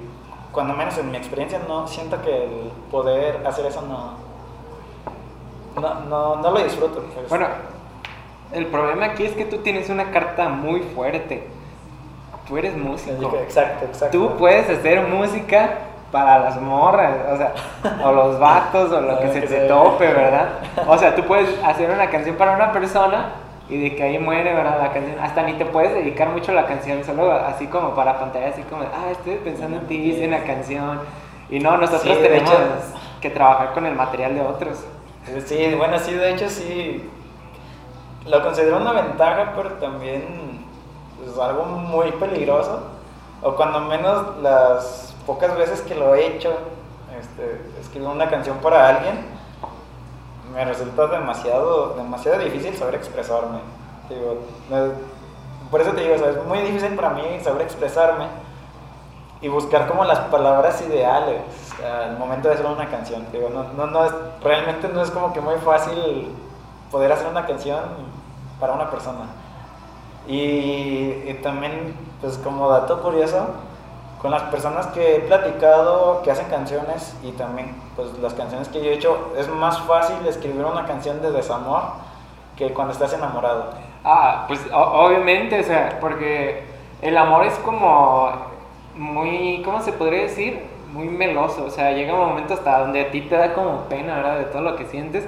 cuando 0.52 0.74
menos 0.74 0.96
en 0.98 1.10
mi 1.10 1.16
experiencia 1.16 1.60
no 1.68 1.86
siento 1.86 2.20
que 2.22 2.44
el 2.44 2.70
poder 2.90 3.46
hacer 3.46 3.66
eso 3.66 3.82
no, 3.82 4.14
no, 5.80 6.00
no, 6.08 6.36
no 6.36 6.50
lo 6.50 6.58
disfruto. 6.62 7.04
pues. 7.14 7.28
Bueno, 7.28 7.46
el 8.52 8.66
problema 8.66 9.06
aquí 9.06 9.24
es 9.24 9.32
que 9.32 9.44
tú 9.44 9.58
tienes 9.58 9.90
una 9.90 10.10
carta 10.10 10.48
muy 10.48 10.80
fuerte. 10.80 11.46
Tú 12.46 12.56
eres 12.56 12.76
músico. 12.76 13.36
exacto, 13.42 13.86
exacto. 13.86 14.16
Tú 14.16 14.36
puedes 14.38 14.70
hacer 14.70 15.06
música 15.08 15.78
para 16.12 16.38
las 16.38 16.60
morras, 16.60 17.12
o 17.32 17.36
sea, 17.36 17.52
o 18.04 18.12
los 18.12 18.38
vatos, 18.38 18.92
o 18.92 19.00
lo 19.00 19.18
que 19.20 19.26
ver 19.26 19.48
se 19.48 19.56
te 19.56 19.68
tope, 19.68 20.06
¿verdad? 20.06 20.50
O 20.86 20.96
sea, 20.96 21.14
tú 21.14 21.24
puedes 21.24 21.48
hacer 21.64 21.90
una 21.90 22.08
canción 22.08 22.36
para 22.36 22.54
una 22.54 22.72
persona 22.72 23.32
y 23.68 23.80
de 23.80 23.96
que 23.96 24.02
ahí 24.02 24.18
muere, 24.18 24.54
¿verdad? 24.54 24.80
La 24.80 24.92
canción. 24.92 25.18
Hasta 25.20 25.42
ni 25.42 25.54
te 25.54 25.64
puedes 25.66 25.92
dedicar 25.94 26.28
mucho 26.28 26.52
a 26.52 26.54
la 26.54 26.66
canción, 26.66 27.02
solo 27.04 27.32
así 27.32 27.66
como 27.66 27.94
para 27.94 28.18
pantalla, 28.18 28.48
así 28.48 28.62
como, 28.62 28.82
ah, 28.82 29.10
estoy 29.10 29.36
pensando 29.36 29.78
en 29.78 29.86
ti, 29.86 29.96
hice 29.96 30.26
una 30.28 30.44
canción. 30.44 31.00
Y 31.50 31.58
no, 31.58 31.76
nosotros 31.76 32.02
Sí, 32.16 32.22
tenemos 32.22 32.50
hecho. 32.52 32.62
que 33.20 33.30
trabajar 33.30 33.72
con 33.72 33.86
el 33.86 33.94
material 33.94 34.34
de 34.34 34.40
otros. 34.40 34.84
Sí, 35.46 35.74
bueno, 35.76 35.98
sí, 35.98 36.12
de 36.14 36.32
hecho 36.34 36.48
sí. 36.48 37.10
Lo 38.26 38.42
considero 38.42 38.76
una 38.78 38.92
ventaja, 38.92 39.52
pero 39.56 39.70
también 39.74 40.66
es 41.24 41.38
algo 41.38 41.64
muy 41.64 42.10
peligroso. 42.12 42.82
O 43.42 43.54
cuando 43.54 43.80
menos 43.80 44.36
las 44.42 45.14
pocas 45.26 45.56
veces 45.56 45.80
que 45.82 45.94
lo 45.94 46.14
he 46.14 46.26
hecho, 46.26 46.56
este, 47.20 47.60
escribir 47.80 48.08
una 48.08 48.28
canción 48.28 48.56
para 48.58 48.88
alguien, 48.88 49.16
me 50.56 50.64
resulta 50.64 51.06
demasiado, 51.06 51.94
demasiado 51.96 52.38
difícil 52.38 52.74
saber 52.76 52.94
expresarme. 52.96 53.58
Digo, 54.08 54.38
me- 54.70 55.16
por 55.70 55.80
eso 55.82 55.90
te 55.92 56.00
digo, 56.00 56.14
es 56.14 56.44
muy 56.46 56.60
difícil 56.60 56.94
para 56.96 57.10
mí 57.10 57.22
saber 57.44 57.62
expresarme 57.62 58.26
y 59.42 59.48
buscar 59.48 59.86
como 59.86 60.04
las 60.04 60.20
palabras 60.20 60.80
ideales 60.80 61.42
al 61.84 62.16
momento 62.18 62.48
de 62.48 62.54
hacer 62.54 62.66
una 62.66 62.88
canción. 62.88 63.26
Digo, 63.32 63.50
no, 63.50 63.64
no, 63.76 63.86
no 63.86 64.04
es, 64.06 64.12
realmente 64.42 64.88
no 64.88 65.02
es 65.02 65.10
como 65.10 65.32
que 65.34 65.40
muy 65.42 65.56
fácil 65.56 66.28
poder 66.90 67.12
hacer 67.12 67.26
una 67.28 67.44
canción 67.46 67.80
para 68.58 68.72
una 68.72 68.90
persona. 68.90 69.26
Y, 70.26 71.22
y 71.28 71.40
también, 71.42 71.94
pues 72.20 72.38
como 72.38 72.68
dato 72.70 73.02
curioso, 73.02 73.46
con 74.20 74.30
las 74.30 74.42
personas 74.44 74.86
que 74.88 75.16
he 75.16 75.20
platicado 75.20 76.22
que 76.22 76.30
hacen 76.30 76.48
canciones 76.48 77.14
y 77.22 77.32
también 77.32 77.74
pues 77.94 78.08
las 78.18 78.34
canciones 78.34 78.68
que 78.68 78.82
yo 78.82 78.90
he 78.90 78.94
hecho, 78.94 79.32
es 79.36 79.48
más 79.48 79.80
fácil 79.80 80.16
escribir 80.26 80.64
una 80.64 80.86
canción 80.86 81.20
de 81.20 81.30
desamor 81.30 81.82
que 82.56 82.72
cuando 82.72 82.92
estás 82.92 83.12
enamorado. 83.12 83.70
Ah, 84.04 84.44
pues 84.48 84.60
obviamente, 84.72 85.60
o 85.60 85.62
sea, 85.62 85.98
porque 86.00 86.64
el 87.02 87.16
amor 87.16 87.44
es 87.44 87.54
como 87.58 88.32
muy, 88.94 89.62
¿cómo 89.64 89.80
se 89.82 89.92
podría 89.92 90.22
decir? 90.22 90.64
Muy 90.92 91.08
meloso, 91.08 91.64
o 91.64 91.70
sea, 91.70 91.92
llega 91.92 92.14
un 92.14 92.28
momento 92.28 92.54
hasta 92.54 92.80
donde 92.80 93.02
a 93.02 93.10
ti 93.10 93.22
te 93.22 93.36
da 93.36 93.52
como 93.52 93.80
pena, 93.82 94.16
¿verdad? 94.16 94.38
De 94.38 94.44
todo 94.44 94.62
lo 94.62 94.76
que 94.76 94.86
sientes. 94.86 95.24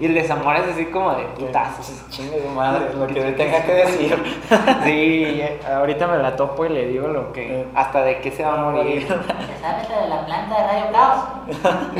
Y 0.00 0.06
el 0.06 0.14
desamor 0.14 0.56
es 0.56 0.66
así 0.66 0.86
como 0.86 1.14
de 1.14 1.24
putazos. 1.24 2.08
Chingue 2.08 2.42
su 2.42 2.48
madre, 2.48 2.94
lo 2.94 3.06
que 3.06 3.20
tenga 3.32 3.62
que 3.62 3.72
decir. 3.72 4.40
Sí, 4.84 5.42
ahorita 5.70 6.06
me 6.06 6.16
la 6.16 6.34
topo 6.34 6.64
y 6.64 6.70
le 6.70 6.86
digo 6.86 7.08
lo 7.08 7.32
que, 7.32 7.66
hasta 7.74 8.02
de 8.02 8.20
qué 8.20 8.30
se 8.30 8.42
va 8.42 8.54
a 8.54 8.70
morir. 8.70 9.02
¿Se 9.02 9.08
sabe 9.08 9.86
lo 9.90 10.02
de 10.02 10.08
la 10.08 10.24
planta 10.24 10.56
de 10.56 10.66
Radio 10.66 10.92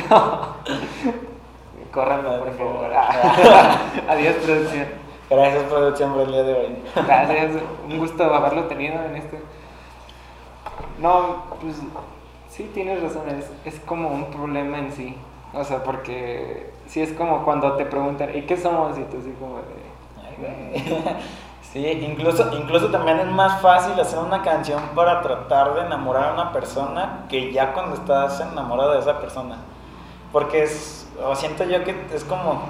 Caos? 0.09 0.49
Córranme, 1.93 2.39
por 2.39 2.57
favor. 2.57 2.91
Adiós, 4.09 4.35
producción. 4.37 4.87
Gracias 5.29 5.65
producción 5.65 6.13
por 6.15 6.23
el 6.23 6.33
día 6.33 6.43
de 6.43 6.55
hoy. 6.55 6.77
Gracias, 6.95 7.51
un 7.87 7.99
gusto 7.99 8.35
haberlo 8.35 8.65
tenido 8.65 8.95
en 9.05 9.17
este. 9.17 9.39
No, 10.99 11.45
pues 11.61 11.77
sí 12.49 12.71
tienes 12.73 13.03
razón, 13.03 13.29
es, 13.29 13.51
es 13.65 13.79
como 13.81 14.09
un 14.09 14.31
problema 14.31 14.79
en 14.79 14.91
sí. 14.91 15.17
O 15.53 15.65
sea, 15.65 15.83
porque 15.83 16.71
sí 16.91 17.01
es 17.01 17.13
como 17.13 17.45
cuando 17.45 17.73
te 17.77 17.87
preguntan, 17.87 18.37
¿y 18.37 18.43
qué 18.43 18.57
somos? 18.57 18.99
Y 18.99 19.03
tú 19.05 19.19
así 19.19 19.33
como 19.39 19.59
de... 19.59 21.15
Sí, 21.73 21.87
incluso, 21.87 22.51
incluso 22.53 22.89
también 22.89 23.21
es 23.21 23.29
más 23.29 23.61
fácil 23.61 23.99
hacer 24.01 24.19
una 24.19 24.43
canción 24.43 24.83
para 24.97 25.23
tratar 25.23 25.75
de 25.75 25.83
enamorar 25.83 26.31
a 26.31 26.33
una 26.33 26.53
persona 26.53 27.27
que 27.29 27.53
ya 27.53 27.73
cuando 27.73 27.95
estás 27.95 28.41
enamorado 28.41 28.95
de 28.95 28.99
esa 28.99 29.21
persona. 29.21 29.59
Porque 30.33 30.65
es, 30.65 31.09
siento 31.35 31.63
yo 31.63 31.85
que 31.85 31.95
es 32.13 32.25
como 32.25 32.63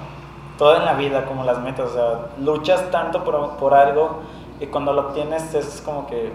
todo 0.55 0.75
en 0.75 0.85
la 0.85 0.93
vida, 0.93 1.25
como 1.25 1.43
las 1.43 1.57
metas, 1.57 1.89
o 1.89 1.93
sea, 1.95 2.19
luchas 2.37 2.91
tanto 2.91 3.23
por, 3.23 3.57
por 3.57 3.73
algo 3.73 4.19
y 4.59 4.67
cuando 4.67 4.93
lo 4.93 5.07
obtienes 5.07 5.51
es 5.55 5.81
como 5.83 6.05
que, 6.05 6.31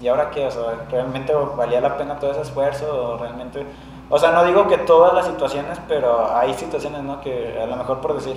¿y 0.00 0.08
ahora 0.08 0.30
qué? 0.30 0.46
O 0.46 0.50
sea, 0.50 0.62
¿realmente 0.90 1.34
valía 1.34 1.82
la 1.82 1.98
pena 1.98 2.18
todo 2.18 2.30
ese 2.30 2.40
esfuerzo? 2.40 3.12
O 3.12 3.18
realmente, 3.18 3.66
o 4.08 4.18
sea, 4.18 4.30
no 4.32 4.44
digo 4.44 4.68
que 4.68 4.78
todas 4.78 5.12
las 5.14 5.26
situaciones, 5.26 5.80
pero 5.88 6.34
hay 6.36 6.54
situaciones, 6.54 7.02
¿no? 7.02 7.20
Que 7.20 7.58
a 7.60 7.66
lo 7.66 7.76
mejor 7.76 8.00
por 8.00 8.14
decir, 8.14 8.36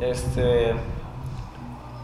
este 0.00 0.74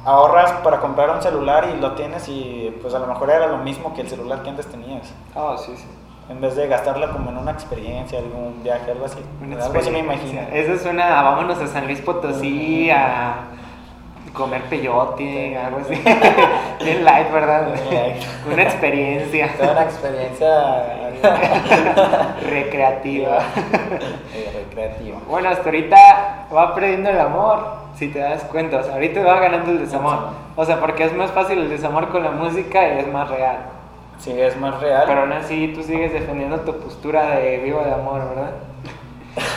ahorras 0.04 0.52
para 0.64 0.80
comprar 0.80 1.10
un 1.10 1.22
celular 1.22 1.68
y 1.74 1.80
lo 1.80 1.92
tienes 1.92 2.28
y 2.28 2.76
pues 2.82 2.92
a 2.94 2.98
lo 2.98 3.06
mejor 3.06 3.30
era 3.30 3.46
lo 3.46 3.58
mismo 3.58 3.94
que 3.94 4.00
el 4.00 4.08
celular 4.08 4.42
que 4.42 4.50
antes 4.50 4.66
tenías. 4.66 5.12
Oh, 5.34 5.56
sí, 5.56 5.72
sí. 5.76 5.86
En 6.28 6.40
vez 6.40 6.56
de 6.56 6.66
gastarla 6.66 7.10
como 7.10 7.30
en 7.30 7.36
una 7.36 7.50
experiencia, 7.50 8.18
algún 8.18 8.62
viaje, 8.62 8.90
algo 8.90 9.04
así. 9.04 9.18
Una 9.42 9.64
algo 9.64 9.78
así 9.78 9.90
me 9.90 9.98
imagino. 9.98 10.40
Eso 10.52 10.82
suena 10.82 11.20
a 11.20 11.22
vámonos 11.22 11.58
a 11.58 11.66
San 11.66 11.86
Luis 11.86 12.00
Potosí 12.00 12.90
a 12.90 13.34
comer 14.32 14.62
peyote, 14.62 15.56
algo 15.56 15.78
así. 15.80 15.94
Bien 16.84 17.04
light, 17.04 17.30
¿verdad? 17.32 17.68
Light. 17.90 18.22
Una 18.52 18.62
experiencia 18.62 19.48
Toda 19.56 19.72
una 19.72 19.82
experiencia 19.82 20.48
recreativa. 22.48 23.38
recreativa. 24.54 25.18
Bueno, 25.28 25.48
hasta 25.50 25.64
ahorita 25.64 25.96
va 26.54 26.74
perdiendo 26.74 27.10
el 27.10 27.20
amor, 27.20 27.64
si 27.96 28.08
te 28.08 28.18
das 28.18 28.42
cuenta. 28.44 28.78
O 28.78 28.82
sea, 28.82 28.94
ahorita 28.94 29.22
va 29.22 29.38
ganando 29.40 29.70
el 29.70 29.78
desamor. 29.80 30.18
O 30.56 30.64
sea, 30.64 30.80
porque 30.80 31.04
es 31.04 31.14
más 31.14 31.30
fácil 31.30 31.58
el 31.58 31.68
desamor 31.70 32.08
con 32.08 32.22
la 32.24 32.30
música 32.30 32.94
y 32.94 32.98
es 32.98 33.06
más 33.08 33.28
real. 33.30 33.56
Sí, 34.18 34.32
es 34.38 34.56
más 34.56 34.80
real. 34.80 35.04
Pero 35.06 35.20
aún 35.22 35.32
así 35.32 35.72
tú 35.74 35.82
sigues 35.82 36.12
defendiendo 36.12 36.60
tu 36.60 36.76
postura 36.78 37.36
de 37.36 37.58
vivo 37.58 37.82
de 37.82 37.92
amor, 37.92 38.20
¿verdad? 38.28 38.52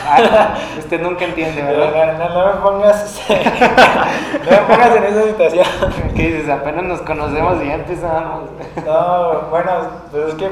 Ah, 0.08 0.54
usted 0.78 1.02
nunca 1.02 1.24
entiende, 1.24 1.62
no, 1.62 1.68
¿verdad? 1.68 2.16
no, 2.18 2.28
no 2.28 2.46
me 2.46 2.60
pongas 2.60 3.20
no 3.28 4.50
me 4.50 4.56
pongas 4.58 4.96
en 4.96 5.04
esa 5.04 5.22
situación. 5.24 5.66
¿Qué 6.14 6.32
dices? 6.32 6.48
Apenas 6.48 6.84
nos 6.84 7.00
conocemos 7.02 7.62
y 7.62 7.66
ya 7.66 7.74
empezamos. 7.74 8.50
No, 8.86 9.40
bueno, 9.50 9.72
pues 10.10 10.28
es 10.28 10.34
que 10.34 10.48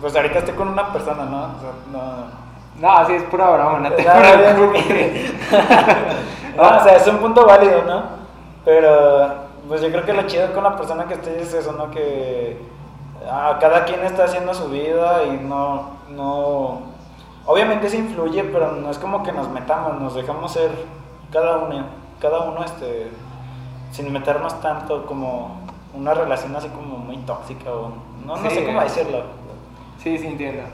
pues 0.00 0.14
ahorita 0.14 0.38
estoy 0.40 0.54
con 0.54 0.68
una 0.68 0.92
persona, 0.92 1.24
¿no? 1.24 1.38
O 1.38 1.60
sea, 1.60 1.72
no. 1.90 2.38
No, 2.80 3.06
sí, 3.06 3.14
es 3.14 3.22
pura 3.24 3.50
broma, 3.50 3.80
no 3.80 3.92
te 3.92 4.04
No, 4.04 4.14
no. 4.14 4.72
No, 6.56 6.76
o 6.76 6.82
sea, 6.82 6.96
es 6.96 7.06
un 7.06 7.18
punto 7.18 7.46
válido, 7.46 7.82
¿no? 7.84 8.02
Pero, 8.64 9.28
pues 9.68 9.80
yo 9.80 9.90
creo 9.90 10.04
que 10.04 10.12
lo 10.12 10.22
chido 10.22 10.52
con 10.52 10.64
la 10.64 10.76
persona 10.76 11.06
que 11.06 11.14
estoy 11.14 11.34
es 11.34 11.54
eso, 11.54 11.72
¿no? 11.72 11.90
Que 11.90 12.60
ah, 13.30 13.56
cada 13.60 13.84
quien 13.84 14.04
está 14.04 14.24
haciendo 14.24 14.52
su 14.54 14.68
vida 14.68 15.22
y 15.24 15.36
no, 15.36 15.90
no... 16.08 16.82
Obviamente 17.50 17.88
se 17.88 17.96
influye, 17.96 18.44
pero 18.44 18.72
no 18.72 18.90
es 18.90 18.98
como 18.98 19.22
que 19.22 19.32
nos 19.32 19.48
metamos, 19.48 19.98
nos 20.00 20.14
dejamos 20.14 20.52
ser 20.52 20.70
cada 21.32 21.56
uno. 21.58 21.84
cada 22.20 22.40
uno, 22.40 22.64
este, 22.64 23.10
sin 23.92 24.12
meternos 24.12 24.60
tanto 24.60 25.06
como 25.06 25.56
una 25.94 26.12
relación 26.14 26.54
así 26.56 26.68
como 26.68 26.98
muy 26.98 27.16
tóxica 27.18 27.70
o 27.72 27.92
no, 28.26 28.36
no 28.36 28.50
Sí. 28.50 28.56
sé 28.56 28.66
cómo 28.66 28.80
decirlo. 28.80 29.22
Sí, 30.02 30.18
sí, 30.18 30.26
entiendo. 30.26 30.64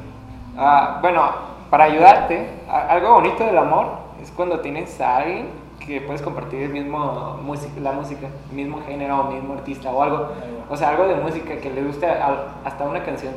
Ah, 0.57 0.99
bueno, 1.03 1.23
para 1.69 1.85
ayudarte, 1.85 2.49
algo 2.67 3.13
bonito 3.17 3.45
del 3.45 3.59
amor 3.59 3.89
es 4.23 4.31
cuando 4.31 4.61
tienes 4.61 4.99
a 5.03 5.19
alguien 5.19 5.51
que 5.81 6.01
puedes 6.01 6.23
compartir 6.23 6.63
el 6.63 6.71
mismo 6.71 7.37
música, 7.43 7.79
la 7.81 7.93
música, 7.93 8.27
mismo 8.51 8.81
género, 8.87 9.21
o 9.21 9.25
mismo 9.31 9.53
artista 9.53 9.91
o 9.91 10.03
algo. 10.03 10.29
O 10.71 10.77
sea, 10.79 10.89
algo 10.91 11.07
de 11.07 11.17
música 11.17 11.59
que 11.59 11.71
le 11.71 11.83
guste 11.83 12.07
a- 12.09 12.47
hasta 12.65 12.85
una 12.85 13.05
canción. 13.05 13.35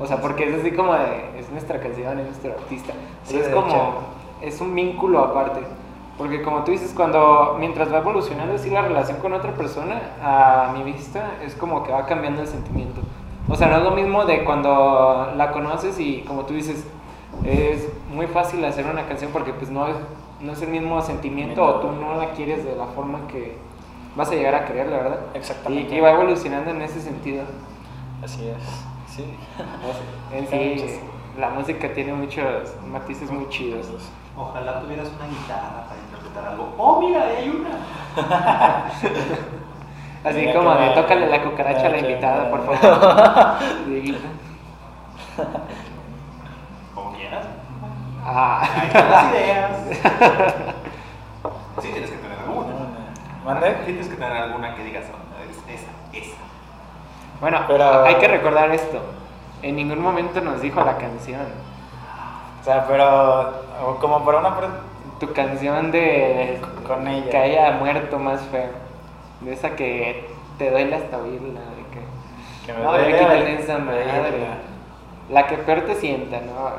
O 0.00 0.06
sea, 0.06 0.20
porque 0.20 0.48
es 0.48 0.58
así 0.58 0.72
como 0.72 0.94
de, 0.94 1.38
es 1.38 1.50
nuestra 1.50 1.78
canción, 1.78 2.18
es 2.18 2.26
nuestro 2.26 2.52
artista. 2.52 2.94
Sí, 3.24 3.36
es 3.36 3.48
como, 3.48 3.68
hecho. 3.68 3.92
es 4.40 4.60
un 4.60 4.74
vínculo 4.74 5.20
aparte. 5.20 5.60
Porque 6.16 6.42
como 6.42 6.64
tú 6.64 6.72
dices, 6.72 6.92
cuando, 6.94 7.56
mientras 7.58 7.92
va 7.92 7.98
evolucionando 7.98 8.54
así 8.54 8.70
la 8.70 8.82
relación 8.82 9.18
con 9.18 9.32
otra 9.32 9.52
persona, 9.52 10.00
a 10.22 10.72
mi 10.74 10.82
vista, 10.82 11.32
es 11.44 11.54
como 11.54 11.82
que 11.82 11.92
va 11.92 12.06
cambiando 12.06 12.42
el 12.42 12.48
sentimiento. 12.48 13.00
O 13.48 13.56
sea, 13.56 13.68
no 13.68 13.78
es 13.78 13.82
lo 13.82 13.90
mismo 13.92 14.24
de 14.24 14.44
cuando 14.44 15.32
la 15.36 15.50
conoces 15.52 15.98
y 15.98 16.22
como 16.26 16.44
tú 16.44 16.54
dices, 16.54 16.86
es 17.44 17.88
muy 18.14 18.26
fácil 18.26 18.64
hacer 18.64 18.86
una 18.86 19.06
canción 19.06 19.30
porque 19.32 19.52
pues 19.52 19.70
no 19.70 19.86
es, 19.86 19.96
no 20.40 20.52
es 20.52 20.62
el 20.62 20.68
mismo 20.68 21.00
sentimiento 21.02 21.64
o 21.64 21.80
tú 21.80 21.92
no 21.92 22.14
la 22.16 22.30
quieres 22.32 22.64
de 22.64 22.76
la 22.76 22.86
forma 22.86 23.26
que 23.28 23.56
vas 24.14 24.30
a 24.30 24.34
llegar 24.34 24.54
a 24.54 24.64
quererla, 24.66 24.96
¿verdad? 24.98 25.18
Exactamente. 25.34 25.94
Y, 25.94 25.98
y 25.98 26.00
va 26.00 26.10
evolucionando 26.12 26.70
en 26.70 26.82
ese 26.82 27.00
sentido. 27.00 27.44
Así 28.22 28.46
es, 28.46 28.89
sí. 30.50 31.00
La 31.38 31.50
música 31.50 31.92
tiene 31.94 32.12
muchos 32.12 32.74
matices 32.86 33.30
muy 33.30 33.48
chidos. 33.48 33.86
Ojalá 34.36 34.80
tuvieras 34.80 35.08
una 35.08 35.26
guitarra 35.28 35.86
para 35.88 36.00
interpretar 36.00 36.48
algo. 36.52 36.74
¡Oh, 36.76 37.00
mira, 37.00 37.24
hay 37.24 37.48
una! 37.48 37.70
Así 40.22 40.40
Mira 40.40 40.52
como 40.54 40.74
de 40.74 40.90
tócale 40.90 41.28
la 41.28 41.42
cucaracha 41.42 41.86
a 41.86 41.88
la 41.90 41.98
invitada, 41.98 42.50
por 42.50 42.66
favor. 42.66 42.78
Como 46.94 47.12
quieras. 47.16 47.46
Ah. 48.22 48.68
Las 48.92 49.32
ideas. 49.32 49.70
Sí, 51.80 51.88
tienes 51.90 52.10
que 52.10 52.16
tener 52.18 52.38
alguna. 52.38 52.74
¿Mande? 53.44 53.70
Tienes 53.86 54.08
que 54.08 54.16
tener 54.16 54.32
alguna 54.32 54.74
que 54.74 54.84
digas, 54.84 55.06
"Oh, 55.10 55.16
es 55.50 55.56
esa, 55.80 55.90
esa. 56.12 56.36
Bueno, 57.40 57.60
Pero- 57.66 58.04
hay 58.04 58.16
que 58.16 58.28
recordar 58.28 58.70
esto. 58.70 58.98
En 59.62 59.76
ningún 59.76 60.00
momento 60.00 60.40
nos 60.40 60.60
dijo 60.60 60.82
la 60.82 60.96
canción. 60.96 61.42
O 62.60 62.64
sea, 62.64 62.86
pero 62.86 63.96
como 64.00 64.24
para 64.24 64.38
una... 64.38 64.54
Tu 65.18 65.30
canción 65.34 65.90
de 65.92 66.58
Con 66.86 67.06
ella. 67.06 67.30
que 67.30 67.36
haya 67.36 67.72
muerto 67.72 68.18
más 68.18 68.40
feo. 68.50 68.70
De 69.42 69.52
esa 69.52 69.76
que 69.76 70.30
te 70.56 70.70
duele 70.70 70.96
hasta 70.96 71.18
oírla. 71.18 71.60
De 71.60 71.84
que, 71.92 72.66
Que 72.66 72.72
me 72.72 72.82
no, 72.84 72.90
duele 72.92 73.20
oír- 73.26 73.60
esa 73.60 73.76
madre. 73.78 74.46
La 75.28 75.46
que 75.46 75.58
peor 75.58 75.82
te 75.82 75.94
sienta, 75.96 76.38
¿no? 76.40 76.70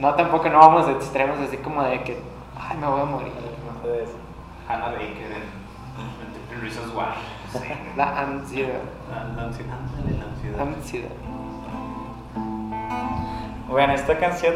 No, 0.00 0.14
tampoco 0.14 0.48
no 0.50 0.58
vamos 0.58 0.86
a 0.88 0.92
extremos 0.92 1.38
así 1.40 1.56
como 1.56 1.82
de 1.82 2.02
que, 2.02 2.18
ay, 2.58 2.76
me 2.76 2.86
voy 2.86 3.00
a 3.00 3.04
morir. 3.04 3.32
¿no? 3.34 3.80
Entonces, 3.88 4.14
Hannah 4.68 4.86
Baker 4.92 5.32
en, 5.32 6.54
en 6.54 6.60
Reasons 6.62 6.94
Why. 6.94 7.04
Sí. 7.52 7.58
La 7.96 8.20
ansiedad. 8.20 8.80
La, 9.10 9.24
la 9.34 9.48
ansiedad. 9.48 9.74
la 10.18 10.24
ansiedad. 10.24 10.60
Ansiedad. 10.60 11.08
Bueno, 13.68 13.92
esta 13.92 14.18
canción 14.18 14.54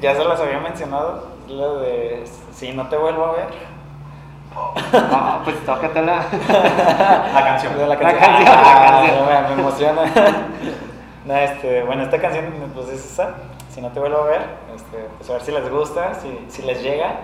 ya 0.00 0.14
se 0.14 0.24
las 0.24 0.40
había 0.40 0.60
mencionado, 0.60 1.26
es 1.46 1.52
la 1.52 1.68
de 1.74 2.24
Si 2.54 2.72
no 2.72 2.86
te 2.88 2.96
vuelvo 2.96 3.26
a 3.26 3.32
ver. 3.32 3.48
Ah, 4.92 5.40
pues 5.44 5.56
tócatela. 5.64 6.24
La 7.34 7.44
canción. 7.44 7.76
De 7.76 7.86
la 7.86 7.94
La 7.94 7.98
canción. 7.98 8.20
canción, 8.20 8.44
la 8.44 8.62
Ah, 8.62 9.02
canción. 9.02 9.26
Me, 9.48 9.54
me 9.54 9.60
emociona. 9.62 10.02
No, 11.26 11.34
este, 11.36 11.82
bueno, 11.84 12.04
esta 12.04 12.18
canción 12.18 12.46
pues 12.74 12.88
es 12.88 13.04
esa, 13.12 13.34
Si 13.68 13.82
no 13.82 13.88
te 13.90 14.00
vuelvo 14.00 14.22
a 14.22 14.24
ver, 14.24 14.40
este, 14.74 15.06
pues 15.18 15.28
a 15.28 15.34
ver 15.34 15.42
si 15.42 15.52
les 15.52 15.70
gusta, 15.70 16.14
si, 16.14 16.46
si 16.48 16.62
les 16.62 16.82
llega. 16.82 17.16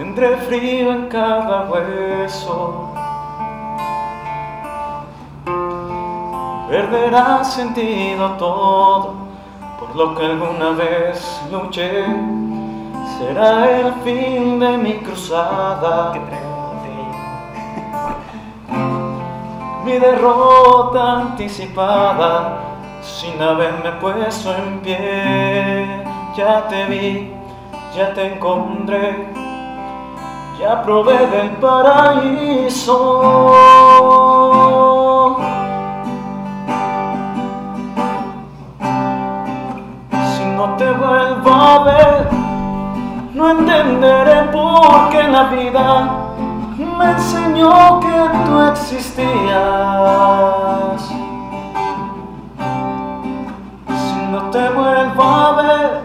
Tendré 0.00 0.32
frío 0.48 0.88
en 0.92 1.08
cada 1.08 1.70
hueso. 1.70 2.88
Perderá 6.70 7.44
sentido 7.44 8.30
todo 8.38 9.14
por 9.78 9.94
lo 9.94 10.14
que 10.14 10.24
alguna 10.24 10.70
vez 10.70 11.42
luché. 11.52 12.06
Será 13.18 13.78
el 13.78 13.92
fin 14.02 14.58
de 14.58 14.78
mi 14.78 14.94
cruzada. 15.00 16.14
Mi 19.84 19.98
derrota 19.98 21.20
anticipada 21.20 22.58
sin 23.02 23.42
haberme 23.42 23.92
puesto 24.00 24.54
en 24.54 24.80
pie. 24.80 25.84
Ya 26.38 26.66
te 26.68 26.86
vi, 26.86 27.34
ya 27.94 28.14
te 28.14 28.32
encontré, 28.32 29.39
ya 30.60 30.82
probé 30.82 31.26
del 31.26 31.50
paraíso. 31.56 32.98
Si 40.34 40.44
no 40.56 40.76
te 40.76 40.90
vuelvo 40.92 41.50
a 41.50 41.84
ver, 41.84 42.28
no 43.34 43.50
entenderé 43.50 44.42
por 44.52 45.08
qué 45.10 45.22
la 45.28 45.44
vida 45.44 46.20
me 47.00 47.10
enseñó 47.12 47.98
que 48.00 48.08
tú 48.44 48.60
existías. 48.72 49.40
Si 53.88 54.26
no 54.30 54.50
te 54.50 54.68
vuelvo 54.68 55.22
a 55.22 55.52
ver, 55.62 56.02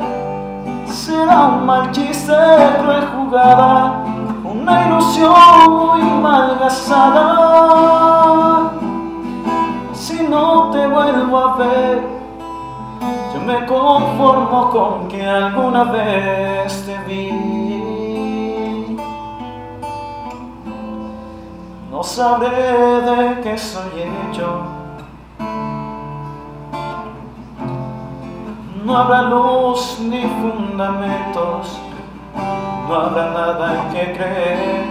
será 0.88 1.48
un 1.48 1.66
mal 1.66 1.92
chiste, 1.92 2.34
cruel 2.80 3.08
jugada, 3.16 4.05
una 4.66 4.88
ilusión 4.88 5.36
muy 5.70 6.02
malgastada. 6.22 7.22
Si 9.94 10.24
no 10.24 10.72
te 10.72 10.88
vuelvo 10.88 11.38
a 11.38 11.56
ver, 11.58 12.02
yo 13.32 13.42
me 13.42 13.64
conformo 13.68 14.72
con 14.72 15.08
que 15.08 15.24
alguna 15.24 15.84
vez 15.84 16.84
te 16.84 16.98
vi. 17.08 17.30
No 21.92 22.02
sabré 22.02 22.50
de 22.50 23.42
qué 23.42 23.56
soy 23.60 24.02
hecho. 24.02 24.64
No 28.84 28.98
habrá 28.98 29.22
luz 29.22 30.00
ni 30.00 30.24
fundamentos. 30.24 31.80
No 32.88 32.96
habrá 32.96 33.26
nada 33.32 33.66
en 33.74 33.90
que 33.94 34.14
creer. 34.14 34.86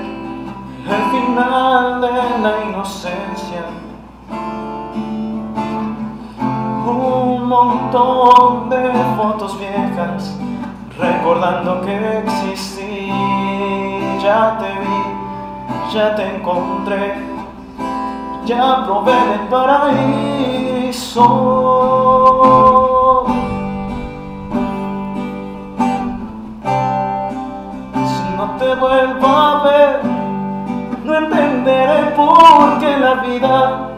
El 0.85 1.03
final 1.11 2.01
de 2.01 2.11
la 2.43 2.53
inocencia. 2.69 3.65
un 6.87 7.49
montón 7.49 8.69
de 8.69 8.93
fotos 9.17 9.59
viejas 9.59 10.37
recordando 10.99 11.81
que 11.83 12.19
existí. 12.19 13.09
Ya 14.23 14.59
te 14.59 14.69
vi, 14.81 15.03
ya 15.93 16.15
te 16.15 16.37
encontré, 16.37 17.15
ya 18.47 18.85
probé 18.85 19.13
del 19.13 19.49
paraíso. 19.49 20.75
Vuelvo 28.75 29.27
a 29.27 29.63
ver, 29.65 30.01
no 31.05 31.15
entenderé 31.15 32.11
por 32.17 32.79
qué 32.79 32.97
la 32.99 33.15
vida 33.15 33.95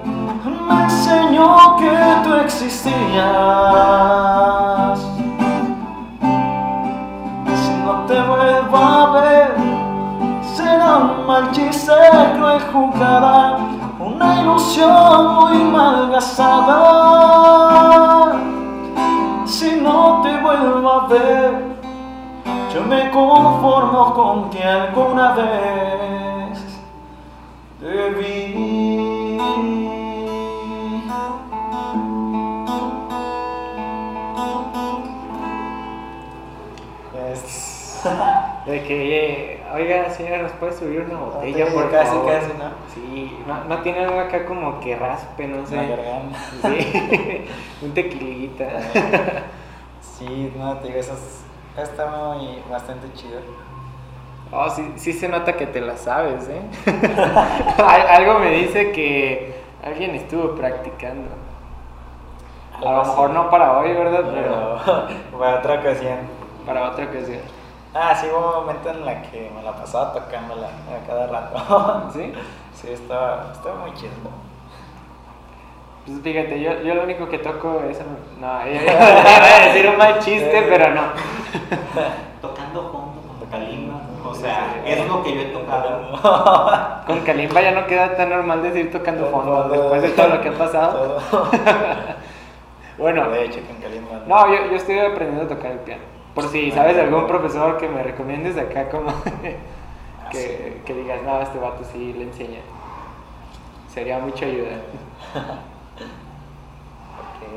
me 0.68 0.82
enseñó 0.84 1.76
que 1.76 1.96
tú 2.24 2.34
existías. 2.34 3.24
Si 7.54 7.72
no 7.84 7.92
te 8.06 8.20
vuelvo 8.20 8.76
a 8.76 9.10
ver, 9.12 9.54
será 10.54 10.96
un 10.96 11.26
mal 11.26 11.50
cruel 11.50 12.60
jugada, 12.72 13.58
una 14.00 14.40
ilusión 14.40 15.34
muy 15.34 15.58
malgastada. 15.58 16.76
Si 19.44 19.80
no 19.80 20.20
te 20.22 20.36
vuelvo 20.40 20.90
a 20.90 21.06
ver, 21.06 21.65
yo 22.76 22.82
me 22.82 23.10
conformo 23.10 24.12
con 24.12 24.50
que 24.50 24.62
alguna 24.62 25.32
vez 25.32 26.58
te 27.80 28.10
vi. 28.10 29.38
De 38.66 38.82
que, 38.82 39.62
oiga, 39.74 40.10
señora, 40.10 40.42
¿nos 40.42 40.52
puede 40.52 40.74
subir 40.74 41.00
una 41.00 41.18
botella, 41.18 41.72
por 41.72 41.90
casi, 41.90 42.10
favor? 42.10 42.32
Sí, 42.94 43.38
no, 43.46 43.64
no, 43.64 43.78
tiene 43.80 44.04
algo 44.04 44.20
acá 44.20 44.44
como 44.44 44.80
que 44.80 44.96
raspe, 44.96 45.48
no 45.48 45.66
sé. 45.66 45.78
Una 45.78 46.36
sí. 46.62 47.46
un 47.82 47.94
tequilita. 47.94 48.68
Sí, 50.02 50.52
no, 50.58 50.76
te 50.76 50.88
digo, 50.88 51.00
esas 51.00 51.45
está 51.82 52.06
muy, 52.06 52.62
bastante 52.70 53.12
chido. 53.14 53.40
Oh, 54.52 54.70
sí, 54.70 54.92
sí 54.96 55.12
se 55.12 55.28
nota 55.28 55.54
que 55.54 55.66
te 55.66 55.80
la 55.80 55.96
sabes, 55.96 56.48
¿eh? 56.48 56.62
Al- 57.84 58.06
algo 58.08 58.38
me 58.38 58.50
dice 58.50 58.92
que 58.92 59.60
alguien 59.84 60.14
estuvo 60.14 60.54
practicando. 60.54 61.28
A 62.78 62.92
lo 62.92 62.98
mejor 63.04 63.30
no 63.30 63.50
para 63.50 63.78
hoy, 63.78 63.92
¿verdad? 63.92 64.22
Pero 64.32 64.78
Pero 64.84 65.38
para 65.38 65.58
otra 65.58 65.74
ocasión. 65.80 66.18
para 66.64 66.90
otra 66.90 67.06
ocasión. 67.06 67.40
Ah, 67.94 68.14
sí, 68.14 68.26
hubo 68.30 68.60
un 68.60 68.66
momento 68.66 68.90
en 68.90 69.04
la 69.06 69.22
que 69.22 69.50
me 69.54 69.62
la 69.62 69.72
pasaba 69.72 70.12
tocándola 70.12 70.68
a 70.68 71.06
cada 71.06 71.26
rato. 71.26 72.10
¿Sí? 72.12 72.32
Sí, 72.76 72.90
estaba, 72.92 73.52
estaba 73.54 73.76
muy 73.76 73.94
chido. 73.94 74.12
Pues 76.06 76.20
fíjate, 76.22 76.60
yo, 76.60 76.82
yo 76.82 76.94
lo 76.94 77.02
único 77.02 77.28
que 77.28 77.38
toco 77.38 77.82
es... 77.90 77.98
No, 78.40 78.64
yo 78.64 78.80
iba 78.80 78.92
a 78.92 79.66
decir 79.66 79.88
un 79.88 79.96
mal 79.96 80.20
chiste, 80.20 80.64
pero 80.68 80.94
no. 80.94 81.02
Tocando 82.40 82.92
fondo 82.92 83.22
con 83.40 83.50
Kalimba. 83.50 84.00
O 84.24 84.32
sea, 84.32 84.82
es 84.86 85.04
lo 85.08 85.24
que 85.24 85.34
yo 85.34 85.40
he 85.40 85.44
tocado. 85.46 87.02
Con 87.06 87.20
Kalimba 87.24 87.60
ya 87.60 87.72
no 87.72 87.86
queda 87.86 88.16
tan 88.16 88.30
normal 88.30 88.62
decir 88.62 88.90
tocando 88.92 89.26
fondo 89.30 89.68
después 89.68 90.02
de 90.02 90.08
todo 90.10 90.28
lo 90.28 90.40
que 90.40 90.48
ha 90.48 90.52
pasado. 90.52 91.18
Bueno, 92.98 93.28
De 93.30 93.44
hecho, 93.44 93.60
con 93.66 93.76
Kalimba. 93.76 94.22
no, 94.26 94.54
yo, 94.54 94.70
yo 94.70 94.76
estoy 94.76 94.98
aprendiendo 94.98 95.52
a 95.52 95.56
tocar 95.56 95.72
el 95.72 95.78
piano. 95.80 96.02
Por 96.34 96.48
si 96.48 96.70
sabes 96.70 96.98
algún 96.98 97.26
profesor 97.26 97.78
que 97.78 97.88
me 97.88 98.02
recomiendes 98.02 98.56
acá 98.58 98.88
como 98.90 99.12
que, 100.30 100.82
que 100.84 100.94
digas, 100.94 101.22
no, 101.22 101.40
este 101.40 101.58
vato 101.58 101.82
sí 101.84 102.12
le 102.12 102.24
enseña. 102.24 102.60
Sería 103.88 104.18
mucha 104.18 104.46
ayuda. 104.46 104.76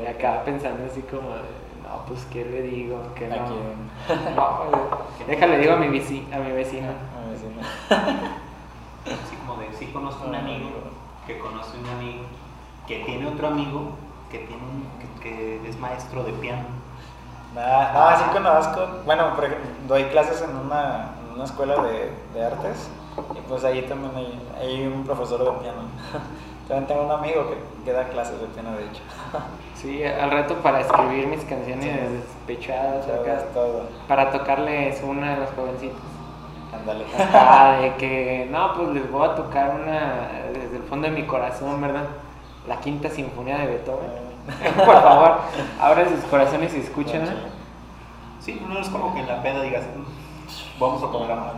Y 0.02 0.06
acá 0.06 0.42
pensando 0.44 0.84
así 0.90 1.02
como, 1.02 1.30
de, 1.30 1.42
no, 1.82 2.04
pues, 2.06 2.24
¿qué 2.32 2.44
le 2.44 2.62
digo? 2.62 2.98
Que 3.14 3.28
no. 3.28 3.36
No, 4.36 4.60
déjale, 5.26 5.58
digo 5.58 5.74
a 5.74 5.76
mi, 5.76 5.86
veci- 5.88 6.32
a 6.32 6.38
mi 6.38 6.52
vecino. 6.52 6.88
A. 6.88 8.00
Así 9.06 9.36
como 9.46 9.60
de, 9.60 9.72
sí 9.74 9.86
conozco 9.92 10.26
un 10.28 10.34
amigo 10.34 10.70
que 11.26 11.38
conoce 11.38 11.76
un 11.78 11.88
amigo 11.88 12.24
que 12.86 13.00
tiene 13.04 13.26
otro 13.26 13.48
amigo 13.48 13.92
que, 14.30 14.38
tiene 14.38 14.62
un, 14.62 15.20
que, 15.20 15.60
que 15.60 15.68
es 15.68 15.78
maestro 15.78 16.24
de 16.24 16.32
piano. 16.32 16.64
Nada, 17.54 17.92
no, 18.12 18.18
sí 18.18 18.24
conozco. 18.32 18.86
Bueno, 19.04 19.34
por 19.34 19.44
ejemplo, 19.44 19.68
doy 19.88 20.04
clases 20.04 20.40
en 20.42 20.56
una, 20.56 21.10
en 21.26 21.34
una 21.34 21.44
escuela 21.44 21.82
de, 21.82 22.12
de 22.34 22.44
artes 22.46 22.88
y 23.36 23.40
pues 23.48 23.64
ahí 23.64 23.82
también 23.82 24.12
hay, 24.16 24.40
hay 24.60 24.86
un 24.86 25.04
profesor 25.04 25.38
de 25.44 25.60
piano. 25.60 25.82
También 26.70 26.86
tengo 26.86 27.02
un 27.04 27.10
amigo 27.10 27.50
que, 27.50 27.84
que 27.84 27.92
da 27.92 28.04
clases 28.10 28.40
de 28.40 28.46
piano, 28.46 28.70
de 28.76 28.84
hecho. 28.84 29.02
Sí, 29.74 30.04
al 30.04 30.30
rato 30.30 30.56
para 30.56 30.80
escribir 30.82 31.26
mis 31.26 31.42
canciones 31.44 32.12
despechadas 32.12 33.06
acá. 33.08 33.44
Todo. 33.54 33.84
Para 34.06 34.30
tocarles 34.30 35.02
una 35.02 35.30
de 35.34 35.36
los 35.40 35.50
jovencitos. 35.52 35.98
Ándale. 36.78 37.04
Acá 37.18 37.80
de 37.80 37.94
que, 37.94 38.46
no, 38.50 38.74
pues 38.74 38.88
les 38.90 39.10
voy 39.10 39.26
a 39.26 39.34
tocar 39.34 39.74
una 39.82 40.28
desde 40.52 40.76
el 40.76 40.82
fondo 40.82 41.08
de 41.08 41.14
mi 41.14 41.22
corazón, 41.22 41.80
¿verdad? 41.80 42.04
La 42.68 42.78
quinta 42.78 43.08
sinfonía 43.08 43.56
de 43.56 43.66
Beethoven. 43.68 44.10
Por 44.84 45.00
favor, 45.02 45.38
abran 45.80 46.08
sus 46.10 46.24
corazones 46.26 46.74
y 46.74 46.80
escúchenla. 46.80 47.32
Sí, 48.40 48.62
no 48.68 48.78
es 48.80 48.88
como 48.90 49.14
que 49.14 49.20
en 49.20 49.28
la 49.28 49.42
peda 49.42 49.62
digas, 49.62 49.84
"Mm, 49.96 50.78
vamos 50.80 51.02
a 51.02 51.10
tomar 51.10 51.30
a 51.32 51.52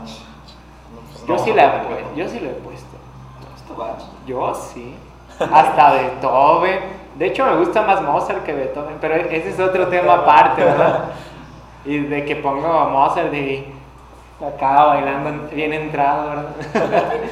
Yo 1.26 1.34
no. 1.34 1.38
sí, 1.40 1.52
la 1.52 1.82
yo 2.14 2.28
sí 2.28 2.38
lo 2.38 2.50
he 2.50 2.54
puesto. 2.54 2.91
Yo 4.26 4.54
sí. 4.54 4.94
Hasta 5.38 5.92
Beethoven. 5.92 6.80
De 7.16 7.26
hecho, 7.26 7.44
me 7.44 7.56
gusta 7.56 7.82
más 7.82 8.02
Mozart 8.02 8.44
que 8.44 8.52
Beethoven, 8.52 8.96
pero 9.00 9.14
ese 9.14 9.50
es 9.50 9.60
otro 9.60 9.88
tema 9.88 10.14
aparte, 10.14 10.64
¿verdad? 10.64 11.04
Y 11.84 11.98
de 11.98 12.24
que 12.24 12.36
pongo 12.36 12.66
a 12.66 12.88
Mozart 12.88 13.34
y 13.34 13.66
acá 14.44 14.84
bailando 14.84 15.48
bien 15.54 15.72
entrado, 15.72 16.28
¿verdad? 16.28 17.12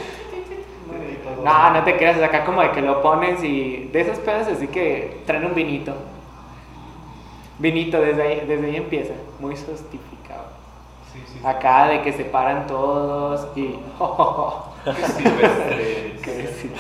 No, 1.45 1.71
no 1.71 1.85
te 1.85 1.97
creas, 1.97 2.21
acá 2.21 2.45
como 2.45 2.61
de 2.61 2.71
que 2.73 2.83
lo 2.83 3.01
pones 3.01 3.43
y 3.43 3.89
de 3.93 4.01
esas 4.03 4.19
pedas 4.19 4.49
así 4.49 4.67
que 4.69 5.23
traen 5.27 5.47
un 5.47 5.55
vinito. 5.55 5.95
Vinito, 7.59 8.01
desde 8.01 8.23
ahí, 8.23 8.45
desde 8.47 8.67
ahí 8.67 8.77
empieza, 8.77 9.15
muy. 9.39 9.57
Sí, 9.57 9.67
sí. 11.15 11.41
Acá 11.45 11.87
de 11.89 12.03
que 12.03 12.13
se 12.13 12.25
paran 12.25 12.67
todos 12.67 13.49
y... 13.57 13.75
Qué 14.85 15.07
silvestre. 15.07 16.17
Qué 16.23 16.55
sí. 16.61 16.71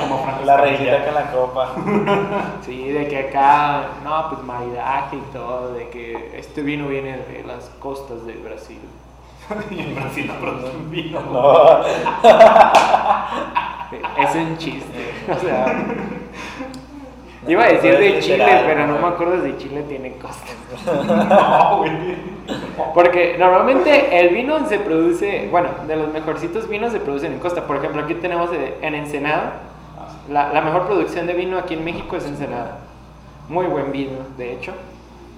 Como 0.00 0.24
Franco 0.24 0.44
La 0.44 0.56
reyita 0.58 1.04
con 1.04 1.14
la 1.14 1.30
copa. 1.30 1.74
Sí, 2.64 2.88
de 2.88 3.08
que 3.08 3.18
acá, 3.18 3.88
no, 4.04 4.28
pues 4.30 4.42
maridaje 4.42 5.16
y 5.16 5.32
todo, 5.32 5.72
de 5.72 5.88
que 5.88 6.38
este 6.38 6.62
vino 6.62 6.88
viene 6.88 7.18
de 7.18 7.44
las 7.46 7.70
costas 7.78 8.24
del 8.26 8.38
Brasil. 8.38 8.80
Y 9.70 9.80
en 9.80 9.94
Brasil 9.94 10.26
no 10.26 10.34
producen 10.34 10.90
vino. 10.90 11.20
No. 11.20 11.80
Es 14.18 14.34
un 14.34 14.58
chiste, 14.58 15.14
o 15.30 15.38
sea... 15.38 15.66
Iba 17.46 17.64
a 17.64 17.68
decir 17.68 17.96
de 17.96 18.20
Chile, 18.20 18.36
literal, 18.36 18.64
pero 18.66 18.86
no 18.86 18.94
¿no? 18.94 19.00
me 19.00 19.14
acuerdo 19.14 19.42
si 19.42 19.56
Chile 19.56 19.82
tiene 19.88 20.12
costas. 20.18 20.54
No, 20.84 21.78
güey. 21.78 21.90
Porque 22.94 23.36
normalmente 23.38 24.18
el 24.20 24.30
vino 24.30 24.66
se 24.68 24.78
produce, 24.78 25.48
bueno, 25.50 25.68
de 25.86 25.96
los 25.96 26.12
mejorcitos 26.12 26.68
vinos 26.68 26.92
se 26.92 27.00
producen 27.00 27.32
en 27.32 27.38
costa. 27.38 27.62
Por 27.66 27.76
ejemplo, 27.76 28.02
aquí 28.02 28.14
tenemos 28.14 28.52
eh, 28.52 28.74
en 28.82 28.94
Ensenada, 28.94 29.54
la, 30.30 30.52
la 30.52 30.60
mejor 30.60 30.86
producción 30.86 31.26
de 31.26 31.34
vino 31.34 31.58
aquí 31.58 31.74
en 31.74 31.84
México 31.84 32.16
es 32.16 32.26
Ensenada. 32.26 32.78
Muy 33.48 33.66
buen 33.66 33.92
vino, 33.92 34.18
de 34.36 34.52
hecho. 34.52 34.72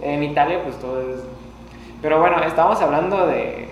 En 0.02 0.22
Italia, 0.22 0.60
pues 0.62 0.76
todo 0.76 1.00
es. 1.00 1.20
Pero 2.02 2.18
bueno, 2.18 2.42
estamos 2.42 2.80
hablando 2.80 3.26
de, 3.26 3.68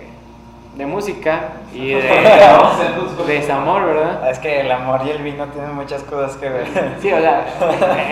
de 0.75 0.85
música 0.85 1.49
y 1.73 1.89
de, 1.89 2.01
de 3.27 3.33
desamor, 3.33 3.85
¿verdad? 3.85 4.29
Es 4.29 4.39
que 4.39 4.61
el 4.61 4.71
amor 4.71 5.01
y 5.05 5.09
el 5.09 5.23
vino 5.23 5.45
tienen 5.47 5.75
muchas 5.75 6.03
cosas 6.03 6.37
que 6.37 6.47
ver. 6.49 6.67
Sí, 7.01 7.11
o 7.11 7.19
sea, 7.19 7.45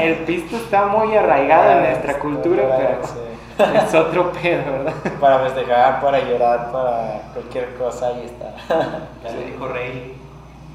el 0.02 0.16
pisto 0.16 0.58
está 0.58 0.88
muy 0.88 1.16
arraigado 1.16 1.72
en 1.72 1.84
nuestra 1.84 2.14
cultura, 2.20 2.64
pero 2.78 2.98
Sí. 3.04 3.14
es 3.88 3.94
otro 3.96 4.32
pedo, 4.32 4.72
¿verdad? 4.72 4.94
Para 5.20 5.40
festejar, 5.40 6.02
para 6.02 6.20
llorar, 6.20 6.72
para 6.72 7.22
cualquier 7.34 7.76
cosa, 7.76 8.08
ahí 8.08 8.26
está. 8.26 8.54
Ya 9.24 9.32
le 9.32 9.46
dijo 9.46 9.68
Rey 9.68 10.16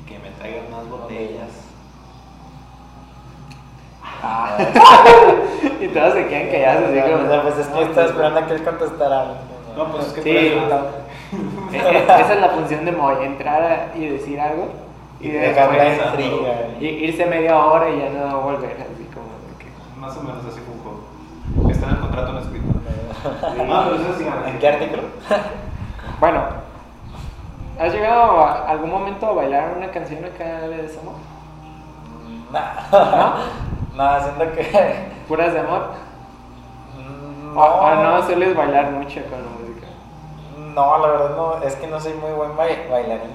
que 0.07 0.19
me 0.19 0.31
traigan 0.39 0.71
más 0.71 0.89
botellas. 0.89 1.49
Ah, 4.23 4.57
Y 5.81 5.89
todos 5.89 6.15
se 6.15 6.27
quedan 6.29 6.49
callados 6.51 6.85
así 6.91 7.01
como. 7.01 7.25
O 7.25 7.29
sea, 7.29 7.43
pues 7.43 7.59
es 7.59 7.67
que 7.69 7.83
estaba 7.83 8.07
esperando 8.07 8.41
a 8.41 8.47
que 8.47 8.55
él 8.55 8.63
contestara. 8.65 9.25
No, 9.77 9.91
pues 9.93 10.07
es 10.09 10.13
que 10.13 10.23
Sí, 10.23 10.29
Eh, 10.31 10.53
eh, 11.73 12.05
Esa 12.21 12.35
es 12.35 12.41
la 12.41 12.51
función 12.51 12.85
de 12.85 12.93
Moy, 12.93 13.25
entrar 13.25 13.63
a- 13.63 13.97
y 13.97 14.07
decir 14.07 14.39
algo 14.39 14.69
y, 15.21 15.29
Y 15.29 15.31
dejar 15.31 15.73
la 15.75 15.95
intriga. 15.95 16.69
y- 16.79 16.85
irse 16.87 17.25
media 17.27 17.57
hora 17.65 17.89
y 17.89 17.99
ya 18.01 18.11
no 18.11 18.41
volver, 18.43 18.73
así 18.73 19.05
como 19.15 19.29
de 19.49 19.59
que... 19.59 19.99
Más 19.99 20.17
o 20.19 20.23
menos 20.23 20.45
así 20.45 20.61
poco. 20.61 20.82
Está 21.71 21.87
en 21.89 21.95
el 21.95 22.01
contrato 22.01 22.33
no 22.33 22.39
escrito. 22.41 22.67
Ah, 23.25 23.85
pero 23.89 23.97
eso 24.03 24.19
sí, 24.19 24.27
¿En 24.47 24.59
qué 24.59 24.69
artículo? 24.69 25.03
Bueno, 26.21 26.41
¿has 27.81 27.93
llegado 27.93 28.45
a 28.45 28.69
algún 28.69 28.91
momento 28.91 29.27
a 29.27 29.33
bailar 29.33 29.75
una 29.77 29.91
canción 29.91 30.25
acá 30.25 30.45
de 30.69 30.83
desamor? 30.83 31.15
No. 32.53 32.61
No, 33.97 34.21
siento 34.23 34.53
que. 34.53 35.13
¿Puras 35.29 35.53
de 35.53 35.61
amor? 35.61 35.83
Mm, 36.97 37.57
¿O, 37.59 37.63
o 37.63 37.95
no 37.97 38.23
sueles 38.23 38.57
bailar 38.57 38.91
mucho 38.93 39.21
con 39.29 39.43
la 39.43 39.51
música? 39.51 39.87
No, 40.75 40.99
la 40.99 41.09
verdad 41.09 41.37
no, 41.37 41.63
es 41.63 41.77
que 41.77 41.87
no 41.89 42.01
soy 42.01 42.15
muy 42.15 42.31
buen 42.33 42.57
bai- 42.57 42.89
bailarín. 42.91 43.33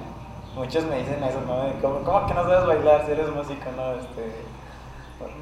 Muchos 0.56 0.84
me 0.86 0.98
dicen 0.98 1.22
eso, 1.22 1.38
¿no? 1.46 1.62
¿Cómo, 1.80 2.00
cómo 2.04 2.26
que 2.26 2.34
no 2.34 2.42
sabes 2.42 2.66
bailar 2.66 3.04
si 3.06 3.12
eres 3.12 3.28
músico, 3.32 3.66
no? 3.76 3.92
Este, 3.92 4.42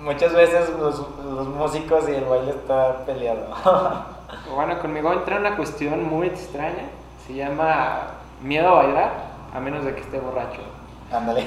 muchas 0.03 0.33
veces 0.33 0.71
los, 0.79 0.99
los 1.25 1.49
músicos 1.49 2.09
y 2.09 2.13
el 2.13 2.25
baile 2.25 2.51
está 2.51 3.05
peleado. 3.05 3.47
Bueno, 4.53 4.79
conmigo 4.81 5.13
entra 5.13 5.37
una 5.37 5.55
cuestión 5.57 6.03
muy 6.09 6.27
extraña, 6.27 6.89
se 7.27 7.35
llama 7.35 8.09
miedo 8.43 8.69
a 8.69 8.83
bailar, 8.83 9.13
a 9.55 9.61
menos 9.61 9.85
de 9.85 9.95
que 9.95 10.01
esté 10.01 10.19
borracho. 10.19 10.63
Ándale. 11.13 11.45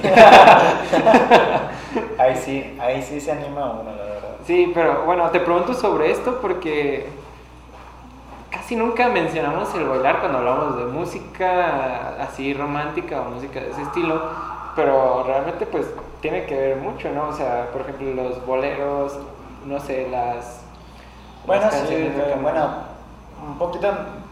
ahí 2.18 2.36
sí, 2.36 2.78
ahí 2.80 3.02
sí 3.02 3.20
se 3.20 3.32
anima 3.32 3.70
uno, 3.72 3.90
la 3.94 4.02
verdad. 4.02 4.36
Sí, 4.46 4.70
pero 4.74 5.04
bueno, 5.04 5.28
te 5.30 5.40
pregunto 5.40 5.74
sobre 5.74 6.10
esto 6.10 6.38
porque 6.40 7.10
casi 8.50 8.76
nunca 8.76 9.08
mencionamos 9.08 9.74
el 9.74 9.84
bailar 9.84 10.20
cuando 10.20 10.38
hablamos 10.38 10.78
de 10.78 10.84
música 10.84 12.16
así 12.22 12.54
romántica 12.54 13.20
o 13.20 13.30
música 13.30 13.60
de 13.60 13.70
ese 13.70 13.82
estilo, 13.82 14.22
pero 14.74 15.24
realmente 15.24 15.66
pues 15.66 15.86
tiene 16.20 16.44
que 16.46 16.54
ver 16.56 16.76
mucho, 16.76 17.10
¿no? 17.10 17.28
O 17.28 17.32
sea, 17.32 17.68
por 17.72 17.82
ejemplo, 17.82 18.12
los 18.14 18.44
boleros, 18.46 19.18
no 19.64 19.78
sé, 19.80 20.08
las... 20.10 20.60
Bueno, 21.46 21.62
las 21.62 21.74
sí, 21.88 22.12
bueno, 22.42 22.68
un 23.46 23.56
poquito 23.58 23.88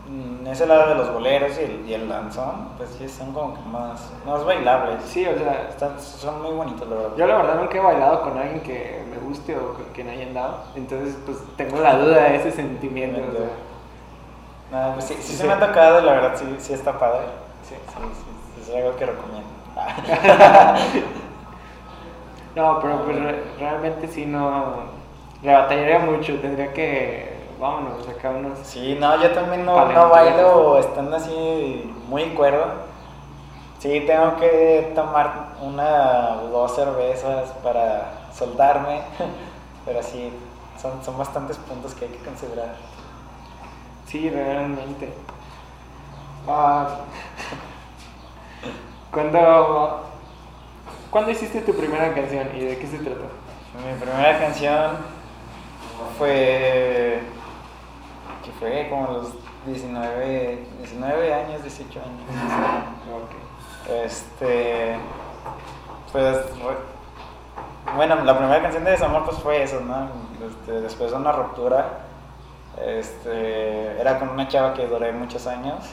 mm, 0.09 0.47
ese 0.49 0.67
lado 0.67 0.91
de 0.91 0.95
los 0.97 1.13
boleros 1.13 1.59
y 1.59 1.63
el, 1.63 1.85
y 1.89 1.95
el 1.95 2.09
danzón, 2.09 2.69
pues 2.77 2.91
sí 2.99 3.09
son 3.09 3.33
como 3.33 3.55
que 3.55 3.61
más, 3.69 4.11
más 4.27 4.45
bailables. 4.45 5.03
Sí, 5.07 5.27
o 5.27 5.37
sea, 5.39 5.69
Están, 5.71 5.99
son 6.01 6.43
muy 6.43 6.53
bonitos, 6.53 6.87
la 6.89 6.97
verdad. 6.97 7.11
yo 7.17 7.27
la 7.27 7.37
verdad 7.37 7.55
nunca 7.61 7.79
he 7.79 7.81
bailado 7.81 8.23
con 8.23 8.37
alguien 8.39 8.61
que 8.61 9.03
me 9.11 9.17
guste 9.27 9.57
o 9.57 9.73
con 9.75 9.85
quien 9.95 10.09
haya 10.11 10.27
andado. 10.27 10.59
Entonces, 10.75 11.17
pues 11.25 11.39
tengo 11.57 11.81
la 11.81 11.97
duda 11.97 12.25
de 12.25 12.37
ese 12.37 12.53
sentimiento. 12.53 13.21
o 13.21 13.33
sea, 13.33 14.89
No, 14.89 14.93
pues 14.95 15.07
sí, 15.07 15.15
sí, 15.21 15.23
Sí. 15.33 15.37
se 15.39 15.47
me 15.47 15.55
ha 15.55 15.59
tocado, 15.61 16.03
la 16.03 16.13
verdad, 16.13 16.33
sí, 16.37 16.45
sí 16.59 16.75
está 16.75 16.99
padre. 16.99 17.23
sí. 17.67 17.75
Sí, 17.75 18.65
sí, 18.67 18.71
es 18.71 18.77
algo 18.77 18.97
que 18.97 19.07
recomiendo. 19.07 19.49
No, 22.59 22.81
pero 22.81 23.05
pues 23.05 23.19
re- 23.21 23.45
realmente 23.59 24.09
sí 24.09 24.27
no. 24.27 24.99
Le 25.43 25.53
batallaría 25.55 26.01
mucho, 26.01 26.35
tendría 26.41 26.73
que. 26.73 27.39
Vámonos, 27.61 28.07
acá 28.09 28.31
unos. 28.31 28.59
Sí, 28.65 28.97
no, 29.01 29.21
yo 29.23 29.31
también 29.31 29.65
no, 29.65 29.85
no 29.93 30.09
bailo 30.09 30.79
estando 30.79 31.17
así 31.17 31.93
muy 32.09 32.25
cuerdo. 32.31 32.89
Sí, 33.79 34.03
tengo 34.07 34.37
que 34.37 34.93
tomar 34.95 35.51
una 35.63 36.39
o 36.43 36.49
dos 36.49 36.75
cervezas 36.75 37.51
para 37.63 38.11
soltarme, 38.35 39.03
pero 39.87 40.03
sí, 40.03 40.33
son, 40.83 41.05
son 41.05 41.17
bastantes 41.17 41.57
puntos 41.59 41.95
que 41.95 42.07
hay 42.07 42.11
que 42.11 42.25
considerar. 42.25 42.75
Sí, 44.07 44.29
realmente. 44.31 45.13
Ah, 46.49 46.89
¿Cuándo, 49.13 50.01
¿Cuándo 51.11 51.31
hiciste 51.31 51.63
tu 51.63 51.75
primera 51.75 52.13
canción 52.15 52.49
y 52.55 52.61
de 52.61 52.79
qué 52.79 52.87
se 52.87 52.99
trató? 52.99 53.25
Mi 53.75 53.99
primera 53.99 54.39
canción 54.39 54.97
fue. 56.19 57.21
que 58.45 58.51
fue 58.59 58.89
como 58.91 59.07
a 59.07 59.13
los 59.13 59.33
19, 59.67 60.67
19 60.79 61.35
años, 61.35 61.63
18 61.63 62.01
años. 62.01 62.23
Ok. 63.15 63.91
Este. 64.05 64.97
Pues. 66.13 66.37
Bueno, 67.97 68.17
la 68.17 68.37
primera 68.37 68.61
canción 68.61 68.85
de 68.85 68.91
Desamor 68.91 69.25
pues 69.25 69.39
fue 69.39 69.63
eso, 69.63 69.81
¿no? 69.81 70.11
Este, 70.47 70.81
después 70.83 71.11
de 71.11 71.17
una 71.17 71.33
ruptura. 71.33 72.01
Este. 72.85 73.99
Era 73.99 74.19
con 74.19 74.29
una 74.29 74.47
chava 74.47 74.75
que 74.75 74.87
duré 74.87 75.13
muchos 75.13 75.47
años. 75.47 75.87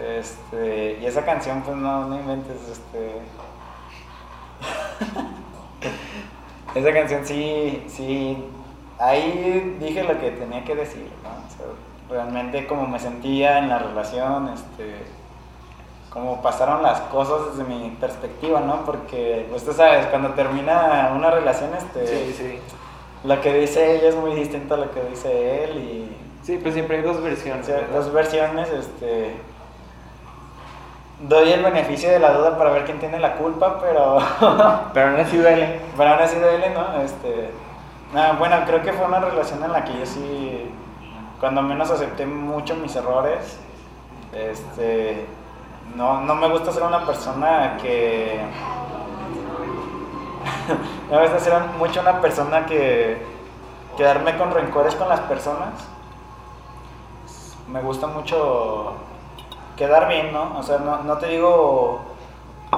Este. 0.00 0.98
Y 1.00 1.06
esa 1.06 1.24
canción, 1.24 1.62
pues 1.62 1.76
no, 1.76 2.06
no 2.06 2.16
inventes, 2.16 2.56
este. 2.68 3.22
esa 6.74 6.92
canción 6.92 7.26
sí, 7.26 7.84
sí. 7.88 8.36
Ahí 8.98 9.76
dije 9.80 10.04
lo 10.04 10.18
que 10.20 10.30
tenía 10.30 10.64
que 10.64 10.74
decir, 10.76 11.10
¿no? 11.22 11.30
O 11.30 11.50
sea, 11.56 11.66
realmente 12.10 12.66
como 12.66 12.86
me 12.86 12.98
sentía 12.98 13.58
en 13.58 13.68
la 13.68 13.78
relación, 13.78 14.48
este 14.54 14.96
cómo 16.10 16.42
pasaron 16.42 16.82
las 16.82 17.00
cosas 17.02 17.56
desde 17.56 17.64
mi 17.68 17.88
perspectiva, 17.98 18.60
¿no? 18.60 18.84
Porque, 18.84 19.46
pues 19.50 19.64
tú 19.64 19.72
sabes, 19.72 20.04
cuando 20.06 20.30
termina 20.34 21.10
una 21.16 21.30
relación, 21.30 21.70
este, 21.74 22.06
Sí, 22.06 22.34
sí. 22.36 22.58
lo 23.24 23.40
que 23.40 23.54
dice 23.54 23.96
ella 23.96 24.10
es 24.10 24.16
muy 24.16 24.34
distinto 24.34 24.74
a 24.74 24.76
lo 24.76 24.90
que 24.90 25.02
dice 25.04 25.64
él 25.64 25.76
y 25.78 26.16
Sí, 26.44 26.58
pues 26.60 26.74
siempre 26.74 26.96
hay 26.98 27.02
dos 27.02 27.16
o 27.18 27.22
versiones. 27.22 27.66
dos 27.92 28.12
versiones, 28.12 28.68
este, 28.68 29.32
doy 31.22 31.52
el 31.52 31.62
beneficio 31.62 32.10
de 32.10 32.18
la 32.18 32.32
duda 32.32 32.56
para 32.56 32.70
ver 32.70 32.84
quién 32.84 32.98
tiene 32.98 33.18
la 33.18 33.36
culpa, 33.36 33.78
pero, 33.80 34.18
Pero 34.92 35.08
aún 35.08 35.20
así 35.20 35.36
duele. 35.36 35.80
pero 35.96 36.10
aún 36.10 36.20
así 36.20 36.36
duele, 36.38 36.70
¿no? 36.70 37.00
Este, 37.00 37.50
nada, 38.12 38.32
bueno, 38.32 38.56
creo 38.66 38.82
que 38.82 38.92
fue 38.92 39.06
una 39.06 39.20
relación 39.20 39.62
en 39.62 39.72
la 39.72 39.84
que 39.84 39.98
yo 39.98 40.06
sí, 40.06 40.70
cuando 41.40 41.62
menos 41.62 41.90
acepté 41.90 42.26
mucho 42.26 42.74
mis 42.76 42.94
errores, 42.96 43.58
este, 44.32 45.26
no, 45.96 46.20
no 46.22 46.34
me 46.34 46.48
gusta 46.48 46.72
ser 46.72 46.82
una 46.82 47.04
persona 47.06 47.76
que, 47.80 48.40
me 51.10 51.20
gusta 51.20 51.38
ser 51.38 51.60
mucho 51.78 52.00
una 52.00 52.20
persona 52.20 52.66
que, 52.66 53.22
quedarme 53.96 54.36
con 54.38 54.50
rencores 54.50 54.94
con 54.94 55.08
las 55.08 55.20
personas, 55.20 55.88
me 57.68 57.80
gusta 57.80 58.06
mucho 58.06 58.94
quedar 59.76 60.08
bien, 60.08 60.32
¿no? 60.32 60.58
O 60.58 60.62
sea, 60.62 60.78
no, 60.78 61.02
no 61.02 61.18
te 61.18 61.26
digo 61.28 62.00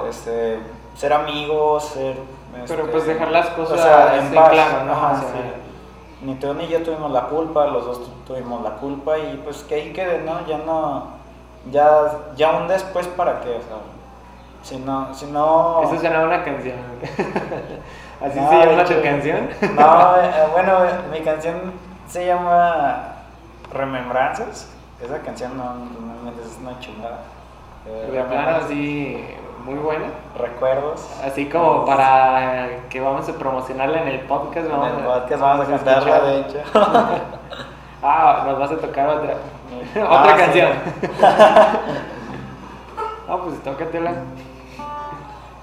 este, 0.09 0.59
ser 0.97 1.13
amigos, 1.13 1.85
ser... 1.85 2.17
Pero 2.69 2.81
este, 2.83 2.93
pues 2.93 3.07
dejar 3.07 3.29
las 3.33 3.49
cosas 3.51 3.81
o 3.81 3.83
sea, 3.83 4.17
en 4.17 4.33
paz, 4.35 4.51
claro, 4.51 4.85
¿no? 4.85 4.93
ajá, 4.93 5.13
O 5.13 5.21
sea, 5.21 5.29
sí. 5.29 5.37
Ni 6.23 6.35
tú 6.37 6.55
ni 6.55 6.69
yo 6.69 6.83
tuvimos 6.83 7.11
la 7.11 7.23
culpa, 7.27 7.67
los 7.67 7.85
dos 7.85 7.99
tu- 8.05 8.33
tuvimos 8.33 8.63
la 8.63 8.71
culpa 8.77 9.19
y 9.19 9.41
pues 9.45 9.63
que 9.65 9.75
ahí 9.75 9.93
quede, 9.93 10.23
¿no? 10.23 10.47
Ya 10.47 10.59
no... 10.59 11.09
Ya, 11.71 11.89
ya 12.37 12.53
un 12.53 12.69
después 12.69 13.07
para 13.09 13.41
qué, 13.41 13.51
o 13.51 13.61
sea... 13.63 13.77
Si 14.63 14.79
no... 14.79 15.13
Si 15.15 15.27
no 15.27 15.83
Eso 15.83 15.99
suena 16.01 16.21
a 16.23 16.25
una 16.27 16.43
canción. 16.45 16.77
¿Así 18.25 18.41
No, 18.41 18.49
se 18.51 18.57
llama 18.67 18.83
hecho- 18.83 18.95
tu 18.97 19.03
canción? 19.03 19.49
No, 19.77 20.17
eh, 20.17 20.31
bueno, 20.53 20.79
mi 21.13 21.21
canción 21.21 21.73
se 22.09 22.27
llama 22.27 23.09
Remembranzas. 23.73 24.71
Esa 25.03 25.19
canción 25.21 25.57
no, 25.57 25.65
realmente 25.65 26.43
es 26.43 26.59
una. 26.61 26.73
Eh, 27.87 28.11
De 28.13 28.23
plano 28.23 28.57
así, 28.65 29.25
muy 29.65 29.75
buena. 29.75 30.07
Recuerdos. 30.39 31.07
Así 31.25 31.47
como 31.49 31.85
para 31.85 32.69
que 32.89 33.01
vamos 33.01 33.29
a 33.29 33.33
promocionarla 33.35 34.03
en 34.03 34.09
el 34.09 34.21
podcast. 34.21 34.67
En 34.67 34.73
Vamos 34.73 34.91
el 34.99 35.01
a- 35.01 35.15
podcast 35.15 35.41
vamos 35.43 35.67
a 35.67 35.71
cantarla, 35.71 36.17
escuchar. 36.17 36.23
de 36.25 36.41
hecho. 36.41 36.59
Ah, 38.07 38.43
nos 38.47 38.59
vas 38.59 38.71
a 38.71 38.77
tocar 38.77 39.09
otra. 39.09 39.35
Ah, 39.97 40.21
otra 40.21 40.37
sí. 40.37 40.43
canción. 40.43 40.71
Ah, 43.27 43.39
pues 43.43 43.63
tócatela. 43.63 44.13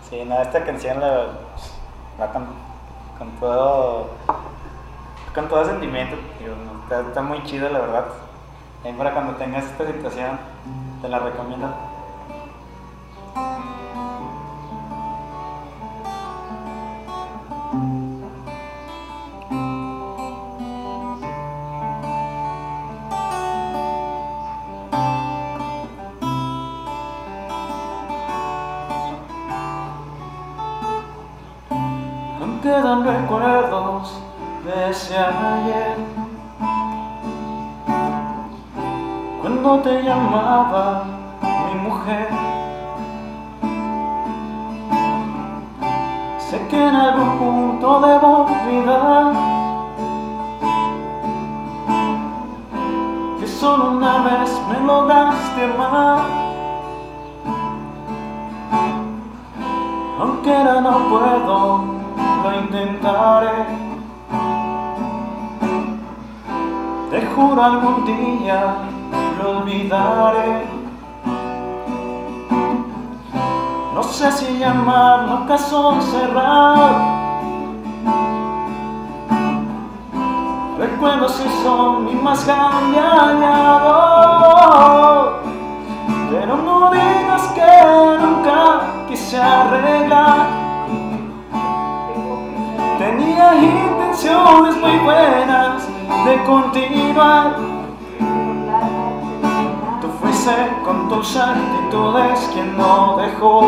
Sí, 0.09 0.23
no, 0.25 0.41
esta 0.41 0.63
canción 0.65 0.99
la, 0.99 1.25
va 2.19 2.27
con, 2.33 2.47
con 3.19 3.29
todo 3.39 4.07
con 5.35 5.47
todo 5.47 5.63
sentimiento. 5.65 6.15
no, 6.41 6.81
está, 6.83 7.07
está 7.07 7.21
muy 7.21 7.43
chida, 7.43 7.69
la 7.69 7.79
verdad. 7.79 8.05
Ahí 8.83 8.93
para 8.93 9.13
cuando 9.13 9.35
tengas 9.35 9.65
esta 9.65 9.85
situación, 9.85 10.39
te 11.01 11.09
la 11.09 11.19
recomiendo. 11.19 11.90
Lo 69.37 69.59
olvidaré. 69.59 70.65
No 73.93 74.03
sé 74.03 74.31
si 74.31 74.57
llamarlo 74.57 75.45
caso 75.47 76.01
cerrado. 76.01 77.21
Recuerdos 80.79 81.33
si 81.33 81.47
son 81.63 82.05
mi 82.05 82.13
más 82.15 82.45
grande 82.45 82.99
aliado. 82.99 83.91
Pero 86.31 86.57
no 86.57 86.89
digas 86.91 87.43
que 87.53 88.17
nunca 88.19 88.81
quise 89.07 89.37
arreglar. 89.37 90.47
Tenía 92.97 93.53
intenciones 93.55 94.77
muy 94.77 94.97
buenas 94.99 95.87
de 96.25 96.43
continuar. 96.43 97.70
Con 100.41 101.07
tus 101.07 101.37
actitudes 101.37 102.49
quien 102.51 102.75
no 102.75 103.17
dejó. 103.17 103.61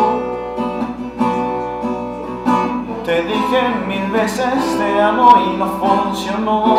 Te 3.04 3.22
dije 3.22 3.68
mil 3.86 4.10
veces 4.10 4.76
te 4.76 5.00
amo 5.00 5.36
y 5.38 5.56
no 5.56 5.66
funcionó. 5.78 6.78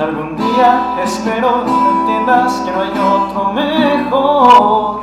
Algún 0.00 0.36
día 0.38 0.96
espero 1.04 1.66
entiendas 1.66 2.62
que 2.64 2.70
no 2.70 2.80
hay 2.80 2.92
otro 3.14 3.52
mejor 3.52 5.00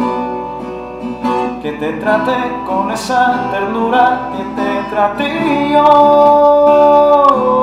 que 1.62 1.74
te 1.74 1.94
trate 1.94 2.34
con 2.66 2.90
esa 2.90 3.52
ternura 3.52 4.32
que 4.36 4.44
te 4.60 4.84
traté 4.90 5.70
yo. 5.74 7.59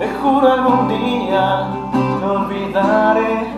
Te 0.00 0.08
juro 0.20 0.52
algún 0.52 0.88
día 0.88 1.68
te 2.18 2.26
olvidaré. 2.26 3.54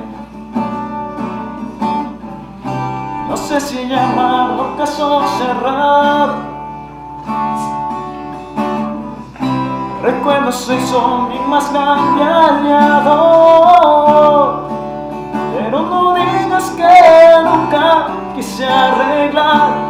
No 3.30 3.36
sé 3.38 3.60
si 3.62 3.88
llamarlo 3.88 4.76
caso 4.76 5.22
cerrado. 5.38 6.34
Recuerdo 10.02 10.50
hizo 10.50 11.28
mi 11.30 11.38
más 11.48 11.72
grande 11.72 12.22
aliado. 12.24 13.22
Pero 15.54 15.80
no 15.80 16.14
digas 16.14 16.70
que 16.76 17.40
nunca 17.42 18.08
quise 18.34 18.66
arreglar. 18.66 19.81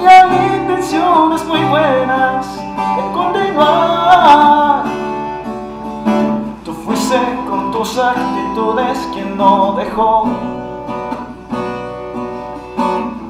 Tenía 0.00 0.56
intenciones 0.56 1.44
muy 1.44 1.60
buenas 1.64 2.46
de 2.56 3.12
continuar. 3.12 4.84
Tú 6.64 6.72
fuiste 6.72 7.18
con 7.46 7.70
tus 7.70 7.98
actitudes 7.98 8.98
quien 9.12 9.36
no 9.36 9.72
dejó. 9.72 10.26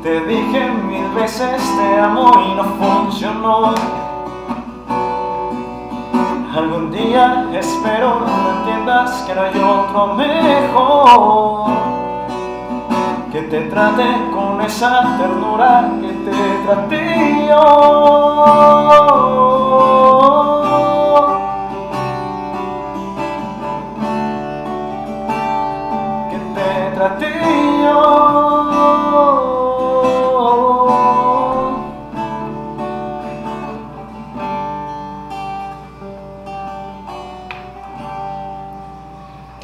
Te 0.04 0.20
dije 0.26 0.70
mil 0.70 1.08
veces 1.08 1.60
te 1.76 1.98
amo 1.98 2.30
y 2.46 2.54
no 2.54 2.62
funcionó. 2.62 3.74
Algún 6.56 6.92
día 6.92 7.48
espero 7.52 8.26
entiendas 8.58 9.24
que 9.26 9.34
no 9.34 9.40
hay 9.40 9.58
otro 9.58 10.14
mejor 10.14 11.70
que 13.32 13.42
te 13.42 13.60
trate 13.62 14.02
con 14.32 14.60
esa 14.60 15.16
ternura 15.16 15.88
que 16.00 16.09
te 16.24 16.40
traté 16.66 17.02
yo. 17.48 17.64
Que 26.30 26.38
te 26.54 26.68
traté 26.96 27.30
yo. 27.82 28.40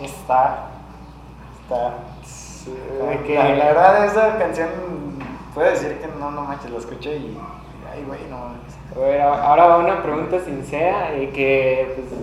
Está. 0.02 0.42
Está. 1.62 1.82
La, 3.28 3.54
la 3.54 3.64
verdad, 3.66 4.04
esa 4.06 4.38
canción, 4.38 4.68
puedo 5.54 5.70
decir 5.70 5.98
que 5.98 6.05
no, 6.18 6.30
no 6.30 6.42
manches, 6.42 6.70
la 6.70 6.78
escucho 6.78 7.10
y. 7.10 7.36
Ay, 7.92 8.04
güey, 8.06 8.20
no. 8.28 8.50
A 8.96 8.98
ver, 9.06 9.20
ahora 9.20 9.66
va 9.66 9.78
una 9.78 10.02
pregunta 10.02 10.40
sincera 10.44 11.16
y 11.16 11.28
que 11.28 11.94
pues, 11.96 12.20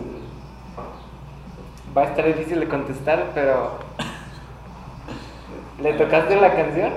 va 1.96 2.02
a 2.02 2.06
estar 2.06 2.26
difícil 2.26 2.60
de 2.60 2.68
contestar, 2.68 3.32
pero 3.34 3.72
¿le 5.80 5.94
tocaste 5.94 6.36
la 6.36 6.54
canción? 6.56 6.92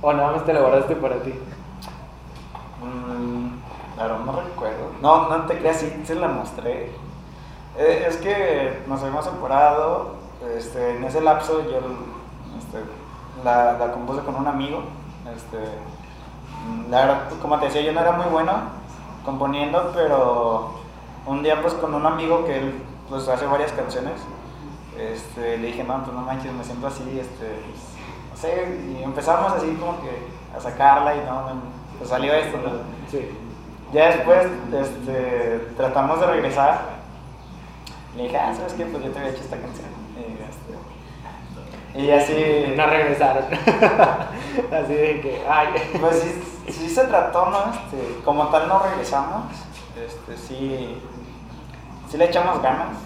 ¿O 0.00 0.12
nada 0.12 0.32
más 0.32 0.44
te 0.44 0.52
la 0.52 0.60
guardaste 0.60 0.96
para 0.96 1.16
ti? 1.22 1.32
Mm, 2.82 3.62
Claro, 3.94 4.18
no 4.20 4.32
recuerdo. 4.40 4.90
No, 5.00 5.28
no 5.28 5.46
te 5.46 5.58
creas, 5.58 5.76
sí, 5.76 6.02
se 6.04 6.14
la 6.14 6.26
mostré. 6.28 6.90
Eh, 7.78 8.04
es 8.08 8.16
que 8.16 8.82
nos 8.86 9.00
habíamos 9.00 9.24
separado. 9.26 10.14
Este, 10.56 10.96
en 10.96 11.04
ese 11.04 11.20
lapso 11.20 11.62
yo 11.70 11.76
este, 12.58 12.78
la, 13.44 13.74
la 13.74 13.92
compuse 13.92 14.22
con 14.22 14.34
un 14.34 14.46
amigo. 14.48 14.82
Este, 15.34 15.58
la 16.90 17.00
verdad, 17.00 17.28
pues, 17.28 17.40
como 17.40 17.58
te 17.58 17.66
decía, 17.66 17.82
yo 17.82 17.92
no 17.92 18.00
era 18.00 18.12
muy 18.12 18.26
bueno 18.26 18.52
componiendo, 19.24 19.92
pero 19.94 20.74
un 21.26 21.42
día 21.42 21.60
pues 21.62 21.74
con 21.74 21.94
un 21.94 22.04
amigo 22.04 22.44
que 22.44 22.58
él 22.58 22.82
pues 23.08 23.28
hace 23.28 23.46
varias 23.46 23.72
canciones, 23.72 24.14
este, 24.98 25.58
le 25.58 25.68
dije, 25.68 25.84
no, 25.84 26.02
pues 26.02 26.14
no 26.14 26.22
manches, 26.22 26.52
me 26.52 26.64
siento 26.64 26.86
así, 26.86 27.18
este, 27.18 27.46
pues, 27.46 28.30
no 28.30 28.36
sé, 28.36 28.98
y 28.98 29.02
empezamos 29.02 29.52
así 29.52 29.74
como 29.74 30.00
que 30.00 30.10
a 30.56 30.60
sacarla 30.60 31.14
y 31.14 31.18
no, 31.20 31.42
pues 31.98 32.10
salió 32.10 32.32
esto, 32.34 32.58
¿no? 32.58 32.70
Sí. 33.10 33.30
Ya 33.92 34.06
después 34.08 34.46
este, 34.72 35.68
tratamos 35.76 36.18
de 36.20 36.26
regresar. 36.26 36.80
Le 38.16 38.24
dije, 38.24 38.36
ah, 38.38 38.54
¿sabes 38.54 38.72
qué? 38.72 38.86
Pues 38.86 39.04
yo 39.04 39.10
te 39.10 39.18
había 39.18 39.32
hecho 39.32 39.42
esta 39.42 39.56
canción. 39.56 39.88
Y, 40.16 40.32
este, 40.42 40.61
y 41.94 42.10
así. 42.10 42.72
No 42.76 42.86
regresaron. 42.86 43.44
Así 44.72 44.94
de 44.94 45.20
que, 45.20 45.42
ay. 45.48 45.68
Pues 46.00 46.20
sí, 46.20 46.72
sí 46.72 46.88
se 46.88 47.04
trató, 47.04 47.46
¿no? 47.46 47.58
Este, 47.72 48.20
como 48.24 48.48
tal 48.48 48.68
no 48.68 48.78
regresamos. 48.80 49.44
Este, 49.96 50.36
sí, 50.36 51.00
sí 52.08 52.16
le 52.16 52.26
echamos 52.26 52.60
ganas. 52.62 52.96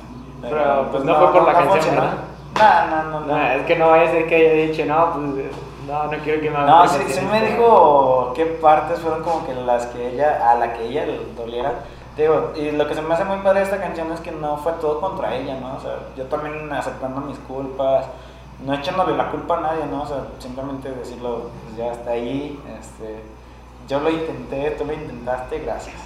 Pero, 0.40 0.88
pues, 0.90 1.04
no 1.04 1.14
fue 1.16 1.32
por 1.32 1.46
la 1.46 1.52
canción, 1.52 1.72
funcionó. 1.80 2.00
¿verdad? 2.02 2.86
No, 2.90 3.02
no, 3.02 3.20
no. 3.20 3.26
No, 3.26 3.36
no. 3.38 3.46
es 3.52 3.62
que 3.66 3.76
no 3.76 3.90
vaya 3.90 4.08
a 4.08 4.12
ser 4.12 4.26
que 4.28 4.36
haya 4.36 4.52
dicho, 4.68 4.84
no, 4.86 5.12
pues 5.12 5.46
no, 5.86 6.04
no 6.04 6.18
quiero 6.24 6.40
que 6.40 6.50
me 6.50 6.56
hagan 6.56 6.66
No, 6.68 6.88
sí, 6.88 6.98
canción 6.98 7.18
sí 7.24 7.30
me 7.30 7.38
esta". 7.38 7.50
dijo 7.50 8.32
qué 8.34 8.46
partes 8.46 8.98
fueron 9.00 9.22
como 9.22 9.46
que 9.46 9.54
las 9.54 9.86
que 9.86 10.08
ella, 10.10 10.50
a 10.50 10.54
la 10.56 10.72
que 10.72 10.84
ella 10.86 11.06
le 11.06 11.20
doliera. 11.36 11.72
Digo, 12.16 12.52
y 12.56 12.70
lo 12.70 12.86
que 12.88 12.94
se 12.94 13.02
me 13.02 13.12
hace 13.14 13.24
muy 13.24 13.38
padre 13.38 13.60
de 13.60 13.64
esta 13.66 13.80
canción 13.80 14.10
es 14.12 14.20
que 14.20 14.32
no 14.32 14.56
fue 14.56 14.72
todo 14.74 15.00
contra 15.00 15.34
ella, 15.34 15.58
¿no? 15.60 15.76
O 15.76 15.80
sea, 15.80 15.92
yo 16.16 16.24
también 16.24 16.72
aceptando 16.72 17.20
mis 17.20 17.38
culpas, 17.40 18.06
no 18.64 18.74
echándole 18.74 19.16
la 19.16 19.30
culpa 19.30 19.58
a 19.58 19.60
nadie, 19.60 19.86
¿no? 19.86 20.02
O 20.02 20.06
sea, 20.06 20.26
simplemente 20.38 20.90
decirlo, 20.90 21.50
pues 21.64 21.76
ya 21.76 21.92
está 21.92 22.12
ahí, 22.12 22.58
este, 22.78 23.20
yo 23.88 24.00
lo 24.00 24.10
intenté, 24.10 24.70
tú 24.72 24.84
lo 24.84 24.92
intentaste, 24.92 25.58
gracias. 25.60 25.96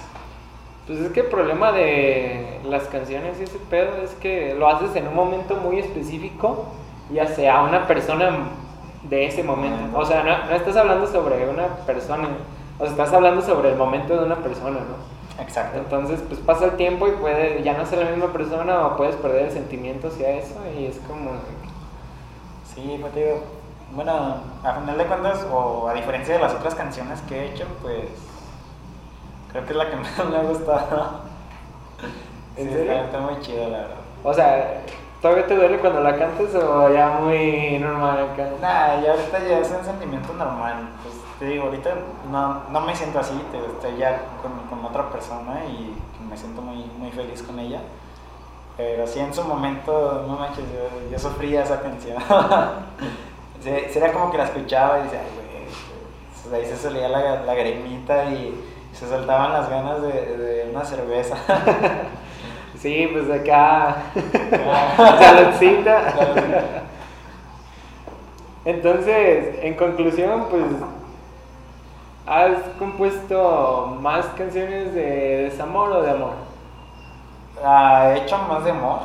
Pues 0.87 0.99
es 0.99 1.11
que 1.11 1.21
el 1.21 1.27
problema 1.27 1.71
de 1.71 2.59
las 2.65 2.83
canciones 2.83 3.39
y 3.39 3.43
ese 3.43 3.59
pedo 3.69 3.95
es 4.03 4.11
que 4.15 4.55
lo 4.55 4.67
haces 4.67 4.95
en 4.95 5.07
un 5.07 5.15
momento 5.15 5.55
muy 5.55 5.79
específico, 5.79 6.65
ya 7.11 7.27
sea 7.27 7.61
una 7.61 7.87
persona 7.87 8.31
de 9.03 9.25
ese 9.25 9.43
momento. 9.43 9.97
O 9.97 10.05
sea, 10.05 10.23
no, 10.23 10.49
no 10.49 10.55
estás 10.55 10.75
hablando 10.75 11.07
sobre 11.07 11.47
una 11.49 11.67
persona, 11.85 12.27
o 12.77 12.83
sea, 12.83 12.91
estás 12.91 13.13
hablando 13.13 13.41
sobre 13.41 13.69
el 13.69 13.77
momento 13.77 14.17
de 14.17 14.25
una 14.25 14.37
persona, 14.37 14.79
¿no? 14.79 15.11
Exacto. 15.41 15.79
Entonces, 15.79 16.21
pues 16.27 16.39
pasa 16.39 16.65
el 16.65 16.71
tiempo 16.71 17.07
y 17.07 17.11
puede 17.11 17.63
ya 17.63 17.77
no 17.77 17.85
ser 17.85 17.99
la 17.99 18.11
misma 18.11 18.31
persona 18.31 18.85
o 18.85 18.97
puedes 18.97 19.15
perder 19.15 19.45
el 19.45 19.51
sentimiento 19.51 20.07
hacia 20.07 20.29
eso 20.31 20.55
y 20.77 20.85
es 20.85 20.99
como... 21.07 21.31
Sí, 22.73 22.97
pues 23.01 23.13
te 23.13 23.25
digo, 23.25 23.43
bueno, 23.93 24.35
a 24.63 24.73
final 24.73 24.97
de 24.97 25.05
cuentas, 25.05 25.45
o 25.51 25.87
a 25.89 25.93
diferencia 25.93 26.35
de 26.35 26.41
las 26.41 26.53
otras 26.53 26.75
canciones 26.75 27.21
que 27.21 27.39
he 27.39 27.45
hecho, 27.51 27.65
pues 27.81 28.05
creo 29.51 29.63
que 29.65 29.71
es 29.71 29.75
la 29.77 29.89
que 29.89 29.95
más 29.97 30.25
me 30.29 30.37
ha 30.37 30.43
gustado. 30.43 31.21
¿En 32.55 32.67
Sí, 32.67 32.73
serio? 32.73 32.91
Está, 32.93 33.05
está 33.05 33.19
muy 33.19 33.39
chido, 33.41 33.69
la 33.69 33.77
verdad. 33.79 33.95
O 34.23 34.33
sea, 34.33 34.81
¿todavía 35.21 35.47
te 35.47 35.55
duele 35.55 35.79
cuando 35.79 36.01
la 36.01 36.17
cantas 36.17 36.53
o 36.55 36.89
ya 36.93 37.09
muy 37.21 37.77
normal 37.79 38.29
acá? 38.33 38.49
Nah, 38.61 39.01
ya 39.01 39.11
ahorita 39.11 39.39
ya 39.47 39.59
es 39.59 39.71
un 39.71 39.83
sentimiento 39.85 40.33
normal. 40.33 40.89
Pues 41.03 41.15
te 41.39 41.45
digo, 41.45 41.65
ahorita 41.65 41.91
no, 42.29 42.63
no 42.69 42.81
me 42.81 42.95
siento 42.95 43.19
así, 43.19 43.33
te, 43.51 43.57
estoy 43.57 43.97
ya 43.97 44.21
con, 44.41 44.51
con 44.69 44.85
otra 44.85 45.09
persona 45.09 45.65
y 45.65 45.97
me 46.29 46.37
siento 46.37 46.61
muy, 46.61 46.85
muy 46.97 47.11
feliz 47.11 47.41
con 47.43 47.57
ella. 47.59 47.81
Pero 48.81 49.05
sí, 49.05 49.19
en 49.19 49.31
su 49.31 49.43
momento, 49.43 50.25
no 50.27 50.37
manches, 50.37 50.65
yo, 50.73 51.11
yo 51.11 51.19
sufría 51.19 51.63
esa 51.63 51.81
canción. 51.81 52.17
Sería 53.61 54.11
como 54.11 54.31
que 54.31 54.39
la 54.39 54.45
escuchaba 54.45 54.99
y 54.99 55.03
decía, 55.03 55.19
ay, 55.23 55.29
güey, 55.35 55.65
este, 56.33 56.55
ahí 56.55 56.65
se 56.65 56.81
salía 56.81 57.07
la, 57.07 57.43
la 57.43 57.53
gremita 57.53 58.25
y 58.25 58.59
se 58.91 59.07
soltaban 59.07 59.53
las 59.53 59.69
ganas 59.69 60.01
de, 60.01 60.37
de 60.37 60.69
una 60.71 60.83
cerveza. 60.83 61.35
Sí, 62.79 63.07
pues 63.13 63.29
acá... 63.29 63.97
Saludcita. 64.97 66.15
Entonces, 68.65 69.59
en 69.61 69.75
conclusión, 69.75 70.47
pues... 70.49 70.63
¿Has 72.25 72.57
compuesto 72.79 73.97
más 74.01 74.25
canciones 74.35 74.95
de 74.95 75.43
desamor 75.43 75.91
o 75.91 76.01
de 76.01 76.09
amor? 76.09 76.33
Ah, 77.63 78.09
he 78.09 78.23
hecho 78.23 78.37
más 78.37 78.63
de 78.63 78.71
amor. 78.71 78.99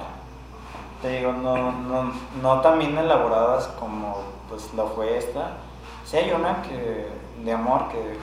Te 1.02 1.18
digo, 1.18 1.32
no, 1.32 1.72
no, 1.72 2.12
no 2.40 2.60
tan 2.60 2.80
elaboradas 2.80 3.68
como 3.78 4.16
pues 4.48 4.72
lo 4.74 4.88
fue 4.88 5.18
esta. 5.18 5.52
Sí 6.04 6.16
hay 6.16 6.32
una 6.32 6.62
que, 6.62 7.08
de 7.44 7.52
amor, 7.52 7.88
que 7.88 8.18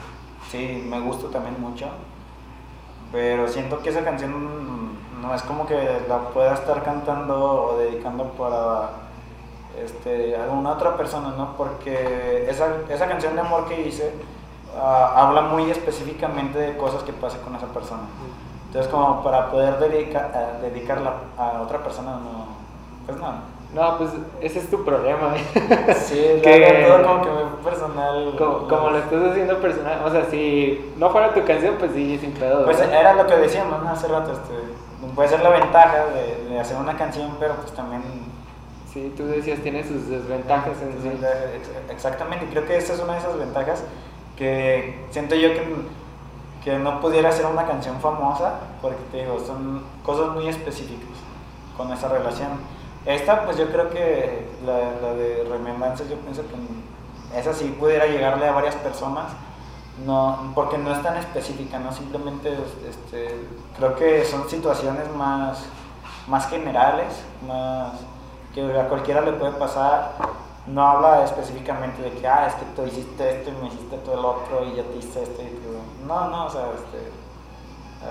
sí, 0.50 0.84
me 0.88 1.00
gusta 1.00 1.28
también 1.28 1.60
mucho. 1.60 1.86
Pero 3.12 3.46
siento 3.46 3.80
que 3.80 3.90
esa 3.90 4.02
canción 4.02 4.98
no 5.20 5.34
es 5.34 5.42
como 5.42 5.66
que 5.66 6.02
la 6.08 6.18
pueda 6.30 6.54
estar 6.54 6.82
cantando 6.82 7.66
o 7.66 7.78
dedicando 7.78 8.24
para 8.32 8.90
este, 9.82 10.36
alguna 10.36 10.72
otra 10.72 10.96
persona, 10.96 11.32
¿no? 11.36 11.56
Porque 11.56 12.46
esa, 12.48 12.78
esa 12.88 13.06
canción 13.06 13.34
de 13.34 13.42
amor 13.42 13.66
que 13.68 13.86
hice 13.86 14.12
ah, 14.76 15.12
habla 15.16 15.42
muy 15.42 15.70
específicamente 15.70 16.58
de 16.58 16.76
cosas 16.76 17.02
que 17.04 17.12
pasen 17.12 17.40
con 17.42 17.54
esa 17.54 17.66
persona. 17.66 18.02
Entonces, 18.74 18.90
como 18.90 19.22
para 19.22 19.50
poder 19.52 19.78
dedica- 19.78 20.30
a- 20.34 20.60
dedicarla 20.60 21.12
a 21.38 21.60
otra 21.62 21.78
persona, 21.78 22.10
no, 22.12 22.46
pues 23.06 23.18
no. 23.18 23.54
No, 23.72 23.98
pues 23.98 24.10
ese 24.40 24.58
es 24.60 24.70
tu 24.70 24.84
problema. 24.84 25.34
¿eh? 25.36 25.94
Sí, 25.94 26.40
Que- 26.42 26.84
todo 26.88 27.02
como 27.02 27.22
que 27.22 27.30
muy 27.30 27.64
personal. 27.64 28.34
como, 28.36 28.68
como 28.68 28.90
lo 28.90 28.98
estás 28.98 29.30
haciendo 29.30 29.58
personal. 29.60 30.00
O 30.04 30.10
sea, 30.10 30.24
si 30.24 30.92
no 30.96 31.10
fuera 31.10 31.32
tu 31.32 31.44
canción, 31.44 31.76
pues 31.78 31.92
sí, 31.92 32.18
sin 32.18 32.32
pedo. 32.32 32.64
Pues 32.64 32.78
¿verdad? 32.80 33.00
era 33.00 33.14
lo 33.14 33.26
que 33.28 33.36
decíamos 33.36 33.80
¿no? 33.82 33.88
hace 33.90 34.08
rato, 34.08 34.32
este, 34.32 34.54
puede 35.14 35.28
ser 35.28 35.40
la 35.42 35.50
ventaja 35.50 36.06
de, 36.06 36.50
de 36.50 36.58
hacer 36.60 36.76
una 36.76 36.96
canción, 36.96 37.36
pero 37.38 37.54
pues 37.54 37.72
también... 37.72 38.02
Sí, 38.92 39.12
tú 39.16 39.26
decías, 39.26 39.58
tiene 39.60 39.82
sus 39.84 40.08
desventajas 40.08 40.80
en 40.82 41.00
sí. 41.02 41.08
Ex- 41.08 41.90
Exactamente, 41.92 42.44
y 42.46 42.48
creo 42.48 42.64
que 42.64 42.76
esa 42.76 42.92
es 42.94 43.00
una 43.00 43.12
de 43.14 43.18
esas 43.20 43.36
ventajas 43.38 43.82
que 44.36 45.00
siento 45.10 45.34
yo 45.34 45.48
que, 45.52 45.64
que 46.64 46.78
no 46.78 46.98
pudiera 47.00 47.30
ser 47.30 47.44
una 47.44 47.66
canción 47.66 48.00
famosa, 48.00 48.54
porque 48.80 48.96
te 49.12 49.18
digo, 49.18 49.38
son 49.46 49.84
cosas 50.02 50.30
muy 50.30 50.48
específicas 50.48 51.16
con 51.76 51.92
esa 51.92 52.08
relación. 52.08 52.48
Esta, 53.04 53.44
pues 53.44 53.58
yo 53.58 53.68
creo 53.68 53.90
que 53.90 54.48
la, 54.64 55.06
la 55.06 55.14
de 55.14 55.46
Remembranzas, 55.50 56.08
yo 56.08 56.16
pienso 56.16 56.42
que 56.42 57.38
esa 57.38 57.52
sí 57.52 57.76
pudiera 57.78 58.06
llegarle 58.06 58.48
a 58.48 58.52
varias 58.52 58.76
personas, 58.76 59.26
no, 60.06 60.52
porque 60.54 60.78
no 60.78 60.90
es 60.90 61.02
tan 61.02 61.16
específica, 61.18 61.78
no 61.78 61.92
simplemente, 61.92 62.56
este, 62.88 63.46
creo 63.76 63.94
que 63.94 64.24
son 64.24 64.48
situaciones 64.48 65.14
más, 65.14 65.64
más 66.26 66.48
generales, 66.48 67.08
más 67.46 67.92
que 68.54 68.62
a 68.62 68.88
cualquiera 68.88 69.20
le 69.20 69.32
puede 69.32 69.52
pasar, 69.52 70.12
no 70.66 70.82
habla 70.82 71.24
específicamente 71.24 72.00
de 72.00 72.10
que, 72.12 72.26
ah, 72.26 72.46
es 72.46 72.54
que 72.54 72.64
tú 72.74 72.86
hiciste 72.86 73.38
esto 73.38 73.50
y 73.50 73.62
me 73.62 73.68
hiciste 73.68 73.98
todo 73.98 74.18
el 74.18 74.24
otro 74.24 74.64
y 74.64 74.76
yo 74.76 74.84
te 74.84 74.96
hice 74.96 75.22
esto 75.22 75.42
y 75.42 75.63
no, 76.06 76.28
no, 76.30 76.46
o 76.46 76.50
sea, 76.50 76.66
este, 76.74 77.12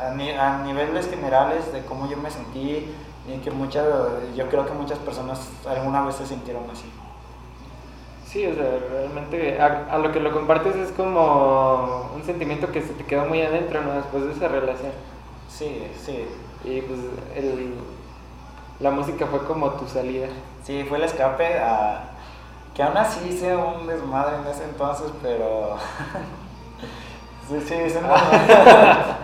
a, 0.05 0.11
ni- 0.15 0.31
a 0.31 0.59
niveles 0.59 1.09
generales 1.09 1.71
de 1.73 1.85
cómo 1.85 2.07
yo 2.09 2.17
me 2.17 2.31
sentí 2.31 2.95
y 3.27 3.37
que 3.39 3.51
muchas, 3.51 3.85
yo 4.35 4.49
creo 4.49 4.65
que 4.65 4.73
muchas 4.73 4.99
personas 4.99 5.49
alguna 5.67 6.01
vez 6.05 6.15
se 6.15 6.27
sintieron 6.27 6.69
así. 6.69 6.91
Sí, 8.25 8.45
o 8.47 8.55
sea, 8.55 8.79
realmente 8.89 9.61
a, 9.61 9.87
a 9.91 9.97
lo 9.99 10.11
que 10.11 10.19
lo 10.19 10.31
compartes 10.31 10.75
es 10.75 10.91
como 10.91 12.11
un 12.15 12.23
sentimiento 12.23 12.71
que 12.71 12.81
se 12.81 12.93
te 12.93 13.05
quedó 13.05 13.25
muy 13.25 13.41
adentro, 13.41 13.81
¿no? 13.81 13.93
Después 13.93 14.25
de 14.25 14.31
esa 14.33 14.47
relación. 14.47 14.91
Sí, 15.47 15.87
sí, 15.97 16.25
Y 16.63 16.81
pues 16.81 16.99
el, 17.35 17.75
la 18.79 18.91
música 18.91 19.27
fue 19.27 19.43
como 19.45 19.71
tu 19.71 19.87
salida. 19.87 20.27
sí, 20.63 20.83
fue 20.87 20.97
el 20.97 21.03
escape 21.05 21.59
a... 21.59 22.09
Que 22.73 22.83
aún 22.83 22.97
así 22.97 23.29
hice 23.29 23.55
un 23.55 23.85
desmadre 23.87 24.37
en 24.37 24.47
ese 24.47 24.63
entonces, 24.65 25.11
pero... 25.21 25.77
sí, 27.61 27.65
sí, 27.67 27.75
desmadre. 27.75 28.21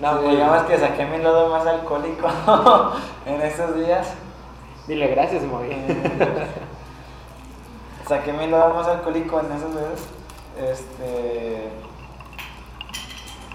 No, 0.00 0.12
Sí, 0.12 0.18
pues, 0.22 0.30
digamos 0.32 0.62
que 0.64 0.78
saqué 0.78 1.06
mi 1.06 1.18
lado 1.18 1.48
más 1.48 1.66
alcohólico 1.66 2.28
en 3.26 3.40
esos 3.40 3.74
días. 3.76 4.12
Dile 4.86 5.08
gracias, 5.08 5.42
Moy. 5.44 5.74
Saqué 8.06 8.32
mi 8.32 8.46
lado 8.46 8.74
más 8.74 8.86
alcohólico 8.86 9.40
en 9.40 9.52
esos 9.52 9.72
días. 9.72 10.06
Este. 10.70 11.70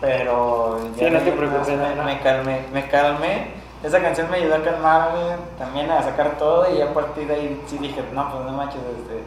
Pero. 0.01 0.79
Sí, 0.97 1.09
no 1.09 1.19
te 1.19 1.31
preocupes, 1.31 1.67
me, 1.67 1.75
no, 1.75 1.95
no. 1.95 2.03
me 2.03 2.19
calmé, 2.21 2.65
me 2.73 2.87
calmé. 2.87 3.61
Esa 3.83 4.01
canción 4.01 4.29
me 4.29 4.37
ayudó 4.37 4.55
a 4.55 4.63
calmarme, 4.63 5.35
también 5.57 5.89
a 5.91 6.01
sacar 6.01 6.37
todo. 6.37 6.75
Y 6.75 6.81
a 6.81 6.93
partir 6.93 7.27
de 7.27 7.35
ahí 7.35 7.61
sí 7.67 7.77
dije, 7.77 8.03
no, 8.13 8.31
pues 8.31 8.45
no 8.45 8.51
manches, 8.51 8.81
este, 8.99 9.23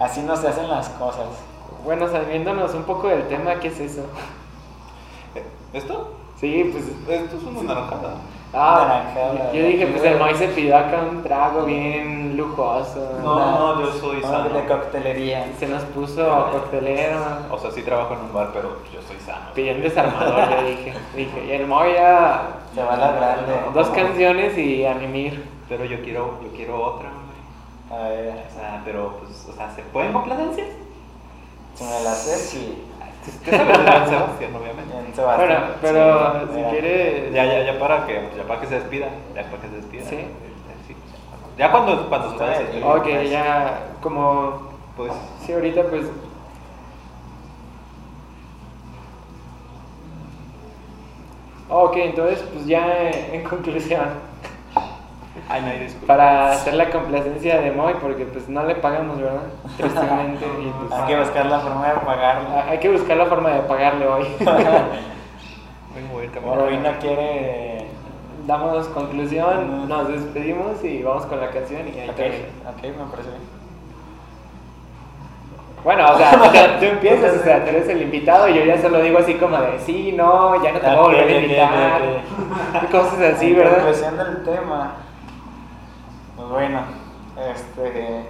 así 0.00 0.22
no 0.22 0.34
se 0.36 0.48
hacen 0.48 0.68
las 0.68 0.88
cosas. 0.90 1.26
Bueno, 1.84 2.08
saliéndonos 2.08 2.74
un 2.74 2.82
poco 2.84 3.08
del 3.08 3.26
tema, 3.28 3.54
¿qué 3.56 3.68
es 3.68 3.80
eso? 3.80 4.02
¿Esto? 5.72 6.12
Sí, 6.40 6.70
pues. 6.72 6.84
Esto 7.20 7.36
es 7.36 7.42
una 7.44 7.62
naranjada. 7.62 8.14
Ah, 8.52 9.02
Naranjada. 9.14 9.52
yo 9.52 9.62
dije, 9.66 9.86
pues 9.86 10.04
el 10.04 10.18
Moy 10.18 10.34
se 10.34 10.48
pidió 10.48 10.76
acá 10.76 11.02
un 11.10 11.22
trago 11.22 11.64
bien 11.64 12.36
lujoso. 12.36 13.18
No, 13.22 13.80
yo 13.80 13.92
soy 13.92 14.20
No, 14.20 14.28
sano. 14.28 14.48
De 14.50 14.64
coctelería. 14.66 15.46
Se 15.58 15.66
nos 15.66 15.82
puso 15.84 16.48
coctelero. 16.52 17.18
O 17.50 17.58
sea, 17.58 17.70
sí 17.70 17.82
trabajo 17.82 18.14
en 18.14 18.20
un 18.20 18.32
bar, 18.32 18.50
pero 18.52 18.78
yo 18.92 19.00
soy 19.02 19.18
sano. 19.20 19.52
Pidió 19.54 19.74
un 19.74 19.82
desarmador, 19.82 20.48
yo 20.50 20.68
dije. 20.68 20.94
Dije, 21.14 21.44
y 21.46 21.50
el 21.52 21.66
Moy 21.66 21.92
ya. 21.94 22.60
Se 22.74 22.82
va 22.82 22.94
a 22.94 22.96
la 22.96 23.12
grande. 23.12 23.52
Dos 23.74 23.88
canciones 23.88 24.56
y 24.58 24.84
a 24.86 24.94
mimir. 24.94 25.44
Pero 25.68 25.84
yo 25.84 26.00
quiero, 26.02 26.38
yo 26.42 26.48
quiero 26.54 26.82
otra. 26.82 27.10
A 27.90 28.08
ver, 28.08 28.44
O 28.50 28.54
sea, 28.54 28.82
pero 28.84 29.16
pues, 29.20 29.48
o 29.50 29.52
sea, 29.52 29.70
¿se 29.74 29.82
pueden 29.82 30.12
complacencias? 30.12 30.68
Si 31.76 31.84
me 31.84 32.00
la 32.02 32.14
sé, 32.14 32.36
sí. 32.36 32.82
Usted 33.26 33.56
sabe 33.56 33.68
de 33.78 33.84
San 33.84 34.08
Sebastián, 34.08 34.54
obviamente. 34.54 34.94
En 34.96 35.14
Sebastián. 35.14 35.48
Bueno, 35.48 35.74
pero 35.82 36.32
Sí, 36.32 36.46
si 36.52 36.56
mira. 36.56 36.70
quieres. 36.70 37.32
Ya, 37.34 37.44
ya, 37.44 37.62
ya 37.72 37.78
para 37.78 38.06
que, 38.06 38.28
ya 38.36 38.42
para 38.46 38.60
que 38.60 38.66
se 38.68 38.74
despida, 38.76 39.08
ya 39.34 39.42
para 39.50 39.62
que 39.62 39.68
se 39.68 39.76
despida. 39.76 40.04
Sí. 40.04 40.16
Sí. 40.86 40.96
Ya 41.58 41.70
cuando, 41.70 42.08
cuando 42.08 42.30
se 42.30 42.36
vaya 42.38 42.86
Ok, 42.86 43.06
ya, 43.30 43.80
como. 44.00 44.68
pues, 44.96 45.12
Sí, 45.44 45.52
ahorita 45.52 45.82
pues. 45.84 46.06
Ok, 51.68 51.96
entonces, 51.96 52.44
pues 52.52 52.66
ya 52.66 53.10
en 53.10 53.42
conclusión, 53.42 54.04
ay, 55.48 55.60
no 55.62 55.68
hay 55.68 55.88
para 56.06 56.52
hacer 56.52 56.74
la 56.74 56.90
complacencia 56.90 57.60
de 57.60 57.70
Moy, 57.70 57.94
porque 58.00 58.24
pues 58.24 58.48
no 58.48 58.64
le 58.64 58.74
pagamos, 58.76 59.18
¿verdad? 59.20 59.42
Tristemente, 59.76 60.44
y 60.60 60.72
pues, 60.80 60.92
Hay 60.92 61.06
que 61.06 61.18
buscar 61.20 61.46
la 61.46 61.60
forma 61.60 61.88
de 61.88 61.94
pagarlo. 62.00 62.48
a- 62.50 62.64
hay 62.70 62.78
que 62.78 62.88
buscar 62.90 63.16
la 63.16 63.26
forma 63.26 63.50
de 63.50 63.60
pagarle 63.60 64.06
hoy. 64.06 64.26
Muy 66.12 66.28
Bueno, 66.28 66.70
no 66.82 66.98
quiere. 66.98 67.86
Damos 68.46 68.86
conclusión, 68.88 69.88
nos 69.88 70.08
despedimos 70.08 70.84
y 70.84 71.02
vamos 71.02 71.26
con 71.26 71.40
la 71.40 71.50
canción 71.50 71.82
y 71.88 71.98
ahí 71.98 72.08
Ok, 72.10 72.14
termina. 72.16 72.46
ok, 72.70 72.82
me 72.82 73.10
parece 73.10 73.28
bien. 73.30 73.56
Bueno, 75.82 76.04
o 76.12 76.16
sea, 76.18 76.42
o 76.42 76.50
sea, 76.52 76.78
tú 76.80 76.84
empiezas, 76.84 77.36
o 77.40 77.42
sea, 77.44 77.64
tú 77.64 77.70
eres 77.70 77.88
el 77.88 78.02
invitado 78.02 78.48
y 78.48 78.54
yo 78.54 78.64
ya 78.64 78.76
se 78.78 78.88
lo 78.88 79.00
digo 79.00 79.18
así 79.18 79.34
como 79.34 79.56
de, 79.56 79.78
sí, 79.80 80.12
no, 80.16 80.62
ya 80.62 80.72
no 80.72 80.80
te 80.80 80.86
voy 80.86 80.96
a 80.96 81.00
volver 81.00 81.28
a 81.28 81.40
invitar. 81.40 82.00
cosas 82.90 83.34
así, 83.34 83.52
¿verdad? 83.52 83.76
conclusión 83.78 84.16
del 84.18 84.44
tema. 84.44 84.94
Pues 86.36 86.48
bueno, 86.48 86.80
este. 87.50 88.28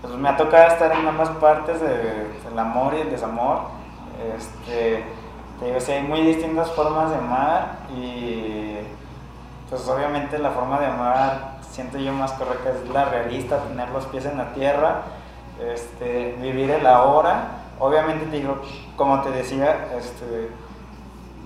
Pues 0.00 0.14
me 0.14 0.28
ha 0.28 0.36
tocado 0.36 0.66
estar 0.68 0.90
en 0.92 1.06
ambas 1.06 1.28
partes 1.30 1.80
de- 1.80 2.40
del 2.48 2.58
amor 2.58 2.94
y 2.94 3.00
el 3.02 3.10
desamor. 3.10 3.60
Este. 4.36 5.04
Te 5.60 5.66
digo, 5.66 5.80
sí, 5.80 5.92
hay 5.92 6.02
muy 6.02 6.22
distintas 6.22 6.70
formas 6.72 7.10
de 7.10 7.16
amar 7.16 7.76
y. 7.94 8.78
Pues 9.70 9.88
obviamente 9.88 10.38
la 10.38 10.50
forma 10.50 10.78
de 10.80 10.86
amar, 10.86 11.52
siento 11.70 11.96
yo 11.96 12.12
más 12.12 12.32
correcta, 12.32 12.70
es 12.70 12.88
la 12.90 13.06
realista, 13.06 13.56
tener 13.60 13.88
los 13.88 14.04
pies 14.06 14.26
en 14.26 14.36
la 14.36 14.52
tierra, 14.52 15.00
este, 15.72 16.36
vivir 16.42 16.70
el 16.72 16.86
ahora. 16.86 17.44
Obviamente 17.78 18.26
te 18.26 18.36
digo, 18.36 18.60
como 18.96 19.22
te 19.22 19.30
decía, 19.30 19.86
este, 19.98 20.50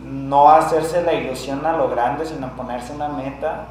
no 0.03 0.49
hacerse 0.51 1.03
la 1.03 1.13
ilusión 1.13 1.65
a 1.65 1.77
lo 1.77 1.89
grande, 1.89 2.27
sino 2.27 2.49
ponerse 2.49 2.93
una 2.95 3.09
meta. 3.09 3.67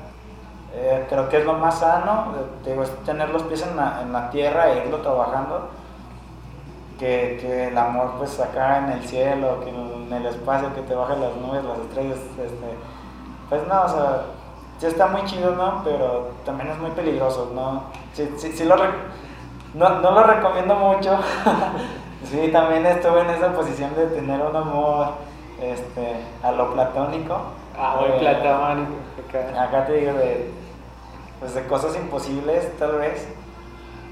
Eh, 0.78 1.05
creo 1.09 1.30
que 1.30 1.38
es 1.38 1.45
lo 1.45 1.53
más 1.53 1.80
sano, 1.80 2.34
digo, 2.65 2.84
es 2.84 2.89
tener 3.05 3.30
los 3.30 3.43
pies 3.43 3.61
en 3.65 3.78
la, 3.78 4.01
en 4.01 4.11
la 4.11 4.30
tierra 4.30 4.69
e 4.71 4.86
irlo 4.86 4.97
trabajando, 4.97 5.69
que, 6.99 7.38
que 7.39 7.67
el 7.69 7.78
amor 7.78 8.15
pues 8.17 8.38
acá 8.41 8.80
en 8.80 8.89
el 8.91 9.03
cielo, 9.05 9.61
que 9.63 9.69
en 9.69 10.11
el 10.11 10.26
espacio, 10.26 10.73
que 10.76 10.82
te 10.82 10.93
bajen 10.93 11.21
las 11.21 11.34
nubes, 11.36 11.63
las 11.63 11.80
estrellas, 11.80 12.17
este, 12.17 12.67
pues 13.49 13.65
no, 13.67 13.84
o 13.84 13.88
sea, 13.89 14.21
sí 14.78 14.86
está 14.88 15.07
muy 15.07 15.23
chido, 15.23 15.51
¿no? 15.55 15.82
Pero 15.86 16.32
también 16.43 16.69
es 16.71 16.78
muy 16.80 16.91
peligroso, 16.91 17.51
¿no? 17.55 17.84
Sí, 18.13 18.30
sí, 18.38 18.51
sí 18.51 18.65
lo 18.65 18.76
no, 19.76 19.89
no 20.01 20.11
lo 20.11 20.23
recomiendo 20.23 20.76
mucho. 20.76 21.17
sí, 22.26 22.49
también 22.51 22.86
estuve 22.86 23.21
en 23.21 23.30
esa 23.30 23.53
posición 23.53 23.93
de 23.95 24.07
tener 24.07 24.41
un 24.41 24.55
amor 24.55 25.07
este, 25.61 26.15
a 26.43 26.51
lo 26.51 26.73
platónico. 26.73 27.38
Ah, 27.78 27.97
muy 27.99 28.09
Eh, 28.09 28.19
platónico. 28.19 28.93
acá. 29.28 29.63
Acá 29.63 29.86
te 29.86 29.93
digo 29.93 30.13
de, 30.13 30.49
pues 31.40 31.54
de 31.54 31.66
cosas 31.68 31.96
imposibles, 31.96 32.78
tal 32.78 32.98
vez. 33.00 33.28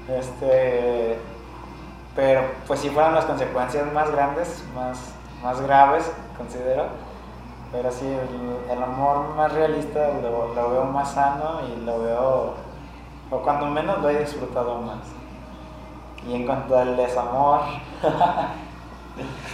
Este, 0.08 1.18
pero 2.14 2.42
pues 2.66 2.80
sí 2.80 2.90
fueron 2.90 3.14
las 3.14 3.24
consecuencias 3.24 3.90
más 3.92 4.10
grandes, 4.10 4.62
más, 4.74 4.98
más 5.42 5.60
graves, 5.60 6.10
considero. 6.36 6.84
Pero 7.72 7.90
sí, 7.90 8.06
el, 8.06 8.72
el 8.72 8.82
amor 8.82 9.34
más 9.36 9.52
realista 9.52 10.08
lo, 10.22 10.54
lo 10.54 10.70
veo 10.70 10.84
más 10.84 11.12
sano 11.12 11.60
y 11.66 11.84
lo 11.84 12.00
veo, 12.02 12.54
o 13.30 13.38
cuando 13.38 13.66
menos 13.66 14.00
lo 14.00 14.10
he 14.10 14.20
disfrutado 14.20 14.80
más. 14.80 15.00
Y 16.28 16.34
en 16.34 16.46
cuanto 16.46 16.78
al 16.78 16.96
desamor, 16.96 17.60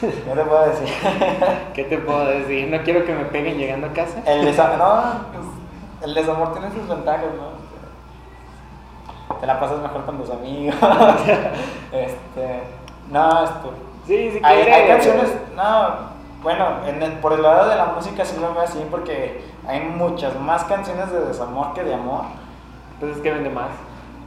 ¿Qué 0.00 0.06
te 0.06 0.44
puedo 0.44 0.66
decir? 0.66 0.88
¿Qué 1.74 1.84
te 1.84 1.98
puedo 1.98 2.24
decir? 2.26 2.68
No 2.70 2.82
quiero 2.82 3.04
que 3.04 3.14
me 3.14 3.24
peguen 3.26 3.58
llegando 3.58 3.88
a 3.88 3.92
casa. 3.92 4.22
El 4.26 4.44
desamor, 4.44 4.78
no, 4.78 5.02
pues, 5.32 5.46
el 6.02 6.14
desamor 6.14 6.52
tiene 6.52 6.70
sus 6.72 6.88
ventajas, 6.88 7.26
¿no? 7.36 7.59
Te 9.40 9.46
la 9.46 9.58
pasas 9.58 9.78
mejor 9.80 10.04
con 10.04 10.18
tus 10.18 10.30
amigos. 10.30 10.74
este, 11.92 12.62
no, 13.10 13.44
esto. 13.44 13.72
Sí, 14.06 14.30
si 14.32 14.40
Hay, 14.42 14.62
hay 14.62 14.86
canciones, 14.88 15.32
no, 15.56 16.10
bueno, 16.42 16.86
en 16.86 17.02
el- 17.02 17.12
por 17.14 17.32
el 17.34 17.42
lado 17.42 17.68
de 17.68 17.76
la 17.76 17.86
música 17.86 18.24
sí 18.24 18.36
lo 18.40 18.52
veo 18.52 18.62
así 18.62 18.84
porque 18.90 19.42
hay 19.66 19.80
muchas 19.80 20.38
más 20.40 20.64
canciones 20.64 21.10
de 21.12 21.20
desamor 21.26 21.72
que 21.74 21.82
de 21.84 21.94
amor. 21.94 22.22
Pues 22.98 23.16
es 23.16 23.22
que 23.22 23.30
vende 23.30 23.50
más. 23.50 23.70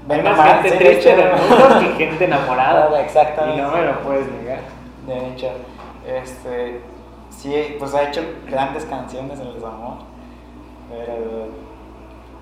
Vende 0.08 0.28
Hay 0.30 0.36
más 0.36 0.46
más, 0.46 0.54
gente 0.62 0.72
sí, 0.72 0.78
triste 0.78 1.16
de 1.16 1.24
mundo 1.26 1.80
que 1.80 2.06
gente 2.06 2.26
enamorada. 2.26 3.02
Exactamente. 3.06 3.60
Y 3.60 3.62
no 3.62 3.72
me 3.72 3.84
lo 3.84 4.00
puedes 4.00 4.28
negar. 4.32 4.60
De 5.08 5.28
hecho, 5.30 5.48
este, 6.08 6.82
sí, 7.30 7.76
pues 7.80 7.94
ha 7.94 8.04
hecho 8.04 8.22
grandes 8.48 8.86
canciones 8.86 9.40
en 9.40 9.48
el 9.48 9.54
desamor, 9.56 9.98
pero 10.90 11.48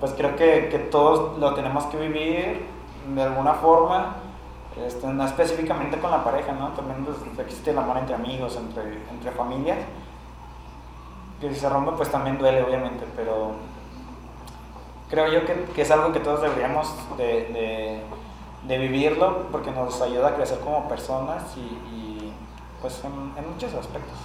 pues 0.02 0.14
creo 0.16 0.34
que, 0.34 0.68
que 0.68 0.80
todos 0.80 1.38
lo 1.38 1.54
tenemos 1.54 1.84
que 1.84 1.96
vivir 1.96 2.66
de 3.14 3.22
alguna 3.22 3.54
forma, 3.54 4.16
este, 4.84 5.06
no 5.06 5.24
específicamente 5.24 5.96
con 6.00 6.10
la 6.10 6.24
pareja, 6.24 6.50
¿no? 6.54 6.70
También 6.70 7.04
pues, 7.04 7.18
existe 7.38 7.70
el 7.70 7.78
amor 7.78 7.98
entre 7.98 8.16
amigos, 8.16 8.56
entre, 8.56 8.82
entre 9.12 9.30
familias, 9.30 9.78
que 11.40 11.54
si 11.54 11.60
se 11.60 11.68
rompe 11.68 11.92
pues 11.92 12.10
también 12.10 12.36
duele 12.36 12.64
obviamente, 12.64 13.04
pero 13.14 13.52
creo 15.08 15.28
yo 15.32 15.46
que, 15.46 15.80
es 15.80 15.90
algo 15.92 16.12
que 16.12 16.18
todos 16.18 16.42
deberíamos 16.42 16.92
de, 17.16 18.02
de- 18.66 18.78
vivirlo 18.78 19.46
porque 19.52 19.70
nos 19.70 20.02
ayuda 20.02 20.30
a 20.30 20.34
crecer 20.34 20.58
como 20.58 20.88
personas 20.88 21.44
y, 21.56 21.60
y, 21.60 22.32
pues 22.80 23.04
en, 23.04 23.12
en 23.40 23.52
muchos 23.52 23.72
aspectos. 23.74 24.18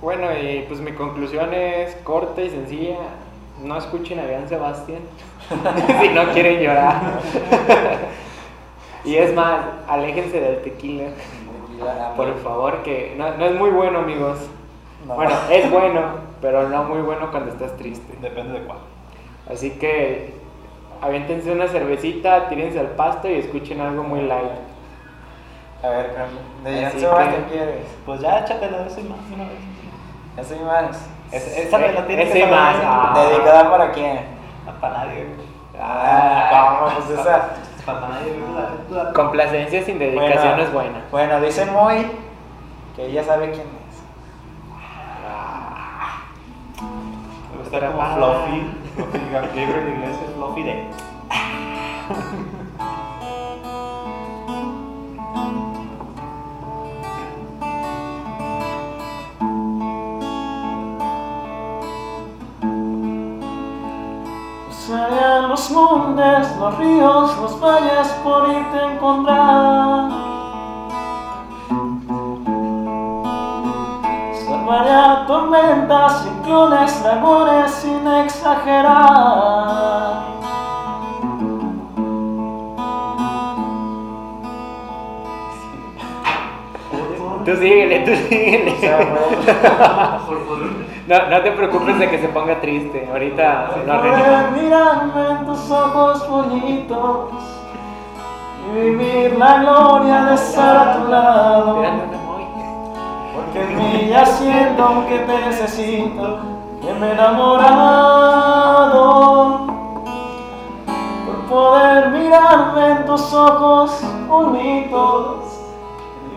Bueno, 0.00 0.26
y 0.36 0.64
pues 0.66 0.80
mi 0.80 0.90
conclusión 0.92 1.54
es 1.54 1.94
corta 2.02 2.40
y 2.42 2.50
sencilla. 2.50 2.96
No 3.62 3.78
escuchen 3.78 4.18
a 4.18 4.24
Bean 4.24 4.48
Sebastián 4.48 5.00
si 6.00 6.08
no 6.08 6.32
quieren 6.32 6.60
llorar. 6.60 7.00
y 9.04 9.16
es 9.16 9.34
más, 9.34 9.60
aléjense 9.88 10.40
del 10.40 10.62
tequila, 10.62 11.10
por 12.16 12.38
favor, 12.42 12.82
que 12.82 13.14
no, 13.16 13.36
no 13.36 13.44
es 13.44 13.54
muy 13.54 13.70
bueno, 13.70 14.00
amigos. 14.00 14.38
No. 15.06 15.14
Bueno, 15.14 15.34
es 15.50 15.70
bueno, 15.70 16.00
pero 16.40 16.68
no 16.68 16.84
muy 16.84 17.02
bueno 17.02 17.30
cuando 17.30 17.52
estás 17.52 17.76
triste. 17.76 18.16
Depende 18.20 18.60
de 18.60 18.66
cuál. 18.66 18.78
Así 19.50 19.70
que 19.70 20.34
aviéntense 21.00 21.50
una 21.50 21.66
cervecita, 21.68 22.48
tírense 22.48 22.78
al 22.78 22.90
pasto 22.90 23.28
y 23.28 23.34
escuchen 23.34 23.80
algo 23.80 24.04
muy 24.04 24.22
light. 24.22 24.52
A 25.82 25.88
ver, 25.88 26.14
Carlos, 26.14 26.40
¿de 26.62 27.00
Sebastián 27.00 27.46
quieres? 27.50 27.86
Pues 28.06 28.20
ya, 28.20 28.38
échatela 28.38 28.86
ese 28.86 29.02
más 29.02 29.18
una 29.34 29.48
vez. 29.48 29.58
Más. 30.64 31.08
Es- 31.32 31.56
esa 31.56 31.78
me 31.78 31.92
la 31.92 32.06
tiene 32.06 32.28
que 32.30 32.46
más, 32.46 32.76
ah. 32.84 33.14
¿Dedicada 33.28 33.70
para 33.70 33.90
quién? 33.92 34.20
Para 34.80 34.98
nadie. 34.98 35.26
Ah, 35.80 36.76
¿cómo? 36.78 36.92
Pues 37.06 37.18
esa. 37.18 37.48
Para 37.86 38.00
nadie, 38.08 39.12
Complacencia 39.14 39.82
sin 39.82 39.98
dedicación 39.98 40.38
Bueno, 40.54 40.62
es 40.62 40.72
buena. 40.72 41.04
Bueno, 41.10 41.40
dice 41.40 41.66
Moy 41.66 42.06
que 42.94 43.06
ella 43.06 43.24
sabe 43.24 43.50
quién 43.50 43.62
es. 43.66 43.72
Me 47.50 47.58
gusta 47.58 47.86
como 47.90 48.14
Fluffy. 48.14 48.70
Fluffy, 48.94 49.20
Gabriel 49.32 49.88
Iglesias, 49.96 50.30
Fluffy 50.36 50.62
de. 50.62 50.86
Los 65.52 65.70
montes, 65.70 66.56
los 66.56 66.78
ríos, 66.78 67.36
los 67.36 67.60
valles 67.60 68.08
por 68.24 68.48
irte 68.48 68.78
a 68.78 68.92
encontrar. 68.94 70.10
Salvaría 74.46 75.26
tormentas, 75.26 76.22
ciclones, 76.22 77.02
dragones 77.02 77.70
sin 77.70 78.08
exagerar. 78.08 80.22
Tú 87.44 87.56
síguele, 87.56 87.98
tú 88.06 88.12
síguele. 88.26 88.72
No, 91.06 91.16
no 91.30 91.40
te 91.42 91.52
preocupes 91.52 91.98
de 91.98 92.10
que 92.10 92.18
se 92.18 92.28
ponga 92.28 92.60
triste. 92.60 93.08
Ahorita 93.10 93.70
lo 93.86 93.98
Poder 93.98 94.14
arreglamos. 94.14 94.52
mirarme 94.52 95.30
en 95.30 95.46
tus 95.46 95.70
ojos 95.70 96.28
bonitos 96.28 97.30
y 98.64 98.70
vivir 98.80 99.36
la 99.36 99.58
gloria 99.58 100.24
de 100.26 100.34
estar 100.34 100.76
a 100.76 100.96
tu 100.96 101.08
lado. 101.10 101.82
Porque 103.34 103.62
en 103.62 103.76
mí 103.76 104.08
ya 104.10 104.24
siento 104.26 105.04
que 105.08 105.18
te 105.18 105.38
necesito, 105.46 106.38
que 106.80 106.94
me 106.94 107.08
he 107.08 107.12
enamorado. 107.12 107.72
Por 111.26 111.36
poder 111.48 112.10
mirarme 112.10 112.90
en 112.92 113.04
tus 113.06 113.32
ojos 113.34 114.00
bonitos 114.28 115.58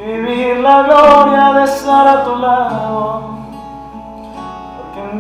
y 0.01 0.05
vivir 0.07 0.57
la 0.57 0.81
gloria 0.83 1.53
de 1.59 1.63
estar 1.65 2.07
a 2.07 2.23
tu 2.23 2.35
lado. 2.37 3.34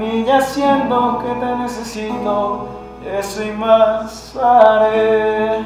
Ya 0.01 0.41
siento 0.41 1.19
que 1.19 1.33
te 1.39 1.55
necesito, 1.55 2.67
eso 3.05 3.43
y 3.43 3.51
más 3.51 4.35
haré. 4.35 5.65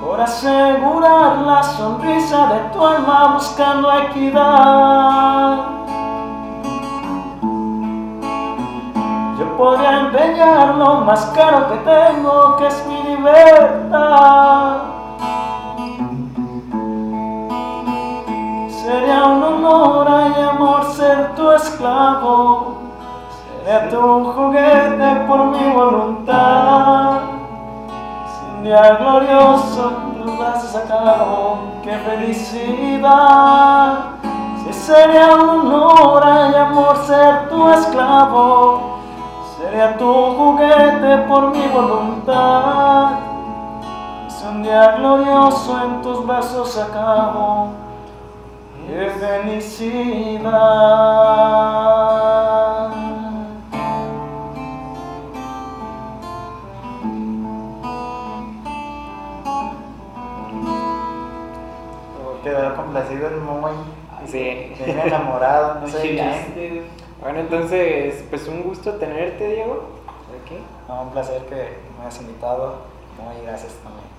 por 0.00 0.20
asegurar 0.20 1.38
la 1.38 1.62
sonrisa 1.62 2.46
de 2.54 2.60
tu 2.72 2.86
alma 2.86 3.34
buscando 3.34 3.92
equidad. 3.92 5.75
Podría 9.56 10.00
empeñar 10.00 10.74
lo 10.74 10.96
más 11.00 11.24
caro 11.26 11.68
que 11.68 11.76
tengo, 11.78 12.56
que 12.56 12.66
es 12.66 12.86
mi 12.86 13.02
libertad. 13.02 14.76
Sería 18.68 19.24
un 19.24 19.42
honor 19.42 20.08
y 20.36 20.42
amor 20.42 20.84
ser 20.84 21.34
tu 21.34 21.50
esclavo. 21.52 22.76
Sería 23.64 23.88
tu 23.88 24.32
juguete 24.32 25.24
por 25.26 25.46
mi 25.46 25.72
voluntad. 25.72 27.20
Un 28.56 28.62
día 28.62 28.96
glorioso, 28.96 29.92
tus 30.22 30.38
brazos 30.38 30.76
acabo, 30.76 31.58
qué 31.82 31.96
felicidad. 31.98 33.98
Si 34.64 34.72
sería 34.72 35.34
un 35.34 35.48
honor 35.48 36.22
y 36.52 36.54
amor 36.54 36.96
ser 37.06 37.48
tu 37.48 37.68
esclavo, 37.70 38.85
sería 39.76 39.98
tu 39.98 40.10
juguete 40.10 41.18
por 41.28 41.54
mi 41.54 41.66
voluntad. 41.68 43.18
Si 44.28 44.46
un 44.46 44.62
día 44.62 44.92
glorioso 44.96 45.84
en 45.84 46.00
tus 46.00 46.26
brazos 46.26 46.78
acabo, 46.78 47.72
qué 48.88 49.10
felicidad. 49.20 50.50
Quedó 62.42 62.76
complacido 62.76 63.28
el 63.28 63.40
Moy. 63.42 63.72
Sí. 64.24 64.72
Bien 64.84 65.00
enamorado, 65.04 65.80
no 65.80 65.88
sé 65.92 66.00
Sí, 66.00 66.08
bien. 66.08 67.05
Bueno, 67.20 67.40
entonces, 67.40 68.24
pues 68.28 68.46
un 68.46 68.62
gusto 68.62 68.94
tenerte, 68.94 69.48
Diego. 69.48 69.88
Aquí. 70.44 70.58
No, 70.88 71.02
un 71.02 71.10
placer 71.10 71.42
que 71.46 71.54
me 71.54 72.02
hayas 72.02 72.20
invitado. 72.20 72.76
Muy 73.18 73.42
gracias 73.44 73.72
también. 73.82 74.16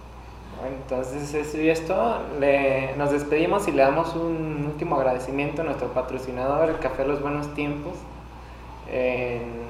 Bueno, 0.59 0.75
entonces 0.81 1.33
eso 1.33 1.61
y 1.61 1.69
esto. 1.69 2.21
Le, 2.39 2.95
nos 2.97 3.11
despedimos 3.11 3.67
y 3.67 3.71
le 3.71 3.83
damos 3.83 4.15
un 4.15 4.65
último 4.65 4.95
agradecimiento 4.95 5.61
a 5.61 5.65
nuestro 5.65 5.89
patrocinador, 5.89 6.69
el 6.69 6.79
Café 6.79 7.05
Los 7.05 7.21
Buenos 7.21 7.53
Tiempos, 7.53 7.93
en 8.91 9.67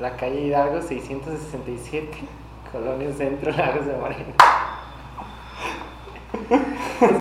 la 0.00 0.16
calle 0.16 0.42
Hidalgo 0.42 0.82
667, 0.82 2.08
Colonia 2.70 3.12
Centro, 3.12 3.50
Lagos 3.50 3.86
de 3.86 3.96
Moreno. 3.96 4.34